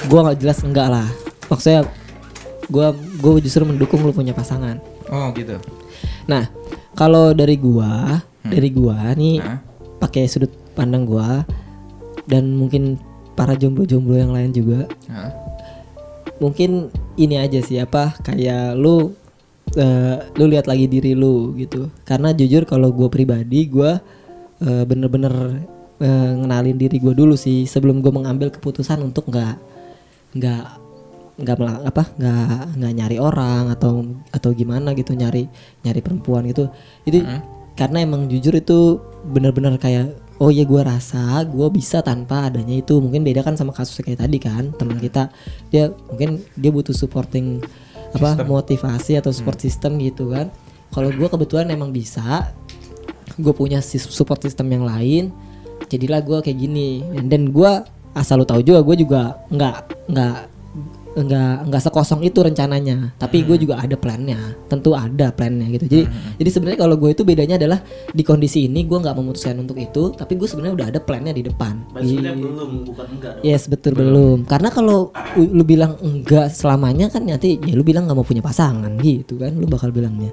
gue 0.09 0.19
nggak 0.25 0.39
jelas 0.41 0.59
enggak 0.65 0.89
lah. 0.89 1.07
Maksudnya 1.47 1.85
gue 2.67 2.87
gue 3.19 3.33
justru 3.45 3.63
mendukung 3.63 4.01
lu 4.03 4.11
punya 4.11 4.33
pasangan. 4.33 4.81
Oh 5.09 5.31
gitu. 5.33 5.55
Nah, 6.27 6.51
kalau 6.93 7.33
dari 7.33 7.55
gua, 8.49 8.55
dari 8.57 8.69
gua 8.73 8.97
nih 9.13 9.37
Hah? 9.45 9.59
pakai 10.01 10.25
sudut 10.25 10.51
pandang 10.73 11.05
gua 11.05 11.45
dan 12.25 12.57
mungkin 12.57 12.97
para 13.39 13.55
jomblo-jomblo 13.55 14.19
yang 14.19 14.35
lain 14.35 14.51
juga, 14.51 14.91
Hah? 15.07 15.31
mungkin 16.43 16.91
ini 17.15 17.39
aja 17.39 17.63
sih 17.63 17.79
apa 17.79 18.19
kayak 18.25 18.75
lu 18.75 19.15
eh, 19.79 20.17
lu 20.35 20.45
lihat 20.51 20.67
lagi 20.67 20.91
diri 20.91 21.15
lu 21.15 21.55
gitu. 21.55 21.93
Karena 22.03 22.35
jujur 22.35 22.67
kalau 22.67 22.91
gua 22.91 23.07
pribadi 23.07 23.69
gua 23.71 24.01
eh, 24.65 24.85
bener-bener 24.85 25.65
eh, 26.03 26.33
ngenalin 26.35 26.79
diri 26.79 26.97
gue 27.03 27.15
dulu 27.15 27.35
sih 27.35 27.67
sebelum 27.67 28.03
gue 28.03 28.11
mengambil 28.15 28.55
keputusan 28.55 29.03
untuk 29.03 29.31
nggak 29.31 29.59
nggak 30.39 30.65
nggak 31.39 31.59
apa 31.87 32.03
nggak 32.19 32.61
nggak 32.83 32.93
nyari 32.99 33.17
orang 33.23 33.71
atau 33.71 34.03
atau 34.35 34.51
gimana 34.51 34.91
gitu 34.99 35.15
nyari 35.15 35.47
nyari 35.87 36.01
perempuan 36.03 36.43
gitu 36.51 36.67
itu 37.07 37.23
karena 37.79 38.03
emang 38.03 38.27
jujur 38.27 38.59
itu 38.59 38.99
benar-benar 39.31 39.79
kayak 39.79 40.19
oh 40.43 40.51
ya 40.51 40.67
gue 40.67 40.83
rasa 40.83 41.47
gue 41.47 41.69
bisa 41.71 42.03
tanpa 42.03 42.51
adanya 42.51 42.75
itu. 42.75 42.99
Mungkin 42.99 43.23
beda 43.23 43.47
kan 43.47 43.55
sama 43.55 43.71
kasus 43.71 44.03
kayak 44.03 44.27
tadi 44.27 44.43
kan 44.43 44.75
teman 44.75 44.99
kita. 44.99 45.31
Dia 45.71 45.95
mungkin 46.11 46.43
dia 46.59 46.75
butuh 46.75 46.91
supporting 46.91 47.63
apa 48.19 48.43
motivasi 48.43 49.15
atau 49.23 49.31
support 49.31 49.63
system 49.63 49.95
gitu 50.03 50.35
kan. 50.35 50.51
Kalau 50.91 51.15
gue 51.15 51.29
kebetulan 51.31 51.71
emang 51.71 51.95
bisa 51.95 52.51
gue 53.39 53.55
punya 53.55 53.79
si 53.79 54.03
support 54.03 54.43
system 54.43 54.67
yang 54.75 54.83
lain 54.83 55.31
jadilah 55.87 56.19
gue 56.19 56.39
kayak 56.43 56.59
gini. 56.59 57.07
Dan 57.31 57.55
gue 57.55 57.71
asal 58.19 58.43
lu 58.43 58.47
tahu 58.49 58.67
juga 58.67 58.83
gue 58.83 59.07
juga 59.07 59.39
nggak 59.55 60.11
nggak 60.11 60.58
nggak 61.19 61.69
nggak 61.69 61.83
sekosong 61.83 62.23
itu 62.23 62.39
rencananya 62.39 63.13
tapi 63.19 63.43
gue 63.43 63.59
juga 63.59 63.83
ada 63.83 63.99
plannya 63.99 64.55
tentu 64.71 64.95
ada 64.95 65.35
plannya 65.35 65.67
gitu 65.75 65.85
jadi 65.91 66.05
jadi 66.39 66.51
sebenarnya 66.55 66.81
kalau 66.87 66.95
gue 66.97 67.11
itu 67.11 67.23
bedanya 67.27 67.59
adalah 67.59 67.83
di 68.15 68.23
kondisi 68.23 68.71
ini 68.71 68.87
gue 68.87 68.99
nggak 68.99 69.17
memutuskan 69.19 69.59
untuk 69.59 69.77
itu 69.79 70.15
tapi 70.15 70.39
gue 70.39 70.47
sebenarnya 70.47 70.75
udah 70.79 70.87
ada 70.95 71.01
plannya 71.03 71.35
di 71.35 71.43
depan 71.43 71.83
sebenarnya 71.93 72.35
Gitu. 72.39 72.45
belum 72.45 72.71
bukan 72.87 73.07
enggak 73.19 73.33
dong. 73.39 73.45
Yes 73.45 73.63
betul 73.67 73.93
belum. 73.97 74.39
Karena 74.45 74.69
kalau 74.71 75.11
lu 75.37 75.65
bilang 75.65 75.97
enggak 76.01 76.53
selamanya 76.53 77.11
kan 77.11 77.25
nanti 77.25 77.59
ya 77.63 77.75
lu 77.75 77.83
bilang 77.83 78.07
nggak 78.07 78.17
mau 78.19 78.27
punya 78.27 78.43
pasangan 78.45 78.91
gitu 79.01 79.39
kan 79.41 79.55
lu 79.55 79.67
bakal 79.67 79.91
bilangnya. 79.91 80.31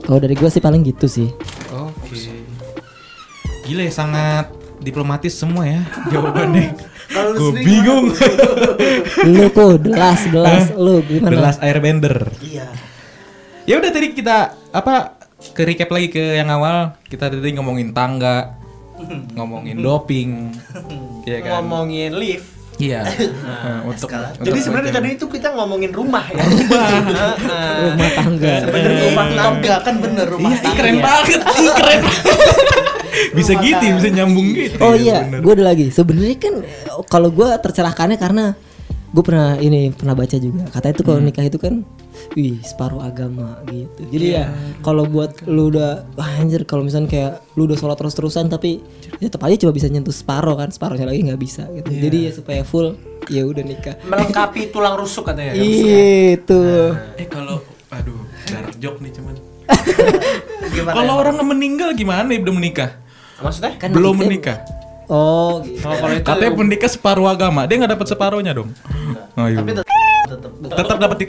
Kalau 0.00 0.18
dari 0.18 0.34
gue 0.34 0.50
sih 0.50 0.62
paling 0.62 0.82
gitu 0.82 1.06
sih. 1.06 1.28
Oke. 1.74 2.30
Gila 3.66 3.82
ya 3.86 3.92
sangat 3.92 4.50
diplomatis 4.80 5.36
semua 5.36 5.64
ya 5.68 5.80
jawabannya. 6.10 6.74
Kalau 7.10 7.30
lu 7.34 7.38
sendiri 7.50 7.66
bingung. 7.66 8.06
lu 9.34 9.44
kok 9.50 9.82
delas 9.82 10.20
delas 10.30 10.64
lu 10.72 11.02
gimana? 11.02 11.30
The 11.30 11.38
Last 11.38 11.60
Airbender. 11.60 12.16
Iya. 12.38 12.66
Ya 13.66 13.74
udah 13.76 13.90
tadi 13.90 14.14
kita 14.14 14.36
apa 14.70 15.18
ke 15.52 15.62
recap 15.62 15.90
lagi 15.90 16.08
ke 16.08 16.38
yang 16.38 16.48
awal 16.48 16.94
kita 17.06 17.26
tadi 17.26 17.50
ngomongin 17.52 17.90
tangga, 17.90 18.54
ngomongin 19.36 19.78
doping, 19.78 20.54
ya 21.30 21.38
kan? 21.42 21.66
Ngomongin 21.66 22.14
lift. 22.14 22.48
Iya. 22.80 23.04
Nah, 23.04 23.84
untuk, 23.84 24.08
untuk 24.08 24.40
Jadi 24.40 24.56
sebenarnya 24.56 24.88
tadi 24.88 25.12
itu 25.12 25.28
kita 25.28 25.52
ngomongin 25.52 25.92
rumah 25.92 26.24
ya. 26.32 26.40
Rumah. 26.40 26.88
Rumah 27.92 28.10
tangga. 28.16 28.54
Sebenarnya 28.64 29.00
rumah 29.04 29.26
Tangga 29.36 29.74
kan 29.84 29.94
bener 30.00 30.24
rumah 30.24 30.48
Iya, 30.48 30.60
tangga. 30.64 30.78
keren 30.80 30.96
banget, 31.04 31.40
ih, 31.60 31.72
keren. 31.76 32.00
Bisa 33.32 33.52
gitu, 33.56 33.84
bisa 33.96 34.08
nyambung 34.08 34.48
gitu. 34.52 34.76
Oh 34.78 34.92
ya, 34.92 34.98
iya, 34.98 35.18
bener. 35.24 35.40
gue 35.40 35.52
ada 35.54 35.64
lagi. 35.66 35.86
Sebenarnya 35.88 36.36
kan 36.36 36.54
eh, 36.60 36.76
kalau 37.06 37.28
gue 37.28 37.46
tercerahkannya 37.46 38.16
karena 38.16 38.44
gue 39.10 39.22
pernah 39.22 39.58
ini 39.58 39.90
pernah 39.90 40.14
baca 40.14 40.36
juga. 40.36 40.66
Katanya 40.68 40.94
itu 40.94 41.02
Hmm. 41.02 41.08
kalau 41.08 41.20
nikah 41.20 41.44
itu 41.44 41.58
kan, 41.58 41.74
wih 42.32 42.62
separuh 42.62 43.02
agama 43.02 43.58
gitu. 43.66 44.00
Jadi 44.08 44.26
Iya. 44.30 44.46
ya 44.46 44.54
kalau 44.80 45.02
buat 45.04 45.42
lu 45.44 45.68
udah 45.68 46.06
wah, 46.14 46.30
anjir 46.38 46.62
kalau 46.62 46.82
misalnya 46.82 47.10
kayak 47.10 47.32
lu 47.54 47.66
udah 47.66 47.74
sholat 47.74 47.96
terus 47.96 48.14
terusan 48.14 48.46
tapi 48.46 48.78
ya 49.18 49.26
tetap 49.26 49.42
aja 49.42 49.58
cuma 49.58 49.74
bisa 49.74 49.90
nyentuh 49.90 50.14
separuh 50.14 50.54
kan, 50.54 50.70
separuhnya 50.70 51.10
lagi 51.10 51.26
nggak 51.26 51.40
bisa 51.40 51.66
gitu. 51.72 51.90
Iya. 51.90 52.00
Jadi 52.06 52.18
ya 52.22 52.30
supaya 52.30 52.62
full 52.62 52.94
ya 53.26 53.42
udah 53.42 53.62
nikah. 53.62 53.98
Melengkapi 54.06 54.70
tulang 54.70 54.94
rusuk 54.94 55.26
katanya. 55.26 55.58
Itu. 56.34 56.62
Eh 57.18 57.26
kalau 57.26 57.58
aduh, 57.90 58.22
dark 58.46 58.78
joke 58.78 59.02
nih 59.02 59.10
cuman. 59.10 59.49
Kalau 60.96 61.14
ya? 61.16 61.20
orang 61.20 61.36
meninggal 61.44 61.90
gimana 61.92 62.30
belum 62.30 62.56
menikah? 62.56 63.00
Maksudnya? 63.40 63.72
Kan 63.80 63.90
belum 63.92 64.14
menikah. 64.20 64.62
Oh, 65.10 65.58
gitu. 65.66 65.82
Oh, 65.82 65.96
kalau 65.98 66.14
itu 66.14 66.22
Katanya 66.22 66.52
menikah 66.54 66.86
separuh 66.86 67.26
agama, 67.26 67.66
dia 67.66 67.82
nggak 67.82 67.98
dapat 67.98 68.06
separuhnya 68.06 68.54
dong. 68.54 68.70
Oh, 69.34 69.46
iya. 69.50 69.58
Tapi 69.58 69.70
tetap 69.74 70.52
tetap 70.70 70.96
dapat 71.02 71.16
di 71.18 71.24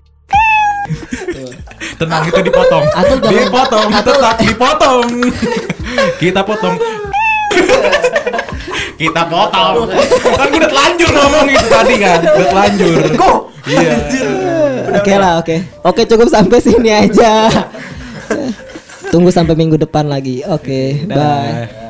Tenang 1.98 2.24
itu 2.30 2.42
dipotong. 2.46 2.86
Atau 2.94 3.16
jangan- 3.18 3.34
dipotong, 3.34 3.90
tetap 4.06 4.36
dipotong. 4.42 5.08
Kita 6.22 6.42
potong. 6.46 6.76
Kita 9.02 9.22
potong. 9.26 9.76
Kan 10.38 10.46
gue 10.50 10.60
udah 10.62 10.72
telanjur 10.72 11.10
ngomong 11.10 11.48
itu 11.50 11.68
tadi 11.70 11.96
kan. 11.98 12.20
Udah 12.22 12.48
telanjur. 12.54 12.98
Go. 13.18 13.32
Iya. 13.66 13.94
Oke 14.98 15.14
lah, 15.18 15.34
oke. 15.42 15.56
Oke, 15.86 16.02
cukup 16.06 16.28
sampai 16.30 16.58
sini 16.62 16.90
aja. 16.90 17.50
Tunggu 19.12 19.30
sampai 19.34 19.58
minggu 19.60 19.76
depan 19.76 20.08
lagi. 20.08 20.46
Oke, 20.48 21.04
bye. 21.04 21.16
Dah. 21.16 21.81